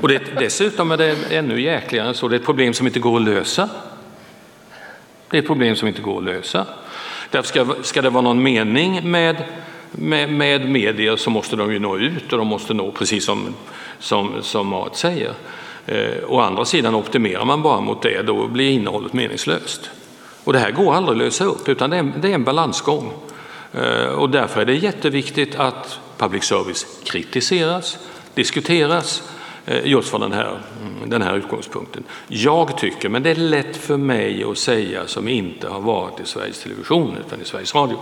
Och 0.00 0.08
det, 0.08 0.22
dessutom 0.38 0.90
är 0.90 0.96
det 0.96 1.16
ännu 1.30 1.60
jäkligare 1.60 2.14
så, 2.14 2.28
det 2.28 2.36
är 2.36 2.40
ett 2.40 2.46
problem 2.46 2.74
som 2.74 2.86
inte 2.86 3.00
går 3.00 3.16
att 3.16 3.22
lösa. 3.22 3.68
Det 5.30 5.36
är 5.36 5.42
ett 5.42 5.46
problem 5.46 5.76
som 5.76 5.88
inte 5.88 6.02
går 6.02 6.18
att 6.18 6.24
lösa. 6.24 6.66
Därför 7.30 7.48
ska, 7.48 7.82
ska 7.82 8.02
det 8.02 8.10
vara 8.10 8.22
någon 8.22 8.42
mening 8.42 9.10
med 9.10 9.44
med, 9.90 10.32
med 10.32 10.70
medier 10.70 11.16
så 11.16 11.30
måste 11.30 11.56
de 11.56 11.72
ju 11.72 11.78
nå 11.78 11.98
ut 11.98 12.32
och 12.32 12.38
de 12.38 12.46
måste 12.46 12.74
nå 12.74 12.90
precis 12.90 13.24
som, 13.24 13.54
som, 13.98 14.32
som 14.42 14.66
Mat 14.66 14.96
säger. 14.96 15.32
Eh, 15.86 16.24
å 16.26 16.40
andra 16.40 16.64
sidan 16.64 16.94
optimerar 16.94 17.44
man 17.44 17.62
bara 17.62 17.80
mot 17.80 18.02
det, 18.02 18.22
då 18.22 18.46
blir 18.46 18.70
innehållet 18.70 19.12
meningslöst. 19.12 19.90
Och 20.44 20.52
det 20.52 20.58
här 20.58 20.70
går 20.70 20.94
aldrig 20.94 21.16
att 21.16 21.24
lösa 21.24 21.44
upp, 21.44 21.68
utan 21.68 21.90
det 21.90 21.96
är, 21.96 22.12
det 22.22 22.30
är 22.30 22.34
en 22.34 22.44
balansgång. 22.44 23.12
Eh, 23.72 24.06
och 24.06 24.30
därför 24.30 24.60
är 24.60 24.64
det 24.64 24.74
jätteviktigt 24.74 25.54
att 25.56 26.00
public 26.18 26.44
service 26.44 26.86
kritiseras, 27.04 27.98
diskuteras, 28.34 29.22
eh, 29.66 29.86
just 29.86 30.08
från 30.08 30.20
den 30.20 30.32
här, 30.32 30.60
mm, 30.80 31.10
den 31.10 31.22
här 31.22 31.36
utgångspunkten. 31.36 32.04
Jag 32.28 32.78
tycker, 32.78 33.08
men 33.08 33.22
det 33.22 33.30
är 33.30 33.34
lätt 33.34 33.76
för 33.76 33.96
mig 33.96 34.44
att 34.44 34.58
säga 34.58 35.06
som 35.06 35.28
inte 35.28 35.68
har 35.68 35.80
varit 35.80 36.20
i 36.20 36.24
Sveriges 36.24 36.62
Television 36.62 37.16
utan 37.26 37.40
i 37.42 37.44
Sveriges 37.44 37.74
Radio. 37.74 37.98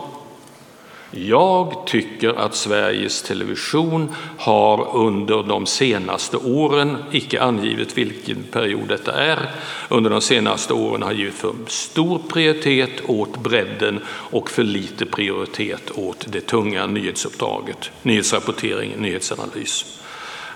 Jag 1.16 1.86
tycker 1.86 2.28
att 2.28 2.54
Sveriges 2.54 3.22
Television 3.22 4.14
har 4.38 4.96
under 4.96 5.42
de 5.42 5.66
senaste 5.66 6.36
åren, 6.36 6.96
icke 7.12 7.42
angivet 7.42 7.98
vilken 7.98 8.42
period 8.42 8.88
detta 8.88 9.12
är, 9.12 9.50
under 9.88 10.10
de 10.10 10.20
senaste 10.20 10.74
åren 10.74 11.02
har 11.02 11.12
givit 11.12 11.34
för 11.34 11.54
stor 11.66 12.20
prioritet 12.28 12.90
åt 13.06 13.42
bredden 13.42 14.00
och 14.08 14.50
för 14.50 14.62
lite 14.62 15.06
prioritet 15.06 15.90
åt 15.94 16.26
det 16.28 16.40
tunga 16.40 16.86
nyhetsuppdraget, 16.86 17.90
nyhetsrapportering, 18.02 18.92
nyhetsanalys. 18.98 20.00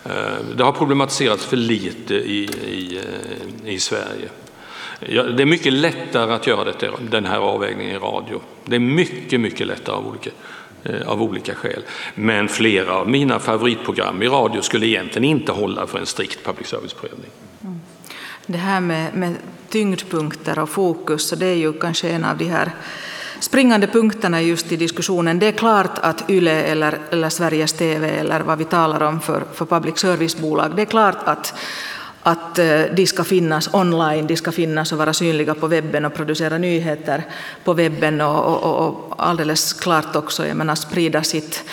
Eh, 0.05 0.57
det 0.57 0.65
har 0.65 0.73
problematiserats 0.73 1.45
för 1.45 1.57
lite 1.57 2.15
i, 2.15 2.51
i, 2.67 3.01
eh, 3.65 3.73
i 3.75 3.81
Sverige. 3.81 4.29
Det 5.01 5.43
är 5.43 5.47
mycket 5.47 5.73
lättare 5.73 6.33
att 6.33 6.47
göra 6.47 6.65
det, 6.65 6.91
den 7.11 7.27
här 7.27 7.39
avvägningen 7.39 7.97
i 7.97 7.99
radio. 7.99 8.41
Det 8.65 8.77
är 8.77 8.81
mycket, 8.81 9.41
mycket 9.41 9.67
lättare 9.67 9.97
av 9.97 10.07
olika, 10.07 10.31
eh, 10.85 11.09
av 11.09 11.23
olika 11.23 11.55
skäl. 11.55 11.83
Men 12.15 12.49
flera 12.49 12.95
av 12.95 13.09
mina 13.09 13.39
favoritprogram 13.39 14.23
i 14.23 14.29
radio 14.29 14.61
skulle 14.63 14.87
egentligen 14.87 15.25
inte 15.25 15.53
hålla 15.53 15.87
för 15.87 15.99
en 15.99 16.07
strikt 16.07 16.45
public 16.45 16.67
service-prövning. 16.67 17.31
Mm. 17.65 17.81
Det 18.47 18.59
här 18.59 18.81
med, 18.81 19.15
med 19.15 19.35
tyngdpunkter 19.69 20.59
och 20.59 20.69
fokus, 20.69 21.29
så 21.29 21.37
det 21.37 21.47
är 21.47 21.55
ju 21.55 21.73
kanske 21.73 22.09
en 22.09 22.25
av 22.25 22.37
de 22.37 22.45
här 22.45 22.73
springande 23.41 23.87
punkterna 23.87 24.43
just 24.43 24.73
i 24.73 24.77
diskussionen. 24.77 25.39
Det 25.39 25.47
är 25.47 25.53
klart 25.53 25.99
att 25.99 26.31
YLE 26.31 26.63
eller, 26.63 26.99
eller 27.11 27.29
Sveriges 27.29 27.73
TV 27.73 28.09
eller 28.09 28.41
vad 28.41 28.59
vi 28.59 28.65
talar 28.65 29.03
om 29.03 29.21
för, 29.21 29.43
för 29.55 29.65
public 29.65 29.99
service-bolag, 29.99 30.77
det 30.77 30.83
är 30.83 30.87
klart 30.87 31.19
att, 31.25 31.55
att 32.29 32.59
eh, 32.59 32.83
de 32.97 33.07
ska 33.07 33.25
finnas 33.25 33.75
online, 33.75 34.27
de 34.27 34.37
ska 34.37 34.53
finnas 34.53 34.93
och 34.93 34.99
vara 34.99 35.13
synliga 35.13 35.55
på 35.55 35.67
webben 35.67 36.05
och 36.05 36.15
producera 36.15 36.59
nyheter 36.59 37.23
på 37.65 37.73
webben 37.73 38.21
och, 38.21 38.63
och, 38.63 38.89
och 38.89 39.15
alldeles 39.17 39.73
klart 39.73 40.17
också 40.17 40.47
jag 40.47 40.57
menar, 40.57 40.75
sprida 40.75 41.23
sitt 41.23 41.65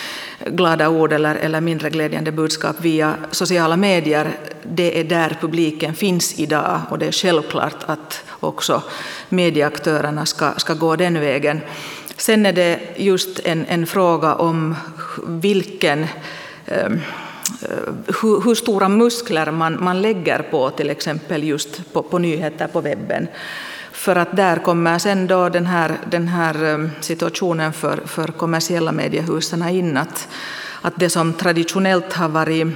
glada 0.46 0.88
ord 0.88 1.12
eller, 1.12 1.34
eller 1.34 1.60
mindre 1.60 1.90
glädjande 1.90 2.32
budskap 2.32 2.76
via 2.80 3.14
sociala 3.30 3.76
medier. 3.76 4.30
Det 4.62 5.00
är 5.00 5.04
där 5.04 5.36
publiken 5.40 5.94
finns 5.94 6.38
idag 6.38 6.80
och 6.90 6.98
det 6.98 7.06
är 7.06 7.12
självklart 7.12 7.84
att 7.86 8.24
också 8.40 8.82
medieaktörerna 9.28 10.26
ska, 10.26 10.52
ska 10.56 10.74
gå 10.74 10.96
den 10.96 11.20
vägen. 11.20 11.60
Sen 12.16 12.46
är 12.46 12.52
det 12.52 12.80
just 12.96 13.40
en, 13.44 13.66
en 13.68 13.86
fråga 13.86 14.34
om 14.34 14.74
vilken 15.26 16.06
Eh, 16.66 16.90
Eh, 17.62 17.92
hur, 18.22 18.40
hur, 18.44 18.54
stora 18.54 18.88
muskler 18.88 19.50
man, 19.50 19.84
man 19.84 20.02
lägger 20.02 20.38
på 20.50 20.70
till 20.70 20.90
exempel 20.90 21.44
just 21.44 21.92
på, 21.92 22.02
på 22.02 22.18
nyheter 22.18 22.66
på 22.66 22.80
webben. 22.80 23.28
För 23.92 24.16
att 24.16 24.36
där 24.36 24.56
kommer 24.56 24.98
sen 24.98 25.26
då 25.26 25.48
den 25.48 25.66
här, 25.66 25.98
den 26.10 26.28
här 26.28 26.64
eh, 26.64 26.88
situationen 27.00 27.72
för, 27.72 27.96
för 28.06 28.28
kommersiella 28.28 28.92
mediehusen 28.92 29.68
in 29.68 29.96
att, 29.96 30.28
att 30.82 30.94
det 30.96 31.10
som 31.10 31.32
traditionellt 31.32 32.12
har 32.12 32.28
varit 32.28 32.66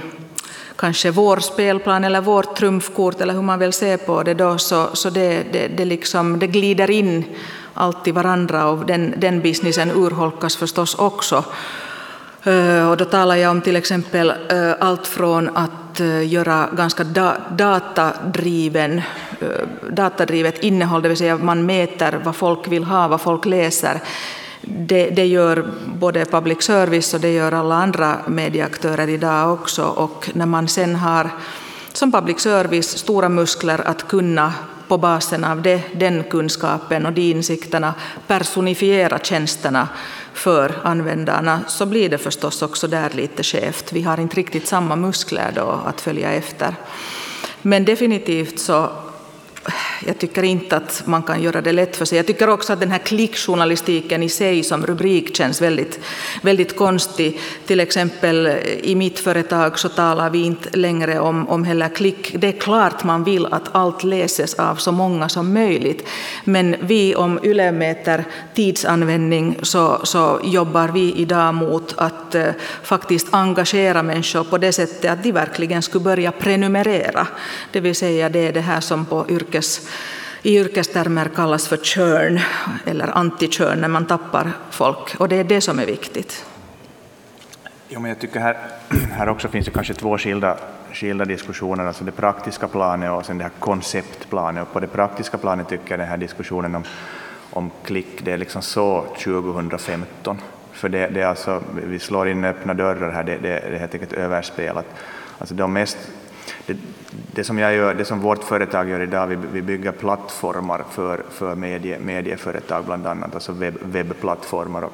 kanske 0.75 1.11
vår 1.11 1.37
spelplan 1.37 2.03
eller 2.03 2.21
vårt 2.21 2.55
trumfkort 2.55 3.21
eller 3.21 3.33
hur 3.33 3.41
man 3.41 3.59
vill 3.59 3.73
se 3.73 3.97
på 3.97 4.23
det 4.23 4.33
då, 4.33 4.57
så, 4.57 4.89
så 4.93 5.09
det, 5.09 5.43
det, 5.51 5.67
det, 5.67 5.85
liksom, 5.85 6.39
det 6.39 6.47
glider 6.47 6.89
in 6.89 7.23
allt 7.73 8.07
i 8.07 8.11
varandra 8.11 8.67
och 8.67 8.85
den, 8.85 9.13
den 9.17 9.41
businessen 9.41 9.91
urholkas 9.91 10.55
förstås 10.55 10.95
också. 10.95 11.43
Eh, 12.43 12.89
och 12.89 12.97
då 12.97 13.05
talar 13.05 13.35
jag 13.35 13.51
om 13.51 13.61
till 13.61 13.75
exempel 13.75 14.33
eh, 14.49 14.73
allt 14.79 15.07
från 15.07 15.57
att 15.57 15.99
eh, 15.99 16.27
göra 16.27 16.69
ganska 16.73 17.03
datadriven, 17.49 19.01
datadrivet 19.91 20.59
innehåll, 20.59 21.01
det 21.01 21.09
vill 21.09 21.17
säga 21.17 21.37
man 21.37 21.65
mäter 21.65 22.21
vad 22.23 22.35
folk 22.35 22.67
vill 22.67 22.83
ha, 22.83 23.07
vad 23.07 23.21
folk 23.21 23.45
läser. 23.45 23.99
Det, 24.61 25.09
det, 25.09 25.25
gör 25.25 25.65
både 25.85 26.25
public 26.25 26.61
service 26.61 27.13
och 27.13 27.19
det 27.19 27.33
gör 27.33 27.51
alla 27.51 27.75
andra 27.75 28.17
medieaktörer 28.27 29.09
idag 29.09 29.53
också. 29.53 29.83
Och 29.83 30.29
när 30.33 30.45
man 30.45 30.67
sen 30.67 30.95
har 30.95 31.29
som 31.93 32.11
public 32.11 32.39
service 32.39 32.97
stora 32.97 33.29
muskler 33.29 33.87
att 33.87 34.07
kunna 34.07 34.53
på 34.91 34.97
basen 34.97 35.43
av 35.43 35.61
det, 35.61 35.81
den 35.93 36.23
kunskapen 36.23 37.05
och 37.05 37.13
de 37.13 37.31
insikterna 37.31 37.93
personifiera 38.27 39.19
tjänsterna 39.19 39.87
för 40.33 40.79
användarna 40.83 41.59
så 41.67 41.85
blir 41.85 42.09
det 42.09 42.17
förstås 42.17 42.61
också 42.61 42.87
där 42.87 43.09
lite 43.09 43.43
skevt. 43.43 43.93
Vi 43.93 44.01
har 44.01 44.19
inte 44.19 44.35
riktigt 44.35 44.67
samma 44.67 44.95
muskler 44.95 45.51
då 45.55 45.79
att 45.85 46.01
följa 46.01 46.31
efter. 46.31 46.75
Men 47.61 47.85
definitivt 47.85 48.59
så 48.59 48.89
jag 50.05 50.17
tycker 50.17 50.43
inte 50.43 50.77
att 50.77 51.03
man 51.05 51.23
kan 51.23 51.41
göra 51.41 51.61
det 51.61 51.71
lätt 51.71 51.95
för 51.95 52.05
sig. 52.05 52.17
Jag 52.17 52.27
tycker 52.27 52.49
också 52.49 52.73
att 52.73 52.79
den 52.79 52.91
här 52.91 52.99
klickjournalistiken 52.99 54.23
i 54.23 54.29
sig 54.29 54.63
som 54.63 54.85
rubrik 54.85 55.35
känns 55.35 55.61
väldigt, 55.61 55.99
väldigt 56.41 56.75
konstig. 56.75 57.39
Till 57.65 57.79
exempel 57.79 58.45
eh, 58.45 58.55
i 58.81 58.95
mitt 58.95 59.19
företag 59.19 59.79
så 59.79 59.89
talar 59.89 60.29
vi 60.29 60.43
inte 60.43 60.77
längre 60.77 61.19
om, 61.19 61.49
om 61.49 61.63
hela 61.63 61.89
klick. 61.89 62.35
Det 62.37 62.47
är 62.47 62.59
klart 62.59 63.03
man 63.03 63.23
vill 63.23 63.45
att 63.45 63.75
allt 63.75 64.03
läses 64.03 64.53
av 64.53 64.75
så 64.75 64.91
många 64.91 65.29
som 65.29 65.53
möjligt. 65.53 66.07
Men 66.43 66.75
vi 66.81 67.15
om 67.15 67.39
YLE 67.43 67.71
mäter 67.71 68.25
tidsanvändning 68.53 69.57
så, 69.61 69.99
så 70.03 70.39
jobbar 70.43 70.87
vi 70.87 71.13
idag 71.13 71.53
mot 71.53 71.93
att 71.97 72.35
eh, 72.35 72.49
faktiskt 72.83 73.27
engagera 73.31 74.03
människor 74.03 74.43
på 74.43 74.57
det 74.57 74.73
sättet 74.73 75.11
att 75.11 75.23
de 75.23 75.31
verkligen 75.31 75.81
skulle 75.81 76.03
börja 76.03 76.31
prenumerera. 76.31 77.27
Det 77.71 77.79
vill 77.79 77.95
säga 77.95 78.29
det 78.29 78.47
är 78.47 78.53
det 78.53 78.61
här 78.61 78.79
som 78.79 79.05
på 79.05 79.25
yrkes 79.29 79.87
i 80.41 80.57
yrkestermer 80.57 81.29
kallas 81.35 81.67
för 81.67 81.77
churn 81.77 82.39
eller 82.85 83.07
anti-churn 83.07 83.75
när 83.75 83.87
man 83.87 84.05
tappar 84.05 84.51
folk 84.71 85.15
och 85.15 85.29
det 85.29 85.35
är 85.35 85.43
det 85.43 85.61
som 85.61 85.79
är 85.79 85.85
viktigt. 85.85 86.45
Jo, 87.93 87.99
men 87.99 88.09
jag 88.09 88.19
tycker 88.19 88.39
här, 88.39 88.57
här 89.11 89.29
också 89.29 89.47
finns 89.47 89.65
det 89.65 89.71
kanske 89.71 89.93
två 89.93 90.17
skilda, 90.17 90.57
skilda 90.93 91.25
diskussioner, 91.25 91.85
alltså 91.85 92.03
det 92.03 92.11
praktiska 92.11 92.67
planet 92.67 93.11
och 93.11 93.25
sen 93.25 93.37
det 93.37 93.43
här 93.43 93.51
konceptplanet. 93.59 94.63
Och 94.63 94.73
på 94.73 94.79
det 94.79 94.87
praktiska 94.87 95.37
planet 95.37 95.67
tycker 95.67 95.89
jag 95.89 95.99
den 95.99 96.07
här 96.07 96.17
diskussionen 96.17 96.75
om, 96.75 96.83
om 97.49 97.71
klick, 97.83 98.25
det 98.25 98.31
är 98.31 98.37
liksom 98.37 98.61
så 98.61 99.05
2015. 99.23 100.37
För 100.71 100.89
det, 100.89 101.07
det 101.07 101.21
är 101.21 101.25
alltså, 101.25 101.63
vi 101.87 101.99
slår 101.99 102.27
in 102.29 102.45
öppna 102.45 102.73
dörrar 102.73 103.11
här, 103.11 103.23
det, 103.23 103.37
det, 103.37 103.49
det 103.49 103.75
är 103.75 103.79
helt 103.79 103.93
enkelt 103.93 104.13
överspelat. 104.13 104.85
Alltså 105.37 105.55
de 105.55 105.73
mest 105.73 105.97
det, 106.73 106.77
det, 107.33 107.43
som 107.43 107.59
jag 107.59 107.75
gör, 107.75 107.93
det 107.93 108.05
som 108.05 108.19
vårt 108.19 108.43
företag 108.43 108.89
gör 108.89 108.99
idag, 108.99 109.27
vi, 109.27 109.37
vi 109.53 109.61
bygger 109.61 109.91
plattformar 109.91 110.83
för, 110.89 111.23
för 111.29 111.55
medie, 111.55 111.99
medieföretag 111.99 112.85
bland 112.85 113.07
annat, 113.07 113.33
alltså 113.33 113.51
webb, 113.51 113.77
webbplattformar. 113.81 114.81
Och, 114.81 114.93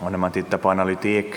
och 0.00 0.10
när 0.10 0.18
man 0.18 0.30
tittar 0.30 0.58
på 0.58 0.70
analytik, 0.70 1.34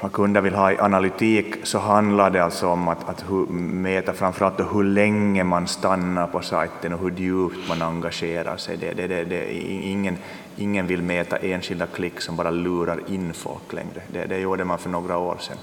vad 0.00 0.12
kunder 0.12 0.40
vill 0.40 0.54
ha 0.54 0.72
i 0.72 0.78
analytik, 0.78 1.54
så 1.62 1.78
handlar 1.78 2.30
det 2.30 2.44
alltså 2.44 2.68
om 2.68 2.88
att, 2.88 3.08
att 3.08 3.24
hur, 3.28 3.46
mäta 3.46 4.12
framförallt 4.12 4.60
hur 4.60 4.84
länge 4.84 5.44
man 5.44 5.66
stannar 5.66 6.26
på 6.26 6.40
sajten 6.40 6.92
och 6.92 7.00
hur 7.00 7.10
djupt 7.10 7.68
man 7.68 7.82
engagerar 7.82 8.56
sig. 8.56 8.76
Det, 8.76 8.92
det, 8.92 9.06
det, 9.06 9.24
det, 9.24 9.54
ingen, 9.54 10.18
ingen 10.56 10.86
vill 10.86 11.02
mäta 11.02 11.36
enskilda 11.36 11.86
klick 11.86 12.20
som 12.20 12.36
bara 12.36 12.50
lurar 12.50 13.00
in 13.08 13.32
folk 13.32 13.72
längre. 13.72 14.02
Det, 14.08 14.24
det 14.24 14.38
gjorde 14.38 14.64
man 14.64 14.78
för 14.78 14.90
några 14.90 15.18
år 15.18 15.36
sedan. 15.40 15.56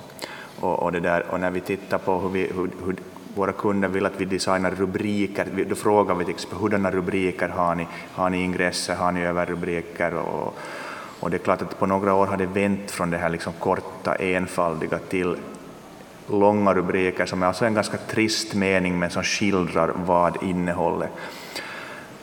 Och, 0.61 0.83
och, 0.83 0.91
det 0.91 0.99
där, 0.99 1.25
och 1.29 1.39
när 1.39 1.51
vi 1.51 1.61
tittar 1.61 1.97
på 1.97 2.19
hur, 2.19 2.29
vi, 2.29 2.39
hur, 2.55 2.69
hur 2.85 2.95
våra 3.35 3.51
kunder 3.51 3.87
vill 3.87 4.05
att 4.05 4.21
vi 4.21 4.25
designar 4.25 4.71
rubriker, 4.71 5.65
då 5.69 5.75
frågar 5.75 6.15
vi 6.15 6.25
till 6.25 6.33
exempel 6.33 6.59
hurdana 6.59 6.91
rubriker 6.91 7.49
har 7.49 7.75
ni? 7.75 7.87
Har 8.13 8.29
ni 8.29 8.43
ingresser, 8.43 8.95
har 8.95 9.11
ni 9.11 9.21
överrubriker? 9.21 10.13
Och, 10.13 10.55
och 11.19 11.29
det 11.29 11.37
är 11.37 11.39
klart 11.39 11.61
att 11.61 11.79
på 11.79 11.85
några 11.85 12.13
år 12.13 12.27
har 12.27 12.37
det 12.37 12.45
vänt 12.45 12.91
från 12.91 13.09
det 13.09 13.17
här 13.17 13.29
liksom 13.29 13.53
korta, 13.59 14.15
enfaldiga 14.15 14.97
till 14.97 15.35
långa 16.27 16.73
rubriker 16.73 17.25
som 17.25 17.43
är 17.43 17.47
alltså 17.47 17.65
en 17.65 17.73
ganska 17.73 17.97
trist 17.97 18.53
mening 18.53 18.99
men 18.99 19.09
som 19.09 19.23
skildrar 19.23 19.91
vad 20.05 20.43
innehållet 20.43 21.09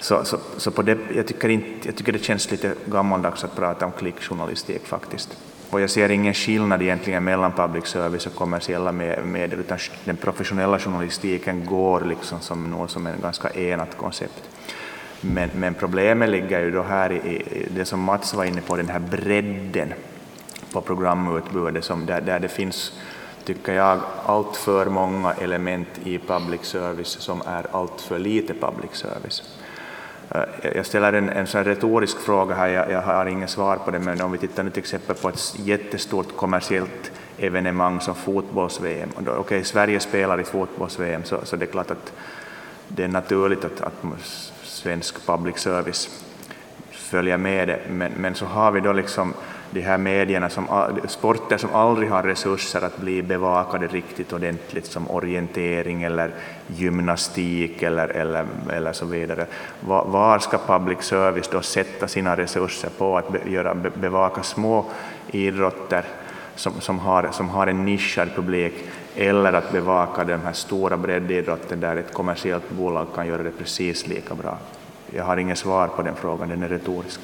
så, 0.00 0.24
så, 0.24 0.38
så 0.56 0.70
på 0.70 0.82
det, 0.82 0.98
jag, 1.14 1.26
tycker 1.26 1.48
inte, 1.48 1.88
jag 1.88 1.96
tycker 1.96 2.12
det 2.12 2.18
känns 2.18 2.50
lite 2.50 2.74
gammaldags 2.86 3.44
att 3.44 3.56
prata 3.56 3.86
om 3.86 3.92
klickjournalistik 3.92 4.86
faktiskt. 4.86 5.38
Och 5.70 5.80
jag 5.80 5.90
ser 5.90 6.08
ingen 6.10 6.34
skillnad 6.34 6.82
egentligen 6.82 7.24
mellan 7.24 7.52
public 7.52 7.86
service 7.86 8.26
och 8.26 8.34
kommersiella 8.34 8.92
medier, 8.92 9.56
utan 9.58 9.78
den 10.04 10.16
professionella 10.16 10.78
journalistiken 10.78 11.66
går 11.66 12.00
liksom 12.00 12.40
som 12.40 12.70
något 12.70 12.90
som 12.90 13.06
en 13.06 13.14
ett 13.14 13.22
ganska 13.22 13.50
enat 13.50 13.96
koncept. 13.96 14.42
Men, 15.20 15.50
men, 15.54 15.74
problemet 15.74 16.28
ligger 16.28 16.60
ju 16.60 16.70
då 16.70 16.82
här 16.82 17.12
i, 17.12 17.16
i, 17.16 17.68
det 17.74 17.84
som 17.84 18.00
Mats 18.00 18.34
var 18.34 18.44
inne 18.44 18.60
på, 18.60 18.76
den 18.76 18.88
här 18.88 18.98
bredden 18.98 19.92
på 20.72 20.80
programutbudet, 20.80 21.84
som 21.84 22.06
där, 22.06 22.20
där 22.20 22.40
det 22.40 22.48
finns, 22.48 22.92
tycker 23.44 23.72
jag, 23.72 24.00
allt 24.26 24.56
för 24.56 24.86
många 24.86 25.32
element 25.32 25.88
i 26.04 26.18
public 26.18 26.60
service 26.64 27.20
som 27.20 27.42
är 27.46 27.66
allt 27.72 28.00
för 28.00 28.18
lite 28.18 28.54
public 28.54 28.90
service. 28.92 29.57
Eh, 30.30 30.42
jag 30.74 30.86
ställer 30.86 31.12
en, 31.12 31.28
en 31.28 31.46
sån 31.46 31.64
retorisk 31.64 32.20
fråga 32.20 32.54
här, 32.54 32.68
jag, 32.68 32.90
jag 32.90 33.02
har 33.02 33.26
inget 33.26 33.50
svar 33.50 33.76
på 33.76 33.90
det, 33.90 33.98
men 33.98 34.20
om 34.20 34.32
vi 34.32 34.38
tittar 34.38 34.62
nu 34.62 34.70
till 34.70 34.82
exempel 34.82 35.16
på 35.16 35.28
ett 35.28 35.54
jättestort 35.58 36.36
kommersiellt 36.36 37.12
evenemang 37.38 38.00
som 38.00 38.14
fotbolls-VM, 38.14 39.08
okej, 39.16 39.32
okay, 39.32 39.64
Sverige 39.64 40.00
spelar 40.00 40.40
i 40.40 40.44
fotbolls-VM, 40.44 41.24
så, 41.24 41.38
så 41.44 41.56
det 41.56 41.64
är 41.64 41.70
klart 41.70 41.90
att 41.90 42.12
det 42.88 43.04
är 43.04 43.08
naturligt 43.08 43.64
att, 43.64 43.80
att 43.80 44.04
svensk 44.62 45.26
public 45.26 45.58
service 45.58 46.24
följer 46.90 47.36
med 47.36 47.68
det, 47.68 47.80
men, 47.90 48.12
men 48.16 48.34
så 48.34 48.46
har 48.46 48.70
vi 48.70 48.80
då 48.80 48.92
liksom 48.92 49.34
de 49.70 49.80
här 49.80 49.98
medierna, 49.98 50.50
som, 50.50 50.66
sporter 51.08 51.58
som 51.58 51.74
aldrig 51.74 52.10
har 52.10 52.22
resurser 52.22 52.84
att 52.84 52.98
bli 52.98 53.22
bevakade 53.22 53.86
riktigt 53.86 54.32
ordentligt 54.32 54.86
som 54.86 55.10
orientering 55.10 56.02
eller 56.02 56.30
gymnastik 56.66 57.82
eller, 57.82 58.08
eller, 58.08 58.46
eller 58.72 58.92
så 58.92 59.06
vidare. 59.06 59.46
Var, 59.80 60.04
var 60.04 60.38
ska 60.38 60.58
public 60.58 61.02
service 61.02 61.48
då 61.48 61.60
sätta 61.60 62.08
sina 62.08 62.36
resurser 62.36 62.90
på 62.98 63.18
att 63.18 63.32
be, 63.32 63.40
göra, 63.50 63.74
bevaka 63.74 64.42
små 64.42 64.84
idrotter 65.30 66.04
som, 66.54 66.80
som, 66.80 66.98
har, 66.98 67.28
som 67.32 67.48
har 67.48 67.66
en 67.66 67.84
nischad 67.84 68.28
publik 68.34 68.74
eller 69.16 69.52
att 69.52 69.72
bevaka 69.72 70.24
den 70.24 70.40
här 70.40 70.52
stora 70.52 70.96
breddidrotten 70.96 71.80
där 71.80 71.96
ett 71.96 72.12
kommersiellt 72.12 72.70
bolag 72.70 73.06
kan 73.14 73.26
göra 73.26 73.42
det 73.42 73.50
precis 73.50 74.06
lika 74.06 74.34
bra? 74.34 74.58
Jag 75.10 75.24
har 75.24 75.36
inget 75.36 75.58
svar 75.58 75.88
på 75.88 76.02
den 76.02 76.14
frågan, 76.14 76.48
den 76.48 76.62
är 76.62 76.68
retorisk. 76.68 77.20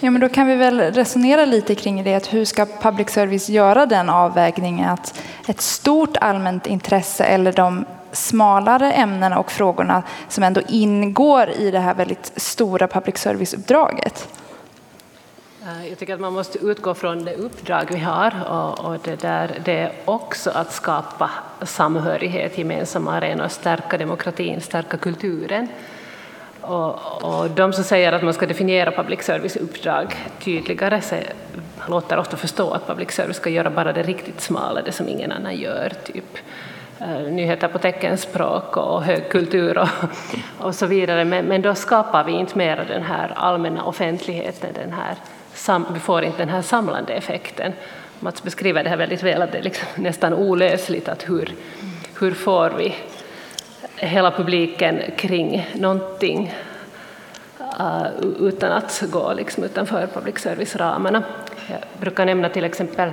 Ja, 0.00 0.10
men 0.10 0.20
då 0.20 0.28
kan 0.28 0.46
vi 0.46 0.54
väl 0.56 0.80
resonera 0.80 1.44
lite 1.44 1.74
kring 1.74 2.04
det, 2.04 2.14
att 2.14 2.34
hur 2.34 2.44
ska 2.44 2.66
public 2.80 3.10
service 3.10 3.48
göra 3.48 3.86
den 3.86 4.10
avvägningen 4.10 4.90
att 4.90 5.20
ett 5.48 5.60
stort 5.60 6.16
allmänt 6.16 6.66
intresse 6.66 7.24
eller 7.24 7.52
de 7.52 7.84
smalare 8.12 8.92
ämnena 8.92 9.38
och 9.38 9.52
frågorna 9.52 10.02
som 10.28 10.44
ändå 10.44 10.60
ingår 10.68 11.50
i 11.50 11.70
det 11.70 11.78
här 11.78 11.94
väldigt 11.94 12.32
stora 12.36 12.88
public 12.88 13.18
service-uppdraget? 13.18 14.28
Jag 15.88 15.98
tycker 15.98 16.14
att 16.14 16.20
man 16.20 16.32
måste 16.32 16.58
utgå 16.58 16.94
från 16.94 17.24
det 17.24 17.34
uppdrag 17.34 17.86
vi 17.90 17.98
har 17.98 18.32
och, 18.84 18.98
det, 19.04 19.20
där, 19.20 19.60
det 19.64 19.78
är 19.78 19.92
också 20.04 20.50
att 20.50 20.72
skapa 20.72 21.30
samhörighet, 21.62 22.58
gemensamma 22.58 23.12
arenor, 23.12 23.48
stärka 23.48 23.98
demokratin, 23.98 24.60
stärka 24.60 24.96
kulturen. 24.96 25.68
Och, 26.66 27.24
och 27.24 27.50
de 27.50 27.72
som 27.72 27.84
säger 27.84 28.12
att 28.12 28.22
man 28.22 28.34
ska 28.34 28.46
definiera 28.46 28.90
public 28.90 29.22
service-uppdrag 29.22 30.16
tydligare 30.40 31.00
så 31.00 31.16
låter 31.88 32.18
ofta 32.18 32.36
förstå 32.36 32.70
att 32.70 32.86
public 32.86 33.10
service 33.10 33.36
ska 33.36 33.50
göra 33.50 33.70
bara 33.70 33.92
det 33.92 34.02
riktigt 34.02 34.40
smala, 34.40 34.82
det 34.82 34.92
som 34.92 35.08
ingen 35.08 35.32
annan 35.32 35.56
gör, 35.56 35.92
typ 36.04 36.38
eh, 37.00 37.32
nyheter 37.32 37.68
på 37.68 37.78
teckenspråk 37.78 38.76
och 38.76 39.02
högkultur 39.02 39.78
och, 39.78 39.88
och 40.66 40.74
så 40.74 40.86
vidare. 40.86 41.24
Men, 41.24 41.44
men 41.44 41.62
då 41.62 41.74
skapar 41.74 42.24
vi 42.24 42.32
inte 42.32 42.58
mer 42.58 42.84
den 42.88 43.02
här 43.02 43.32
allmänna 43.36 43.84
offentligheten, 43.84 44.70
den 44.74 44.92
här, 44.92 45.14
vi 45.94 46.00
får 46.00 46.24
inte 46.24 46.38
den 46.38 46.48
här 46.48 46.62
samlande 46.62 47.12
effekten. 47.12 47.72
Mats 48.20 48.42
beskriver 48.42 48.84
det 48.84 48.90
här 48.90 48.96
väldigt 48.96 49.22
väl, 49.22 49.42
att 49.42 49.52
det 49.52 49.58
är 49.58 49.62
liksom 49.62 49.88
nästan 50.02 50.34
olösligt 50.34 51.08
att 51.08 51.28
hur, 51.28 51.54
hur 52.20 52.30
får 52.30 52.70
vi 52.70 52.94
hela 53.96 54.30
publiken 54.30 55.00
kring 55.16 55.68
någonting 55.74 56.54
uh, 57.80 58.06
utan 58.40 58.72
att 58.72 59.02
gå 59.10 59.32
liksom 59.32 59.64
utanför 59.64 60.06
public 60.06 60.38
service-ramarna. 60.38 61.22
Jag 61.68 61.78
brukar 62.00 62.26
nämna 62.26 62.48
till 62.48 62.64
exempel 62.64 63.08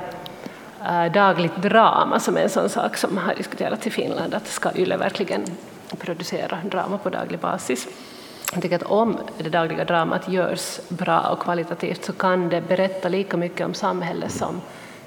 uh, 0.82 1.12
dagligt 1.12 1.56
drama 1.56 2.20
som 2.20 2.38
är 2.38 2.42
en 2.42 2.50
sån 2.50 2.70
sak 2.70 2.98
som 2.98 3.18
har 3.18 3.36
diskuterats 3.36 3.88
i 3.88 3.90
Finland, 3.90 4.34
att 4.34 4.48
ska 4.48 4.70
YLE 4.76 4.98
verkligen 4.98 5.46
producera 6.00 6.58
drama 6.72 6.98
på 6.98 7.10
daglig 7.10 7.40
basis? 7.40 7.88
Jag 8.54 8.62
tycker 8.62 8.76
att 8.76 8.84
om 8.84 9.18
det 9.38 9.50
dagliga 9.50 9.86
dramat 9.86 10.30
görs 10.30 10.80
bra 10.90 11.20
och 11.20 11.40
kvalitativt 11.40 12.06
så 12.06 12.14
kan 12.14 12.50
det 12.50 12.62
berätta 12.62 13.10
lika 13.10 13.38
mycket 13.38 13.66
om 13.66 13.74
samhället 13.74 14.32
som 14.32 14.62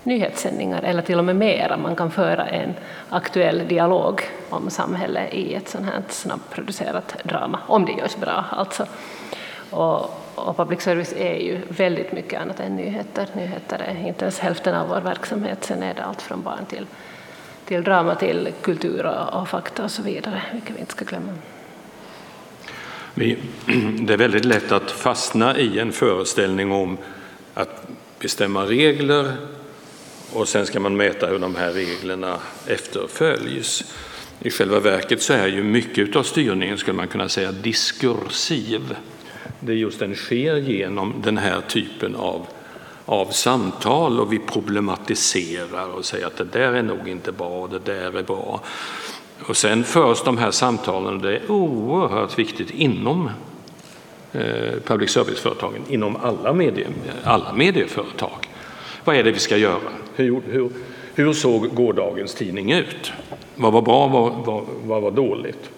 nyhetssändningar 0.06 0.82
eller 0.82 1.02
till 1.02 1.18
och 1.18 1.24
med 1.24 1.36
mera. 1.36 1.76
Man 1.76 1.96
kan 1.96 2.10
föra 2.10 2.46
en 2.46 2.74
aktuell 3.08 3.68
dialog 3.68 4.22
om 4.48 4.70
samhället 4.70 5.34
i 5.34 5.54
ett 5.54 5.68
sånt 5.68 5.86
här 5.86 6.02
snabbproducerat 6.08 7.16
drama, 7.22 7.58
om 7.66 7.84
det 7.84 7.92
görs 7.92 8.16
bra 8.16 8.44
alltså. 8.50 8.86
Och, 9.70 10.00
och 10.34 10.56
public 10.56 10.82
service 10.82 11.12
är 11.16 11.36
ju 11.36 11.60
väldigt 11.68 12.12
mycket 12.12 12.40
annat 12.40 12.60
än 12.60 12.76
nyheter. 12.76 13.28
Nyheter 13.32 13.78
är 13.78 14.08
inte 14.08 14.24
ens 14.24 14.38
hälften 14.38 14.74
av 14.74 14.88
vår 14.88 15.00
verksamhet, 15.00 15.64
sen 15.64 15.82
är 15.82 15.94
det 15.94 16.02
allt 16.04 16.22
från 16.22 16.42
barn 16.42 16.66
till, 16.68 16.86
till 17.64 17.84
drama, 17.84 18.14
till 18.14 18.48
kultur 18.62 19.06
och, 19.06 19.40
och 19.40 19.48
fakta 19.48 19.84
och 19.84 19.90
så 19.90 20.02
vidare, 20.02 20.42
vilket 20.52 20.76
vi 20.76 20.80
inte 20.80 20.92
ska 20.92 21.04
glömma. 21.04 21.32
Vi, 23.14 23.38
det 24.00 24.12
är 24.12 24.18
väldigt 24.18 24.44
lätt 24.44 24.72
att 24.72 24.90
fastna 24.90 25.56
i 25.56 25.78
en 25.78 25.92
föreställning 25.92 26.72
om 26.72 26.98
att 27.54 27.86
bestämma 28.18 28.64
regler 28.64 29.32
och 30.32 30.48
sen 30.48 30.66
ska 30.66 30.80
man 30.80 30.96
mäta 30.96 31.26
hur 31.26 31.38
de 31.38 31.56
här 31.56 31.72
reglerna 31.72 32.38
efterföljs. 32.66 33.84
I 34.40 34.50
själva 34.50 34.80
verket 34.80 35.22
så 35.22 35.32
är 35.32 35.46
ju 35.46 35.62
mycket 35.62 36.16
av 36.16 36.22
styrningen, 36.22 36.78
skulle 36.78 36.96
man 36.96 37.08
kunna 37.08 37.28
säga, 37.28 37.52
diskursiv. 37.52 38.96
Det 39.60 39.72
är 39.72 39.76
just 39.76 39.98
den 39.98 40.14
sker 40.14 40.56
genom 40.56 41.14
den 41.24 41.38
här 41.38 41.60
typen 41.60 42.16
av, 42.16 42.46
av 43.04 43.26
samtal 43.26 44.20
och 44.20 44.32
vi 44.32 44.38
problematiserar 44.38 45.88
och 45.88 46.04
säger 46.04 46.26
att 46.26 46.36
det 46.36 46.44
där 46.44 46.72
är 46.72 46.82
nog 46.82 47.08
inte 47.08 47.32
bra, 47.32 47.66
det 47.66 47.78
där 47.78 48.18
är 48.18 48.22
bra. 48.22 48.60
Och 49.46 49.56
sen 49.56 49.84
förs 49.84 50.22
de 50.24 50.38
här 50.38 50.50
samtalen, 50.50 51.14
och 51.14 51.22
det 51.22 51.36
är 51.36 51.50
oerhört 51.50 52.38
viktigt 52.38 52.70
inom 52.70 53.30
eh, 54.32 54.74
public 54.84 55.10
service-företagen, 55.10 55.82
inom 55.88 56.16
alla, 56.16 56.52
medie, 56.52 56.88
alla 57.24 57.52
medieföretag. 57.52 58.48
Vad 59.06 59.16
är 59.16 59.22
det 59.22 59.30
vi 59.30 59.38
ska 59.38 59.56
göra? 59.56 59.92
Hur, 60.16 60.42
hur, 60.50 60.70
hur 61.14 61.32
såg 61.32 61.74
gårdagens 61.74 62.34
tidning 62.34 62.72
ut? 62.72 63.12
Vad 63.54 63.72
var 63.72 63.82
bra, 63.82 64.06
vad, 64.06 64.32
vad, 64.32 64.64
vad 64.84 65.02
var 65.02 65.10
dåligt? 65.10 65.70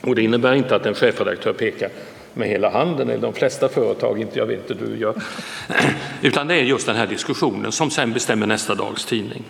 Och 0.00 0.14
det 0.14 0.22
innebär 0.22 0.54
inte 0.54 0.76
att 0.76 0.86
en 0.86 0.94
chefredaktör 0.94 1.52
pekar 1.52 1.90
med 2.34 2.48
hela 2.48 2.70
handen, 2.70 3.10
eller 3.10 3.22
de 3.22 3.32
flesta 3.32 3.68
företag, 3.68 4.20
inte 4.20 4.38
jag 4.38 4.46
vet 4.46 4.70
hur 4.70 4.74
du 4.74 4.96
gör. 4.96 5.22
Utan 6.22 6.48
det 6.48 6.54
är 6.54 6.62
just 6.62 6.86
den 6.86 6.96
här 6.96 7.06
diskussionen 7.06 7.72
som 7.72 7.90
sen 7.90 8.12
bestämmer 8.12 8.46
nästa 8.46 8.74
dags 8.74 9.04
tidning. 9.04 9.44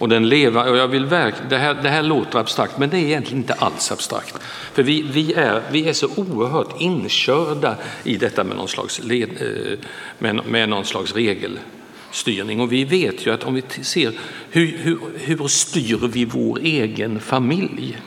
Och 0.00 0.08
den 0.08 0.28
lever, 0.28 0.70
och 0.70 0.76
jag 0.76 0.88
vill 0.88 1.06
verk, 1.06 1.34
det, 1.48 1.58
här, 1.58 1.74
det 1.74 1.88
här 1.88 2.02
låter 2.02 2.38
abstrakt, 2.38 2.78
men 2.78 2.90
det 2.90 2.96
är 2.96 3.00
egentligen 3.00 3.38
inte 3.38 3.54
alls 3.54 3.92
abstrakt. 3.92 4.38
För 4.72 4.82
vi, 4.82 5.02
vi, 5.02 5.32
är, 5.32 5.62
vi 5.70 5.88
är 5.88 5.92
så 5.92 6.08
oerhört 6.16 6.80
inkörda 6.80 7.76
i 8.04 8.16
detta 8.16 8.44
med 8.44 8.56
någon 8.56 8.68
slags, 8.68 9.04
led, 9.04 9.30
eh, 9.40 9.78
med, 10.18 10.46
med 10.46 10.68
någon 10.68 10.84
slags 10.84 11.14
regelstyrning. 11.14 12.60
Och 12.60 12.72
vi 12.72 12.84
vet 12.84 13.26
ju 13.26 13.34
att 13.34 13.44
om 13.44 13.54
vi 13.54 13.62
ser 13.82 14.12
hur, 14.50 14.78
hur, 14.78 14.98
hur 15.18 15.48
styr 15.48 16.08
vi 16.12 16.24
vår 16.24 16.58
egen 16.62 17.20
familj? 17.20 17.98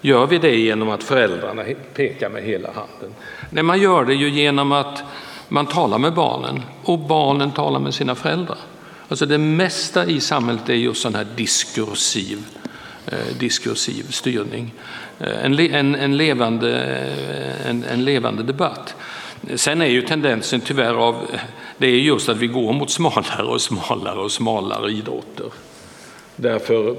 Gör 0.00 0.26
vi 0.26 0.38
det 0.38 0.56
genom 0.56 0.90
att 0.90 1.02
föräldrarna 1.02 1.64
pekar 1.94 2.30
med 2.30 2.42
hela 2.42 2.68
handen? 2.68 3.14
Nej, 3.50 3.62
man 3.62 3.80
gör 3.80 4.04
det 4.04 4.14
ju 4.14 4.30
genom 4.30 4.72
att 4.72 5.02
man 5.48 5.66
talar 5.66 5.98
med 5.98 6.14
barnen 6.14 6.62
och 6.84 6.98
barnen 6.98 7.50
talar 7.52 7.80
med 7.80 7.94
sina 7.94 8.14
föräldrar. 8.14 8.58
Alltså 9.08 9.26
det 9.26 9.38
mesta 9.38 10.06
i 10.06 10.20
samhället 10.20 10.68
är 10.68 10.74
just 10.74 11.02
sån 11.02 11.14
här 11.14 11.26
diskursiv, 11.36 12.38
eh, 13.06 13.36
diskursiv 13.38 14.06
styrning. 14.10 14.74
Eh, 15.20 15.44
en, 15.44 15.58
en, 15.58 15.94
en, 15.94 16.16
levande, 16.16 16.82
eh, 16.82 17.70
en, 17.70 17.84
en, 17.84 18.04
levande 18.04 18.42
debatt. 18.42 18.94
Sen 19.54 19.82
är 19.82 19.86
ju 19.86 20.02
tendensen 20.02 20.60
tyvärr 20.60 20.94
av, 20.94 21.16
det 21.78 21.86
är 21.86 21.90
just 21.90 22.28
att 22.28 22.36
vi 22.36 22.46
går 22.46 22.72
mot 22.72 22.90
smalare 22.90 23.42
och 23.42 23.60
smalare 23.60 24.18
och 24.18 24.32
smalare 24.32 24.90
idrotter. 24.90 25.46
Därför 26.36 26.96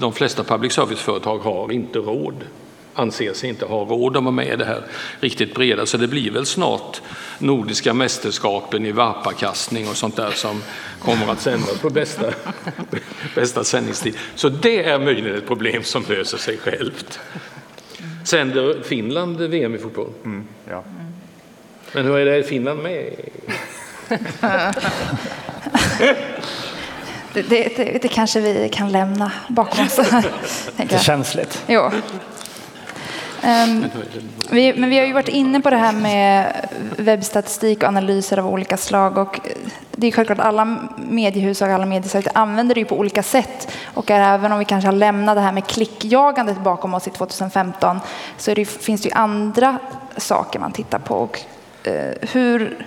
de 0.00 0.12
flesta 0.12 0.44
public 0.44 0.72
service-företag 0.72 1.38
har 1.38 1.72
inte 1.72 1.98
råd 1.98 2.44
anser 2.98 3.32
sig 3.32 3.48
inte 3.48 3.66
ha 3.66 3.84
råd 3.84 4.16
att 4.16 4.22
vara 4.22 4.34
med 4.34 4.52
i 4.52 4.56
det 4.56 4.64
här 4.64 4.82
riktigt 5.20 5.54
breda. 5.54 5.86
Så 5.86 5.96
det 5.96 6.08
blir 6.08 6.30
väl 6.30 6.46
snart 6.46 7.00
Nordiska 7.38 7.94
mästerskapen 7.94 8.86
i 8.86 8.92
varpakastning 8.92 9.88
och 9.88 9.96
sånt 9.96 10.16
där 10.16 10.30
som 10.30 10.62
kommer 10.98 11.32
att 11.32 11.40
sändas 11.40 11.78
på 11.78 11.90
bästa, 11.90 12.32
bästa 13.34 13.64
sändningstid. 13.64 14.16
Så 14.34 14.48
det 14.48 14.84
är 14.84 14.98
möjligen 14.98 15.38
ett 15.38 15.46
problem 15.46 15.82
som 15.82 16.04
löser 16.08 16.38
sig 16.38 16.58
självt. 16.58 17.20
Sänder 18.24 18.82
Finland 18.82 19.40
VM 19.40 19.74
i 19.74 19.78
fotboll? 19.78 20.10
Mm, 20.24 20.46
ja. 20.70 20.84
Men 21.92 22.04
hur 22.04 22.18
är 22.18 22.24
det, 22.24 22.36
i 22.38 22.42
Finland 22.42 22.82
med? 22.82 23.14
Det, 27.32 27.42
det, 27.48 27.76
det, 27.76 27.98
det, 28.02 28.08
kanske 28.08 28.40
vi 28.40 28.68
kan 28.72 28.92
lämna 28.92 29.32
bakom 29.48 29.86
oss. 29.86 29.96
Det 30.76 30.92
är 30.92 30.98
känsligt. 30.98 31.64
Jo. 31.66 31.90
Um, 33.44 33.84
vi, 34.50 34.74
men 34.76 34.90
vi 34.90 34.98
har 34.98 35.06
ju 35.06 35.12
varit 35.12 35.28
inne 35.28 35.60
på 35.60 35.70
det 35.70 35.76
här 35.76 35.92
med 35.92 36.52
webbstatistik 36.96 37.82
och 37.82 37.88
analyser 37.88 38.38
av 38.38 38.46
olika 38.46 38.76
slag. 38.76 39.18
Och 39.18 39.40
det 39.90 40.06
är 40.06 40.12
självklart 40.12 40.38
alla 40.38 40.64
mediehus 40.96 41.62
och 41.62 41.68
alla 41.68 41.86
mediesajter 41.86 42.32
använder 42.34 42.74
det 42.74 42.84
på 42.84 42.98
olika 42.98 43.22
sätt. 43.22 43.68
Och 43.94 44.10
även 44.10 44.52
om 44.52 44.58
vi 44.58 44.64
kanske 44.64 44.88
har 44.88 44.92
lämnat 44.92 45.36
det 45.36 45.40
här 45.40 45.52
med 45.52 45.66
klickjagandet 45.66 46.60
bakom 46.60 46.94
oss 46.94 47.06
i 47.06 47.10
2015 47.10 48.00
så 48.36 48.54
det, 48.54 48.64
finns 48.64 49.02
det 49.02 49.08
ju 49.08 49.14
andra 49.14 49.78
saker 50.16 50.58
man 50.58 50.72
tittar 50.72 50.98
på. 50.98 51.14
Och, 51.14 51.40
uh, 51.86 51.92
hur, 52.32 52.86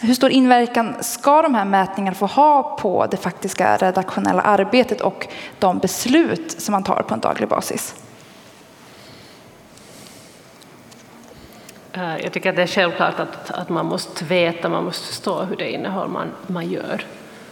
hur 0.00 0.14
stor 0.14 0.30
inverkan 0.30 0.94
ska 1.00 1.42
de 1.42 1.54
här 1.54 1.64
mätningarna 1.64 2.14
få 2.14 2.26
ha 2.26 2.76
på 2.80 3.06
det 3.10 3.16
faktiska 3.16 3.76
redaktionella 3.76 4.42
arbetet 4.42 5.00
och 5.00 5.28
de 5.58 5.78
beslut 5.78 6.60
som 6.60 6.72
man 6.72 6.84
tar 6.84 7.02
på 7.02 7.14
en 7.14 7.20
daglig 7.20 7.48
basis? 7.48 7.94
Eh, 11.92 12.16
jag 12.22 12.32
tycker 12.32 12.50
att 12.50 12.56
det 12.56 12.62
är 12.62 12.66
självklart 12.66 13.20
att, 13.20 13.50
att 13.50 13.68
man 13.68 13.86
måste 13.86 14.24
veta, 14.24 14.68
man 14.68 14.84
måste 14.84 15.06
förstå 15.06 15.42
hur 15.42 15.56
det 15.56 15.70
innehåll 15.70 16.08
man, 16.08 16.32
man 16.46 16.70
gör 16.70 17.04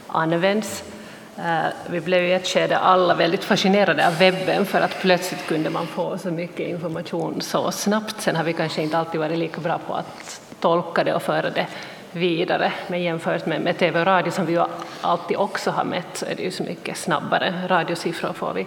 används. 0.06 0.84
Eh, 1.38 1.66
vi 1.90 2.00
blev 2.00 2.24
i 2.24 2.32
ett 2.32 2.46
skede 2.46 2.78
alla 2.78 3.14
väldigt 3.14 3.44
fascinerade 3.44 4.06
av 4.06 4.18
webben 4.18 4.66
för 4.66 4.80
att 4.80 5.00
plötsligt 5.00 5.46
kunde 5.46 5.70
man 5.70 5.86
få 5.86 6.18
så 6.18 6.30
mycket 6.30 6.68
information 6.68 7.40
så 7.40 7.70
snabbt. 7.70 8.20
Sen 8.20 8.36
har 8.36 8.44
vi 8.44 8.52
kanske 8.52 8.82
inte 8.82 8.98
alltid 8.98 9.20
varit 9.20 9.38
lika 9.38 9.60
bra 9.60 9.78
på 9.86 9.94
att 9.94 10.40
tolka 10.60 11.04
det 11.04 11.14
och 11.14 11.22
föra 11.22 11.50
det 11.50 11.66
vidare. 12.12 12.72
Men 12.88 13.02
jämfört 13.02 13.46
med, 13.46 13.60
med 13.60 13.78
tv 13.78 14.00
och 14.00 14.06
radio 14.06 14.30
som 14.30 14.46
vi 14.46 14.52
ju 14.52 14.64
alltid 15.00 15.36
också 15.36 15.70
har 15.70 15.84
mätt 15.84 16.16
så 16.16 16.26
är 16.26 16.34
det 16.34 16.42
ju 16.42 16.50
så 16.50 16.62
mycket 16.62 16.96
snabbare. 16.96 17.54
Radiosiffror 17.68 18.32
får 18.32 18.52
vi 18.52 18.66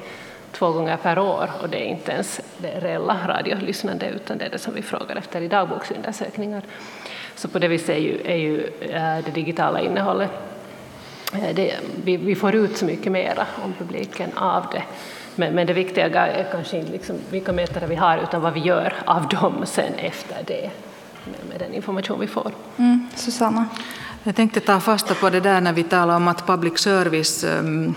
två 0.52 0.72
gånger 0.72 0.98
per 0.98 1.20
år 1.20 1.50
och 1.62 1.70
det 1.70 1.78
är 1.78 1.86
inte 1.86 2.12
ens 2.12 2.42
det 2.58 2.80
reella 2.80 3.18
radiolyssnande 3.28 4.10
utan 4.10 4.38
det 4.38 4.46
är 4.46 4.50
det 4.50 4.60
som 4.60 4.74
vi 4.74 4.82
frågar 4.82 5.16
efter 5.16 5.42
i 5.42 5.48
dagboksundersökningar. 5.48 6.64
Så 7.36 7.48
på 7.48 7.60
det 7.60 7.68
viset 7.68 7.90
är 7.90 8.00
ju, 8.00 8.22
är 8.26 8.36
ju 8.36 8.64
eh, 8.82 9.26
det 9.26 9.32
digitala 9.34 9.82
innehållet, 9.82 10.32
eh, 11.34 11.56
det, 11.56 11.76
vi, 12.04 12.18
vi, 12.18 12.36
får 12.36 12.56
ut 12.56 12.78
så 12.78 12.86
mycket 12.86 13.12
mera 13.12 13.48
om 13.64 13.74
publiken 13.74 14.30
av 14.36 14.66
det. 14.72 14.84
Men, 15.36 15.56
men 15.56 15.68
det 15.68 15.74
viktiga 15.74 16.28
är 16.28 16.52
kanske 16.52 16.78
inte 16.78 16.92
liksom 16.92 17.16
vilka 17.30 17.54
mätare 17.54 17.88
vi 17.88 17.96
har 17.96 18.18
utan 18.18 18.42
vad 18.42 18.54
vi 18.54 18.60
gör 18.60 18.94
av 19.06 19.28
dem 19.28 19.66
sen 19.66 19.94
efter 19.98 20.44
det 20.46 20.70
med, 21.26 21.50
med 21.50 21.60
den 21.60 21.74
information 21.74 22.20
vi 22.20 22.28
får. 22.28 22.52
Mm, 22.78 23.08
Susanna? 23.16 23.66
Jag 24.24 24.36
tänkte 24.36 24.60
ta 24.60 24.80
fasta 24.80 25.16
på 25.16 25.30
det 25.30 25.40
där 25.40 25.62
när 25.62 25.74
vi 25.74 25.84
talar 25.84 26.16
om 26.16 26.28
att 26.28 26.48
public 26.48 26.80
service 26.80 27.44
um, 27.44 27.96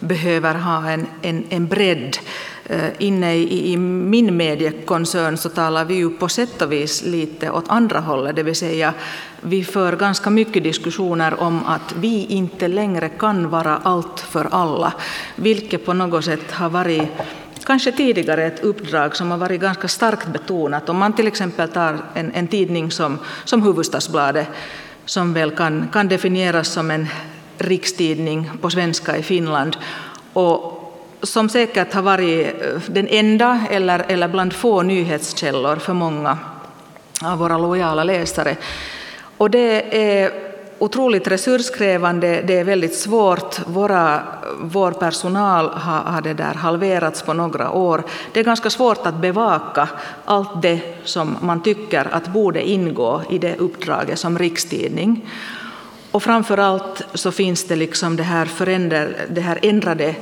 behöver 0.00 0.54
ha 0.54 0.90
en, 0.90 1.06
en, 1.22 1.44
en 1.48 1.66
bredd. 1.66 2.16
Eh, 2.68 2.90
inne 2.98 3.36
i, 3.36 3.72
i, 3.72 3.76
min 3.76 4.36
mediekoncern 4.36 5.36
så 5.36 5.48
talar 5.48 5.84
vi 5.84 5.94
ju 5.94 6.10
på 6.10 6.28
sätt 6.28 6.62
och 6.62 6.72
vis 6.72 7.02
lite 7.04 7.50
åt 7.50 7.68
andra 7.68 8.00
hållet, 8.00 8.36
det 8.36 8.42
vill 8.42 8.54
säga 8.54 8.94
vi 9.40 9.64
för 9.64 9.96
ganska 9.96 10.30
mycket 10.30 10.62
diskussioner 10.62 11.40
om 11.40 11.66
att 11.66 11.94
vi 11.96 12.26
inte 12.26 12.68
längre 12.68 13.08
kan 13.08 13.50
vara 13.50 13.76
allt 13.76 14.20
för 14.20 14.48
alla, 14.50 14.92
vilket 15.36 15.86
på 15.86 15.92
något 15.92 16.24
sätt 16.24 16.52
har 16.52 16.68
varit 16.68 17.08
kanske 17.66 17.92
tidigare 17.92 18.46
ett 18.46 18.64
uppdrag 18.64 19.16
som 19.16 19.30
har 19.30 19.38
varit 19.38 19.60
ganska 19.60 19.88
starkt 19.88 20.26
betonat. 20.26 20.88
Om 20.88 20.96
man 20.96 21.12
till 21.12 21.26
exempel 21.26 21.68
tar 21.68 21.98
en, 22.14 22.32
en 22.32 22.48
tidning 22.48 22.90
som, 22.90 23.18
som 23.44 23.62
Hufvudstadsbladet 23.62 24.48
som 25.04 25.32
väl 25.32 25.50
kan, 25.50 25.88
kan 25.92 26.08
definieras 26.08 26.68
som 26.68 26.90
en 26.90 27.06
rikstidning 27.58 28.50
på 28.60 28.70
svenska 28.70 29.16
i 29.16 29.22
Finland 29.22 29.76
och 30.32 30.72
som 31.22 31.48
säkert 31.48 31.92
har 31.94 32.02
varit 32.02 32.46
eh, 32.46 32.80
den 32.86 33.08
enda 33.08 33.60
eller, 33.70 34.04
eller 34.08 34.28
bland 34.28 34.52
få 34.52 34.82
nyhetskällor 34.82 35.76
för 35.76 35.92
många 35.92 36.38
av 37.22 37.38
våra 37.38 37.58
lojala 37.58 38.04
läsare. 38.04 38.56
Och 39.36 39.50
det 39.50 39.96
är 40.22 40.32
otroligt 40.78 41.28
resurskrävande, 41.28 42.42
det 42.46 42.58
är 42.58 42.64
väldigt 42.64 42.94
svårt. 42.94 43.66
Våra, 43.66 44.22
vår 44.60 44.92
personal 44.92 45.68
har, 45.68 45.98
har 45.98 46.22
det 46.22 46.34
där 46.34 46.54
halverats 46.54 47.22
på 47.22 47.32
några 47.32 47.70
år. 47.70 48.02
Det 48.32 48.40
är 48.40 48.44
ganska 48.44 48.70
svårt 48.70 49.06
att 49.06 49.14
bevaka 49.14 49.88
allt 50.24 50.62
det 50.62 50.80
som 51.04 51.36
man 51.40 51.62
tycker 51.62 52.08
att 52.14 52.28
borde 52.28 52.68
ingå 52.68 53.22
i 53.30 53.38
det 53.38 53.56
uppdraget 53.56 54.18
som 54.18 54.38
rikstidning. 54.38 55.30
Och 56.16 56.22
framför 56.22 56.58
allt 56.58 57.02
så 57.14 57.32
finns 57.32 57.64
det 57.64 57.76
liksom 57.76 58.16
det 58.16 58.22
här, 58.22 58.48
det 59.28 59.40
här 59.40 59.58
ändrade 59.62 60.14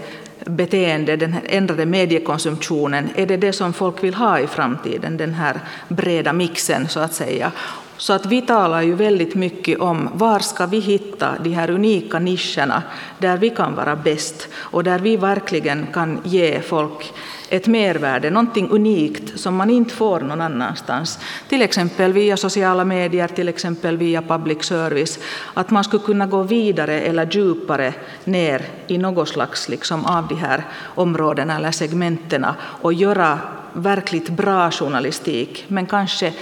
beteende, 0.45 1.16
den 1.16 1.36
ändrade 1.47 1.86
mediekonsumtionen, 1.86 3.11
är 3.16 3.26
det 3.26 3.36
det 3.36 3.53
som 3.53 3.72
folk 3.72 4.05
vill 4.05 4.14
ha 4.14 4.40
i 4.40 4.47
framtiden, 4.47 5.16
den 5.16 5.34
här 5.34 5.61
breda 5.88 6.32
mixen 6.32 6.88
så 6.88 7.01
att 7.01 7.14
säga. 7.14 7.53
Så 7.97 8.12
att 8.12 8.26
vi 8.26 8.42
talar 8.42 8.82
ju 8.82 8.95
väldigt 8.95 9.34
mycket 9.34 9.80
om 9.80 10.09
var 10.14 10.38
ska 10.38 10.66
vi 10.66 10.78
hitta 10.78 11.34
de 11.40 11.51
här 11.51 11.70
unika 11.70 12.18
nischerna 12.18 12.82
där 13.18 13.36
vi 13.36 13.51
kan 13.51 13.74
vara 13.74 13.97
bäst 13.97 14.49
och 14.55 14.84
där 14.84 14.99
vi 14.99 15.16
verkligen 15.16 15.86
kan 15.92 16.20
ge 16.24 16.61
folk 16.61 17.12
ett 17.49 17.66
mervärde, 17.66 18.30
någonting 18.30 18.68
unikt 18.70 19.40
som 19.40 19.57
man 19.57 19.70
inte 19.70 19.95
får 19.95 20.20
någon 20.20 20.40
annanstans. 20.40 21.18
Till 21.49 21.62
exempel 21.62 22.12
via 22.12 22.36
sociala 22.36 22.84
medier, 22.84 23.28
till 23.28 23.49
exempel 23.49 23.97
via 23.97 24.22
public 24.22 24.64
service. 24.64 25.18
Att 25.55 25.70
man 25.70 25.84
skulle 25.84 26.03
kunna 26.03 26.26
gå 26.26 26.42
vidare 26.42 27.01
eller 27.01 27.26
djupare 27.30 27.95
ner 28.24 28.62
i 28.86 28.99
något 28.99 29.28
slags 29.28 29.68
liksom 29.68 30.05
av 30.05 30.28
de 30.28 30.34
här 30.34 30.64
områdena 30.95 31.57
eller 31.57 31.70
segmenten 31.70 32.47
och 32.57 32.92
göra 32.92 33.38
verkligt 33.72 34.28
bra 34.28 34.70
journalistik, 34.70 35.64
men 35.68 35.86
kanske 35.86 36.32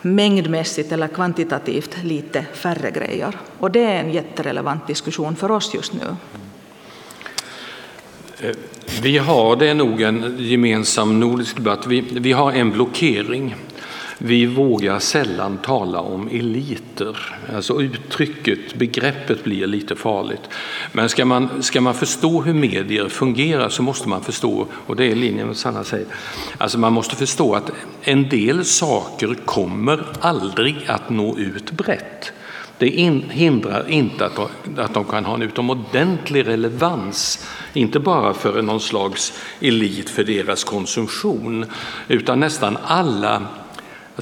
mängdmässigt 0.00 0.92
eller 0.92 1.08
kvantitativt 1.08 1.96
lite 2.02 2.44
färre 2.52 2.90
grejer. 2.90 3.38
Och 3.58 3.70
det 3.70 3.84
är 3.84 4.00
en 4.00 4.10
jätterelevant 4.10 4.86
diskussion 4.86 5.36
för 5.36 5.50
oss 5.50 5.74
just 5.74 5.92
nu. 5.92 6.16
Eh, 8.40 8.56
vi 9.02 9.18
har, 9.18 9.56
det 9.56 9.68
är 9.68 9.74
nog 9.74 10.02
en 10.02 10.36
gemensam 10.38 11.20
nordisk 11.20 11.56
debatt, 11.56 11.86
vi, 11.86 12.00
vi 12.00 12.32
har 12.32 12.52
en 12.52 12.70
blockering. 12.70 13.54
Vi 14.20 14.46
vågar 14.46 14.98
sällan 14.98 15.58
tala 15.58 16.00
om 16.00 16.28
eliter. 16.28 17.16
Alltså 17.54 17.82
uttrycket, 17.82 18.74
begreppet 18.74 19.44
blir 19.44 19.66
lite 19.66 19.96
farligt. 19.96 20.40
Men 20.92 21.08
ska 21.08 21.24
man, 21.24 21.62
ska 21.62 21.80
man 21.80 21.94
förstå 21.94 22.42
hur 22.42 22.54
medier 22.54 23.08
fungerar 23.08 23.68
så 23.68 23.82
måste 23.82 24.08
man 24.08 24.22
förstå, 24.22 24.66
och 24.72 24.96
det 24.96 25.04
är 25.04 25.14
linjen 25.14 25.46
med 25.46 25.56
Sanna 25.56 25.84
säger, 25.84 26.06
alltså 26.58 26.78
man 26.78 26.92
måste 26.92 27.16
förstå 27.16 27.54
att 27.54 27.70
en 28.02 28.28
del 28.28 28.64
saker 28.64 29.36
kommer 29.44 30.06
aldrig 30.20 30.76
att 30.86 31.10
nå 31.10 31.38
ut 31.38 31.70
brett. 31.70 32.32
Det 32.78 32.88
hindrar 33.30 33.90
inte 33.90 34.26
att 34.26 34.36
de, 34.36 34.48
att 34.76 34.94
de 34.94 35.04
kan 35.04 35.24
ha 35.24 35.34
en 35.34 35.42
utomordentlig 35.42 36.46
relevans, 36.46 37.46
inte 37.72 38.00
bara 38.00 38.34
för 38.34 38.62
någon 38.62 38.80
slags 38.80 39.32
elit 39.60 40.10
för 40.10 40.24
deras 40.24 40.64
konsumtion, 40.64 41.66
utan 42.08 42.40
nästan 42.40 42.78
alla 42.86 43.46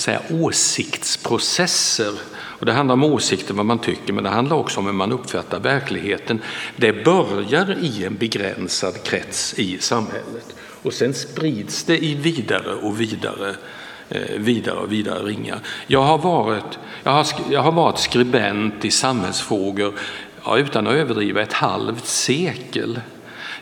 säga, 0.00 0.20
åsiktsprocesser. 0.30 2.12
Och 2.34 2.66
det 2.66 2.72
handlar 2.72 2.92
om 2.92 3.04
åsikter, 3.04 3.54
vad 3.54 3.66
man 3.66 3.78
tycker, 3.78 4.12
men 4.12 4.24
det 4.24 4.30
handlar 4.30 4.56
också 4.56 4.80
om 4.80 4.86
hur 4.86 4.92
man 4.92 5.12
uppfattar 5.12 5.60
verkligheten. 5.60 6.40
Det 6.76 7.04
börjar 7.04 7.76
i 7.80 8.04
en 8.04 8.16
begränsad 8.16 9.02
krets 9.02 9.54
i 9.58 9.78
samhället 9.78 10.54
och 10.82 10.92
sen 10.92 11.14
sprids 11.14 11.84
det 11.84 12.04
i 12.04 12.14
vidare 12.14 12.74
och 12.74 13.00
vidare 13.00 13.56
Eh, 14.08 14.38
vidare 14.38 14.76
och 14.76 14.92
vidare 14.92 15.22
ringar. 15.22 15.58
Jag 15.86 16.02
har 16.02 16.18
varit, 16.18 16.78
jag 17.04 17.12
har, 17.12 17.26
jag 17.50 17.62
har 17.62 17.72
varit 17.72 17.98
skribent 17.98 18.84
i 18.84 18.90
samhällsfrågor, 18.90 19.94
ja, 20.44 20.58
utan 20.58 20.86
att 20.86 20.92
överdriva, 20.92 21.42
ett 21.42 21.52
halvt 21.52 22.06
sekel. 22.06 23.00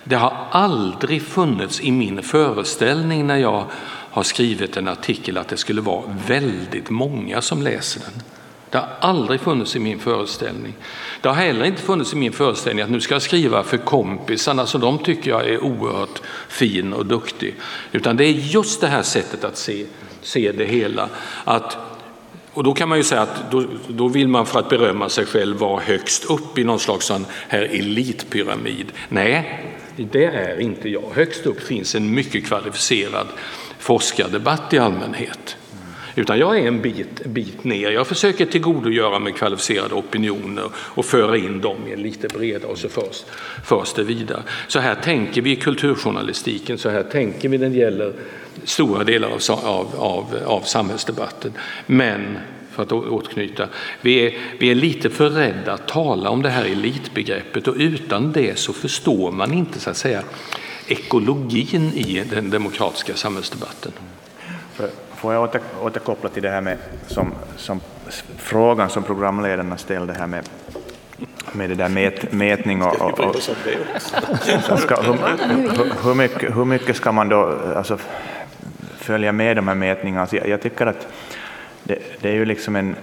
Det 0.05 0.17
har 0.17 0.37
aldrig 0.51 1.23
funnits 1.23 1.81
i 1.81 1.91
min 1.91 2.23
föreställning 2.23 3.27
när 3.27 3.37
jag 3.37 3.65
har 4.11 4.23
skrivit 4.23 4.77
en 4.77 4.89
artikel 4.89 5.39
att 5.39 5.49
det 5.49 5.57
skulle 5.57 5.81
vara 5.81 6.03
väldigt 6.27 6.91
många 6.91 7.43
som 7.43 7.63
läser 7.63 8.01
den. 8.01 8.23
Det 8.71 8.79
har 8.79 8.89
aldrig 9.01 9.41
funnits 9.41 9.77
i 9.77 9.79
min 9.79 9.99
föreställning. 9.99 10.75
Det 11.21 11.29
har 11.29 11.37
heller 11.37 11.65
inte 11.65 11.83
funnits 11.83 12.13
i 12.13 12.17
min 12.17 12.33
föreställning 12.33 12.85
att 12.85 12.91
nu 12.91 13.01
ska 13.01 13.15
jag 13.15 13.23
skriva 13.23 13.63
för 13.63 13.77
kompisarna, 13.77 14.67
så 14.67 14.79
de 14.79 14.99
tycker 14.99 15.31
jag 15.31 15.49
är 15.49 15.65
oerhört 15.65 16.23
fin 16.49 16.93
och 16.93 17.07
duktig. 17.07 17.55
Utan 17.93 18.17
det 18.17 18.25
är 18.25 18.33
just 18.33 18.81
det 18.81 18.89
här 18.89 19.03
sättet 19.03 19.45
att 19.45 19.57
se 19.57 19.87
se 20.25 20.53
det 20.53 20.65
hela. 20.65 21.09
Att, 21.45 21.77
och 22.53 22.65
då 22.65 22.75
kan 22.75 22.89
man 22.89 22.99
ju 22.99 23.05
säga 23.05 23.23
att 23.23 23.51
då, 23.51 23.65
då 23.89 24.09
vill 24.09 24.29
man 24.29 24.47
för 24.47 24.59
att 24.59 24.69
berömma 24.69 25.09
sig 25.09 25.27
själv 25.27 25.57
vara 25.57 25.81
högst 25.81 26.25
upp 26.25 26.59
i 26.59 26.65
någon 26.65 26.81
slags 26.81 27.07
sån 27.07 27.27
här 27.49 27.63
elitpyramid. 27.63 28.93
Nej, 29.09 29.65
det 29.97 30.25
är 30.25 30.61
inte 30.61 30.89
jag. 30.89 31.11
Högst 31.15 31.47
upp 31.47 31.63
finns 31.63 31.95
en 31.95 32.15
mycket 32.15 32.47
kvalificerad 32.47 33.27
forskardebatt 33.79 34.73
i 34.73 34.79
allmänhet. 34.79 35.57
Utan 36.15 36.39
jag 36.39 36.59
är 36.59 36.69
en 36.69 36.83
bit, 36.83 37.25
bit 37.25 37.65
ner. 37.65 37.91
Jag 37.91 38.07
försöker 38.07 38.47
tillgodogöra 38.47 39.19
mig 39.19 39.33
kvalificerade 39.33 39.95
opinioner 39.95 40.65
och 40.77 41.05
föra 41.05 41.37
in 41.37 41.61
dem 41.61 41.77
i 41.89 41.93
en 41.93 42.03
lite 42.03 42.29
bredare 42.29 42.71
och 42.71 42.79
så 42.79 42.89
förs, 42.89 43.25
förs 43.65 43.93
det 43.93 44.05
vidare. 44.05 44.43
Så 44.69 44.79
här 44.79 44.95
tänker 44.95 45.43
vi 45.43 45.51
i 45.51 45.57
kulturjournalistiken, 45.57 46.79
så 46.79 46.89
här 46.89 47.03
tänker 47.03 47.49
vi 47.49 47.59
när 47.59 47.69
det 47.69 47.77
gäller 47.77 48.13
stora 48.65 49.05
delar 49.05 49.29
av, 49.29 49.41
av, 49.51 49.89
av, 49.97 50.27
av 50.47 50.61
samhällsdebatten. 50.61 51.53
Men 51.87 52.39
för 52.73 52.83
att 52.83 52.93
återknyta, 52.93 53.69
vi 54.01 54.27
är, 54.27 54.35
vi 54.59 54.71
är 54.71 54.75
lite 54.75 55.11
för 55.11 55.31
rädda 55.31 55.73
att 55.73 55.89
tala 55.89 56.31
om 56.31 56.43
det 56.43 56.49
här 56.49 56.65
elitbegreppet 56.65 57.69
och 57.69 57.75
utan 57.79 58.33
det 58.33 58.59
så 58.59 58.73
förstår 58.73 59.33
man 59.33 59.53
inte 59.53 59.81
så 59.81 59.91
att 59.91 59.97
säga 59.97 60.23
ekologin 60.87 61.93
i 61.95 62.23
den 62.31 62.51
demokratiska 62.51 63.15
samhällsdebatten. 63.15 63.93
Får 65.25 65.35
jag 65.35 65.43
åter, 65.43 65.61
återkoppla 65.83 66.29
till 66.29 66.43
det 66.43 66.51
här 66.51 66.61
med 66.61 66.77
som, 67.07 67.33
som 67.57 67.81
frågan 68.37 68.91
som 68.91 69.03
programledarna 69.03 69.77
ställde 69.77 70.13
här 70.13 70.27
med 70.27 70.49
med 71.53 71.71
det 71.71 71.75
där 71.75 71.89
mät, 71.89 72.33
mätning 72.33 72.83
och, 72.83 73.01
och, 73.01 73.21
och 73.21 73.37
ska, 74.79 75.03
hur, 75.03 76.05
hur, 76.05 76.15
mycket, 76.15 76.57
hur 76.57 76.65
mycket 76.65 76.97
ska 76.97 77.13
man 77.13 77.29
då 77.29 77.59
alltså, 77.77 77.99
följa 78.97 79.33
med 79.33 79.57
de 79.57 79.69
här 79.69 79.75
mätningarna? 79.75 80.21
Alltså 80.21 80.37
jag, 80.37 80.49
jag 80.49 80.63
tycker 80.63 80.87
att 80.87 81.07
det, 81.83 81.99
det, 82.21 82.29
är 82.29 82.35
ju 82.35 82.45
liksom 82.45 82.77
en 82.77 82.97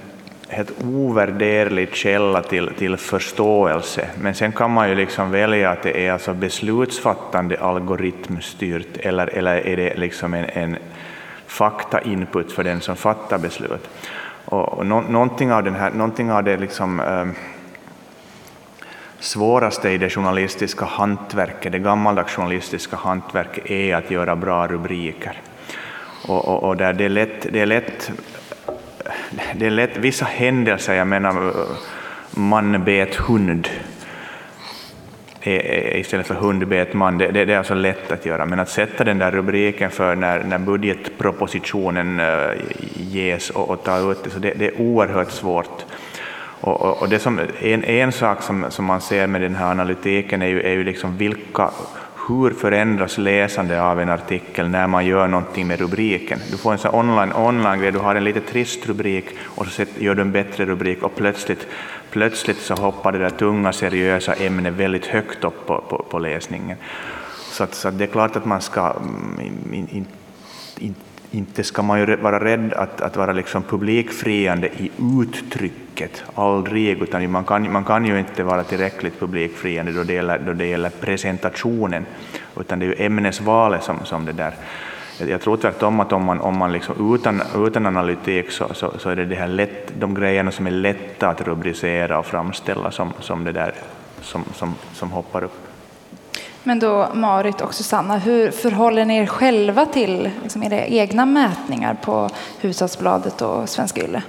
helt 0.48 0.72
ovärderlig 0.84 1.96
källa 1.96 2.42
till, 2.42 2.70
till 2.78 2.98
förståelse, 2.98 4.08
men 4.22 4.36
sen 4.36 4.52
kan 4.52 4.72
man 4.72 4.90
ju 4.90 4.96
liksom 4.96 5.32
välja 5.32 5.70
att 5.70 5.84
det 5.84 6.08
är 6.08 6.12
alltså 6.12 6.34
beslutsfattande 6.34 7.60
algoritmstyrt 7.60 8.98
eller, 8.98 9.28
eller 9.28 9.68
är 9.68 9.78
det 9.78 9.98
liksom 9.98 10.34
en, 10.34 10.46
en 10.46 10.78
faktainput 11.52 12.52
för 12.52 12.64
den 12.64 12.82
som 12.82 12.96
fattar 12.96 13.38
beslut. 13.38 13.90
Och, 14.46 14.74
och 14.74 14.86
no, 14.86 15.04
någonting 15.10 15.52
av, 15.52 15.64
den 15.64 15.76
här, 15.76 15.92
någonting 15.92 16.32
av 16.32 16.44
det 16.44 16.58
liksom, 16.58 17.00
eh, 17.00 17.28
svåraste 19.20 19.90
i 19.90 19.98
det 19.98 20.10
journalistiska 20.10 20.86
hantverket, 20.86 21.72
det 21.72 21.80
gammaldags 21.80 22.36
journalistiska 22.36 22.96
hantverket, 22.96 23.72
är 23.72 23.96
att 23.96 24.12
göra 24.12 24.36
bra 24.36 24.68
rubriker. 24.68 25.42
Och, 26.28 26.48
och, 26.48 26.64
och 26.64 26.78
där 26.78 26.94
det 26.94 27.06
är 27.06 27.10
lätt, 27.10 27.48
det 27.52 27.60
är 27.60 27.66
lätt, 27.66 28.12
det 29.54 29.66
är 29.66 29.70
lätt, 29.70 29.98
vissa 29.98 30.26
händelser, 30.26 30.94
jag 30.94 31.08
menar 31.08 31.54
man 32.32 32.84
bet 32.84 33.16
hund, 33.16 33.70
istället 35.44 36.28
för 36.28 36.36
hund 36.36 36.68
bet 36.68 36.94
man, 36.94 37.18
det, 37.18 37.28
det, 37.28 37.46
det, 37.46 37.54
är 37.54 37.58
alltså 37.58 37.74
lätt 37.74 38.12
att 38.12 38.26
göra, 38.26 38.46
men 38.46 38.60
att 38.60 38.70
sätta 38.70 39.04
den 39.04 39.18
där 39.18 39.32
rubriken 39.32 39.92
för 39.92 40.16
när, 40.16 40.44
när 40.44 40.58
budgetpropositionen 40.58 42.20
eh, 42.20 42.52
ges 42.94 43.50
och, 43.50 43.70
och 43.70 43.84
ta 43.84 44.12
ut 44.12 44.24
det, 44.24 44.30
så 44.30 44.40
det, 44.40 44.54
det 44.54 44.68
är 44.68 44.82
oerhört 44.82 45.32
svårt. 45.32 45.86
Och, 46.62 46.82
och, 46.82 47.02
och, 47.02 47.10
det 47.10 47.20
som, 47.20 47.40
en, 47.60 47.84
en 47.84 48.12
sak 48.12 48.42
som, 48.42 48.66
som 48.70 48.86
man 48.86 49.02
ser 49.02 49.28
med 49.28 49.42
den 49.42 49.56
här 49.56 49.72
analytiken 49.72 50.42
är 50.42 50.48
ju, 50.48 50.62
är 50.62 50.72
ju 50.72 50.84
liksom 50.84 51.18
vilka, 51.18 51.70
hur 52.28 52.52
förändras 52.54 53.18
läsande 53.18 53.82
av 53.82 54.00
en 54.00 54.10
artikel 54.10 54.70
när 54.70 54.88
man 54.88 55.06
gör 55.06 55.28
någonting 55.28 55.68
med 55.68 55.80
rubriken. 55.80 56.40
Du 56.52 56.58
får 56.58 56.72
en 56.72 56.78
sån 56.78 56.96
online, 56.96 57.34
online 57.34 57.80
grej, 57.80 57.92
du 57.92 58.00
har 58.00 58.16
en 58.16 58.24
lite 58.24 58.42
trist 58.42 58.88
rubrik 58.88 59.26
och 59.44 59.68
så 59.68 59.84
gör 59.98 60.16
du 60.16 60.22
en 60.22 60.32
bättre 60.32 60.66
rubrik 60.66 61.04
och 61.04 61.16
plötsligt, 61.16 61.68
plötsligt 62.10 62.58
så 62.58 62.74
hoppar 62.74 63.12
det 63.12 63.20
där 63.20 63.30
tunga 63.30 63.74
seriösa 63.74 64.34
ämnet 64.34 64.74
väldigt 64.74 65.06
högt 65.06 65.44
upp 65.44 65.68
på, 65.68 65.84
på, 65.90 66.06
på 66.10 66.20
läsningen. 66.20 66.78
Så, 67.52 67.64
att, 67.64 67.74
så 67.74 67.88
att 67.88 67.98
det 67.98 68.04
är 68.04 68.08
klart 68.08 68.36
att 68.36 68.46
man 68.46 68.62
ska 68.62 68.94
mm, 69.02 69.40
in, 69.74 69.88
in, 69.92 70.06
in, 70.78 70.96
inte 71.32 71.64
ska 71.64 71.82
man 71.82 72.00
ju 72.00 72.16
vara 72.16 72.44
rädd 72.44 72.74
att, 72.74 73.02
att 73.02 73.18
vara 73.18 73.34
liksom 73.34 73.64
publikfriande 73.64 74.68
i 74.68 74.92
uttrycket, 75.22 76.24
aldrig, 76.36 77.02
utan 77.02 77.32
man 77.32 77.44
kan, 77.44 77.72
man 77.72 77.84
kan 77.84 78.06
ju 78.06 78.20
inte 78.20 78.44
vara 78.44 78.64
tillräckligt 78.64 79.20
publikfriande 79.20 79.92
då 79.92 80.04
det 80.04 80.14
gäller, 80.14 80.40
då 80.40 80.54
det 80.54 80.66
gäller 80.66 80.90
presentationen, 80.90 82.06
utan 82.60 82.80
det 82.80 82.86
är 82.86 82.88
ju 82.88 83.06
ämnesvalet 83.06 83.84
som, 83.84 84.06
som 84.06 84.26
det 84.26 84.32
där 84.32 84.54
jag 85.28 85.42
tror 85.42 85.58
tvärtom 85.58 86.00
att 86.00 86.14
om 86.14 86.24
man, 86.24 86.42
om 86.42 86.58
man 86.58 86.72
liksom 86.72 87.16
utan, 87.16 87.42
utan 87.68 87.86
analytik 87.86 88.52
så, 88.52 88.74
så, 88.74 88.94
så 89.00 89.10
är 89.10 89.16
det, 89.16 89.26
det 89.26 89.36
här 89.36 89.48
lätt, 89.48 89.94
de 90.00 90.14
grejerna 90.14 90.52
som 90.52 90.68
är 90.68 90.72
lätta 90.72 91.30
att 91.30 91.42
rubricera 91.42 92.20
och 92.20 92.26
framställa 92.26 92.92
som, 92.92 93.14
som 93.20 93.44
det 93.44 93.52
där 93.52 93.74
som, 94.22 94.44
som, 94.54 94.76
som 94.94 95.12
hoppar 95.12 95.44
upp. 95.44 95.71
Men 96.64 96.80
då 96.80 97.10
Marit 97.14 97.62
och 97.62 97.74
Susanna, 97.74 98.18
hur 98.18 98.52
förhåller 98.52 99.06
ni 99.06 99.18
er 99.18 99.26
själva 99.26 99.86
till 99.86 100.30
liksom, 100.44 100.64
era 100.64 100.86
egna 100.86 101.26
mätningar 101.26 101.94
på 101.94 102.30
Hushållsbladet 102.60 103.42
och 103.42 103.70
Svenska 103.70 104.02
Yle? 104.02 104.22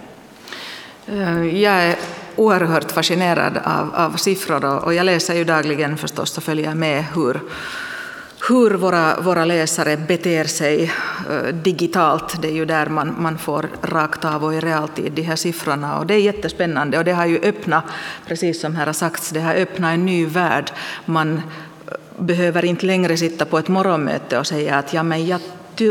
Eh, 1.07 1.63
jag 1.63 1.75
är 1.75 1.97
oerhört 2.37 2.93
fascinerad 2.93 3.57
av, 3.65 3.95
av 3.95 4.17
siffror 4.17 4.85
och, 4.85 4.95
jag 4.95 5.07
läser 5.07 5.35
ju 5.35 5.45
dagligen 5.45 5.97
förstås 5.97 6.37
och 6.39 6.45
följer 6.45 6.75
med 6.75 7.05
hur, 7.15 7.41
hur 8.49 8.71
våra, 8.71 9.21
våra 9.21 9.45
läsare 9.45 9.97
beter 9.97 10.45
sig 10.45 10.93
eh, 11.31 11.55
digitalt. 11.55 12.43
Det 12.43 12.49
är 12.49 12.53
ju 12.53 12.65
där 12.65 12.87
man, 12.87 13.17
man 13.19 13.39
får 13.39 13.69
rakt 13.83 14.25
av 14.25 14.45
och 14.45 14.55
i 14.55 14.61
realtid 14.61 15.13
de 15.13 15.23
här 15.23 15.37
siffrorna. 15.37 15.99
Och 15.99 16.07
det 16.07 16.15
är 16.15 16.19
jättespännande 16.19 16.99
och 16.99 17.05
det 17.05 17.13
har 17.13 17.27
ju 17.27 17.39
öppnat, 17.43 17.85
precis 18.27 18.61
som 18.61 18.77
här 18.77 18.87
har 18.87 18.93
sagts, 18.93 19.31
det 19.31 19.41
har 19.41 19.55
öppnat 19.55 19.95
en 19.95 20.07
ny 20.07 20.27
värld. 20.27 20.73
Man 21.05 21.43
behöver 22.19 22.65
inte 22.65 22.87
längre 22.87 23.17
sitta 23.17 23.45
på 23.45 23.59
ett 23.59 23.69
morgonmöte 23.69 24.39
och 24.39 24.47
säga 24.47 24.75
att 24.75 24.93
ja, 24.93 25.03
men 25.03 25.27
jag 25.27 25.41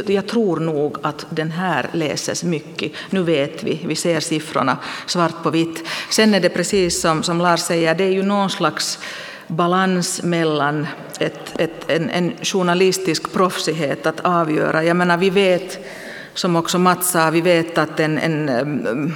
jag 0.07 0.27
tror 0.27 0.59
nog 0.59 0.97
att 1.01 1.25
den 1.29 1.51
här 1.51 1.89
läses 1.93 2.43
mycket. 2.43 2.91
Nu 3.09 3.23
vet 3.23 3.63
vi, 3.63 3.81
vi 3.85 3.95
ser 3.95 4.19
siffrorna 4.19 4.77
svart 5.05 5.43
på 5.43 5.49
vitt. 5.49 5.87
Sen 6.09 6.33
är 6.33 6.39
det 6.39 6.49
precis 6.49 7.01
som, 7.01 7.23
som 7.23 7.37
Lars 7.37 7.59
säger, 7.59 7.95
det 7.95 8.03
är 8.03 8.11
ju 8.11 8.23
någon 8.23 8.49
slags 8.49 8.99
balans 9.47 10.23
mellan 10.23 10.87
ett, 11.19 11.59
ett, 11.59 11.89
en, 11.89 12.09
en 12.09 12.33
journalistisk 12.41 13.33
proffsighet 13.33 14.05
att 14.05 14.19
avgöra. 14.19 14.83
Jag 14.83 14.97
menar, 14.97 15.17
vi 15.17 15.29
vet, 15.29 15.85
som 16.33 16.55
också 16.55 16.79
Mats 16.79 17.11
sa, 17.11 17.29
vi 17.29 17.41
vet 17.41 17.77
att 17.77 17.99
en, 17.99 18.17
en 18.17 19.15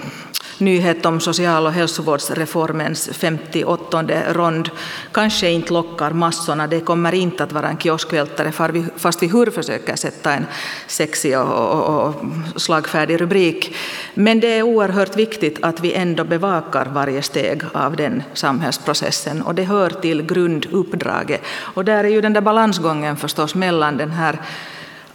nyhet 0.58 1.06
om 1.06 1.20
social 1.20 1.66
och 1.66 1.72
hälsovårdsreformens 1.72 3.10
58 3.14 4.04
rond 4.34 4.70
kanske 5.12 5.50
inte 5.50 5.74
lockar 5.74 6.12
massorna. 6.12 6.68
Det 6.68 6.80
kommer 6.80 7.14
inte 7.14 7.44
att 7.44 7.52
vara 7.52 7.70
en 7.70 7.78
kioskvältare 7.78 8.52
fast 8.96 9.24
vi 9.24 9.28
hur 9.28 9.52
försöker 9.52 9.96
sätta 9.96 10.34
en 10.34 10.46
sexig 10.88 11.40
och, 11.40 11.72
och, 11.72 12.08
och 12.08 12.16
slagfärdig 12.62 13.22
rubrik. 13.22 13.76
Men 14.14 14.40
det 14.40 14.48
är 14.58 14.62
oerhört 14.62 15.16
viktigt 15.16 15.58
att 15.62 15.80
vi 15.80 15.94
ändå 15.94 16.24
bevakar 16.24 16.86
varje 16.86 17.22
steg 17.22 17.62
av 17.74 17.96
den 17.96 18.24
samhällsprocessen 18.34 19.42
och 19.42 19.56
det 19.56 19.64
hör 19.64 19.90
till 19.90 20.22
grunduppdraget. 20.22 21.42
Och 21.48 21.86
där 21.86 22.04
är 22.04 22.10
ju 22.10 22.22
den 22.22 22.34
där 22.34 22.42
balansgången 22.42 23.18
förstås 23.18 23.56
mellan 23.56 23.98
den 23.98 24.12
här 24.12 24.40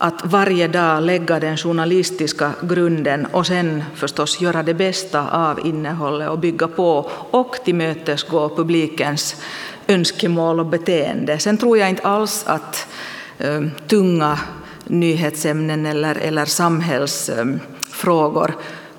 att 0.03 0.25
varje 0.25 0.69
dag 0.69 1.03
lägga 1.03 1.41
den 1.41 1.57
journalistiska 1.57 2.53
grunden 2.63 3.27
och 3.27 3.47
sen 3.47 3.85
förstås 3.95 4.41
göra 4.41 4.63
det 4.63 4.75
bästa 4.75 5.31
av 5.31 5.67
innehållet 5.67 6.29
och 6.29 6.39
bygga 6.39 6.69
på 6.69 7.11
och 7.31 7.57
tillmötesgå 7.65 8.57
publikens 8.57 9.43
önskemål 9.89 10.61
och 10.61 10.67
beteende. 10.67 11.39
Sen 11.39 11.59
tror 11.59 11.79
jag 11.79 11.91
inte 11.91 12.03
alls 12.03 12.45
att 12.47 12.89
eh, 13.39 13.63
tunga 13.87 14.39
nyhetsämnen 14.85 15.87
eller, 15.87 16.15
eller 16.15 16.45
samhällsfrågor 16.45 18.49
eh, 18.49 18.55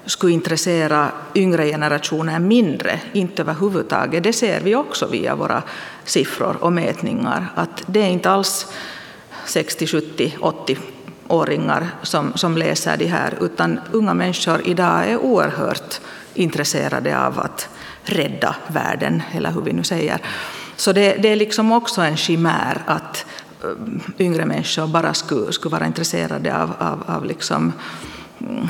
skulle 0.06 0.34
intressera 0.34 1.12
yngre 1.36 1.66
generationer 1.66 2.40
mindre, 2.40 3.00
inte 3.14 3.42
överhuvudtaget. 3.42 4.24
Det 4.24 4.34
ser 4.34 4.62
vi 4.62 4.76
också 4.76 5.08
via 5.08 5.36
våra 5.36 5.64
siffror 6.04 6.58
och 6.60 6.74
mätningar, 6.74 7.48
att 7.56 7.84
det 7.88 8.02
är 8.02 8.10
inte 8.10 8.30
alls 8.30 8.68
60, 9.52 9.88
70, 9.88 10.38
80 10.42 10.78
åringar 11.28 11.88
som, 12.04 12.34
som 12.36 12.58
läser 12.58 12.98
det 12.98 13.06
här, 13.06 13.34
utan 13.42 13.80
unga 13.92 14.14
människor 14.14 14.62
idag 14.68 15.10
är 15.10 15.18
oerhört 15.18 16.00
intresserade 16.34 17.20
av 17.20 17.40
att 17.40 17.70
rädda 18.04 18.56
världen, 18.68 19.22
eller 19.32 19.52
hur 19.52 19.62
vi 19.62 19.74
nu 19.74 19.84
säger. 19.84 20.22
Så 20.76 20.92
det, 20.94 21.16
det 21.16 21.30
är 21.30 21.36
liksom 21.36 21.72
också 21.72 22.02
en 22.02 22.18
chimär 22.18 22.82
att 22.86 23.26
eh, 23.64 24.26
yngre 24.26 24.46
människor 24.46 24.88
bara 24.88 25.14
skulle, 25.14 25.52
skulle 25.52 25.72
vara 25.74 25.86
intresserade 25.86 26.58
av, 26.58 26.72
av, 26.80 27.04
av 27.08 27.26
liksom, 27.26 27.74
mm, 28.40 28.68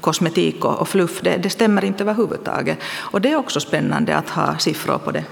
kosmetik 0.00 0.64
och, 0.64 0.78
och 0.80 0.88
fluff. 0.88 1.20
Det, 1.22 1.36
det 1.36 1.50
stämmer 1.50 1.84
inte 1.84 2.02
överhuvudtaget. 2.02 2.78
Och 2.96 3.20
det 3.20 3.32
är 3.32 3.36
också 3.36 3.60
spännande 3.60 4.16
att 4.16 4.28
ha 4.30 4.58
siffror 4.58 4.98
på 4.98 5.10
det. 5.10 5.24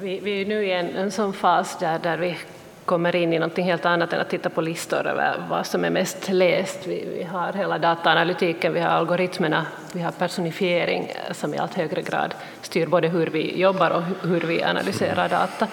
Vi, 0.00 0.20
vi 0.20 0.40
är 0.40 0.46
nu 0.46 0.64
i 0.64 0.72
en, 0.72 0.96
en 0.96 1.10
sån 1.10 1.32
fas 1.32 1.78
där, 1.78 1.98
där 1.98 2.16
vi 2.16 2.38
kommer 2.84 3.16
in 3.16 3.32
i 3.32 3.38
något 3.38 3.58
helt 3.58 3.86
annat 3.86 4.12
än 4.12 4.20
att 4.20 4.28
titta 4.28 4.50
på 4.50 4.60
listor 4.60 5.06
över 5.06 5.34
vad 5.50 5.66
som 5.66 5.84
är 5.84 5.90
mest 5.90 6.28
läst. 6.28 6.86
Vi, 6.86 7.08
vi 7.16 7.22
har 7.22 7.52
hela 7.52 7.78
dataanalytiken, 7.78 8.72
vi 8.72 8.80
har 8.80 8.88
algoritmerna, 8.88 9.66
vi 9.92 10.00
har 10.00 10.12
personifiering 10.12 11.12
som 11.30 11.54
i 11.54 11.58
allt 11.58 11.74
högre 11.74 12.02
grad 12.02 12.34
styr 12.62 12.86
både 12.86 13.08
hur 13.08 13.26
vi 13.26 13.60
jobbar 13.60 13.90
och 13.90 14.02
hur 14.28 14.40
vi 14.40 14.62
analyserar 14.62 15.28
data. 15.28 15.68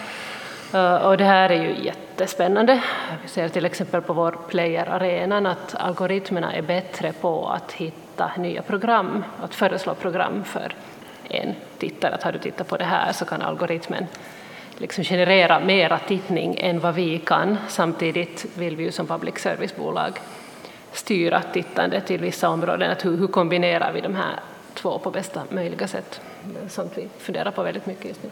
Eh, 0.74 0.96
och 0.96 1.18
det 1.18 1.24
här 1.24 1.50
är 1.50 1.64
ju 1.64 1.84
jättespännande. 1.84 2.84
Vi 3.22 3.28
ser 3.28 3.50
till 3.50 3.66
exempel 3.66 4.02
på 4.02 4.14
vår 4.14 4.38
playerarenan 4.50 5.46
att 5.46 5.76
algoritmerna 5.76 6.54
är 6.54 6.62
bättre 6.62 7.14
på 7.14 7.48
att 7.48 7.72
hitta 7.72 8.32
nya 8.38 8.62
program, 8.62 9.24
att 9.44 9.56
föreslå 9.56 9.96
program 9.96 10.44
för 10.44 10.74
en 11.30 11.56
tittare. 11.78 12.16
Att 12.16 12.24
har 12.24 12.32
du 12.32 12.40
tittat 12.40 12.68
på 12.68 12.78
det 12.78 12.86
här 12.86 13.14
så 13.14 13.26
kan 13.26 13.42
algoritmen 13.42 14.06
liksom 14.78 15.04
generera 15.04 15.60
mera 15.60 16.00
tittning 16.00 16.58
än 16.60 16.80
vad 16.80 16.96
vi 16.96 17.20
kan. 17.20 17.58
Samtidigt 17.68 18.46
vill 18.58 18.76
vi 18.76 18.84
ju 18.84 18.92
som 18.92 19.08
public 19.08 19.40
service-bolag 19.40 20.20
styra 20.94 21.42
tittandet 21.42 22.06
till 22.06 22.22
vissa 22.22 22.50
områden. 22.50 22.92
Att 22.92 23.06
hur, 23.06 23.18
hur 23.18 23.28
kombinerar 23.28 23.92
vi 23.94 24.02
de 24.02 24.16
här 24.16 24.40
två 24.74 25.00
på 25.00 25.12
bästa 25.12 25.44
möjliga 25.50 25.88
sätt? 25.88 26.22
Sånt 26.70 26.92
vi 26.96 27.08
funderar 27.18 27.52
på 27.52 27.64
väldigt 27.64 27.86
mycket 27.86 28.06
just 28.06 28.24
nu. 28.24 28.30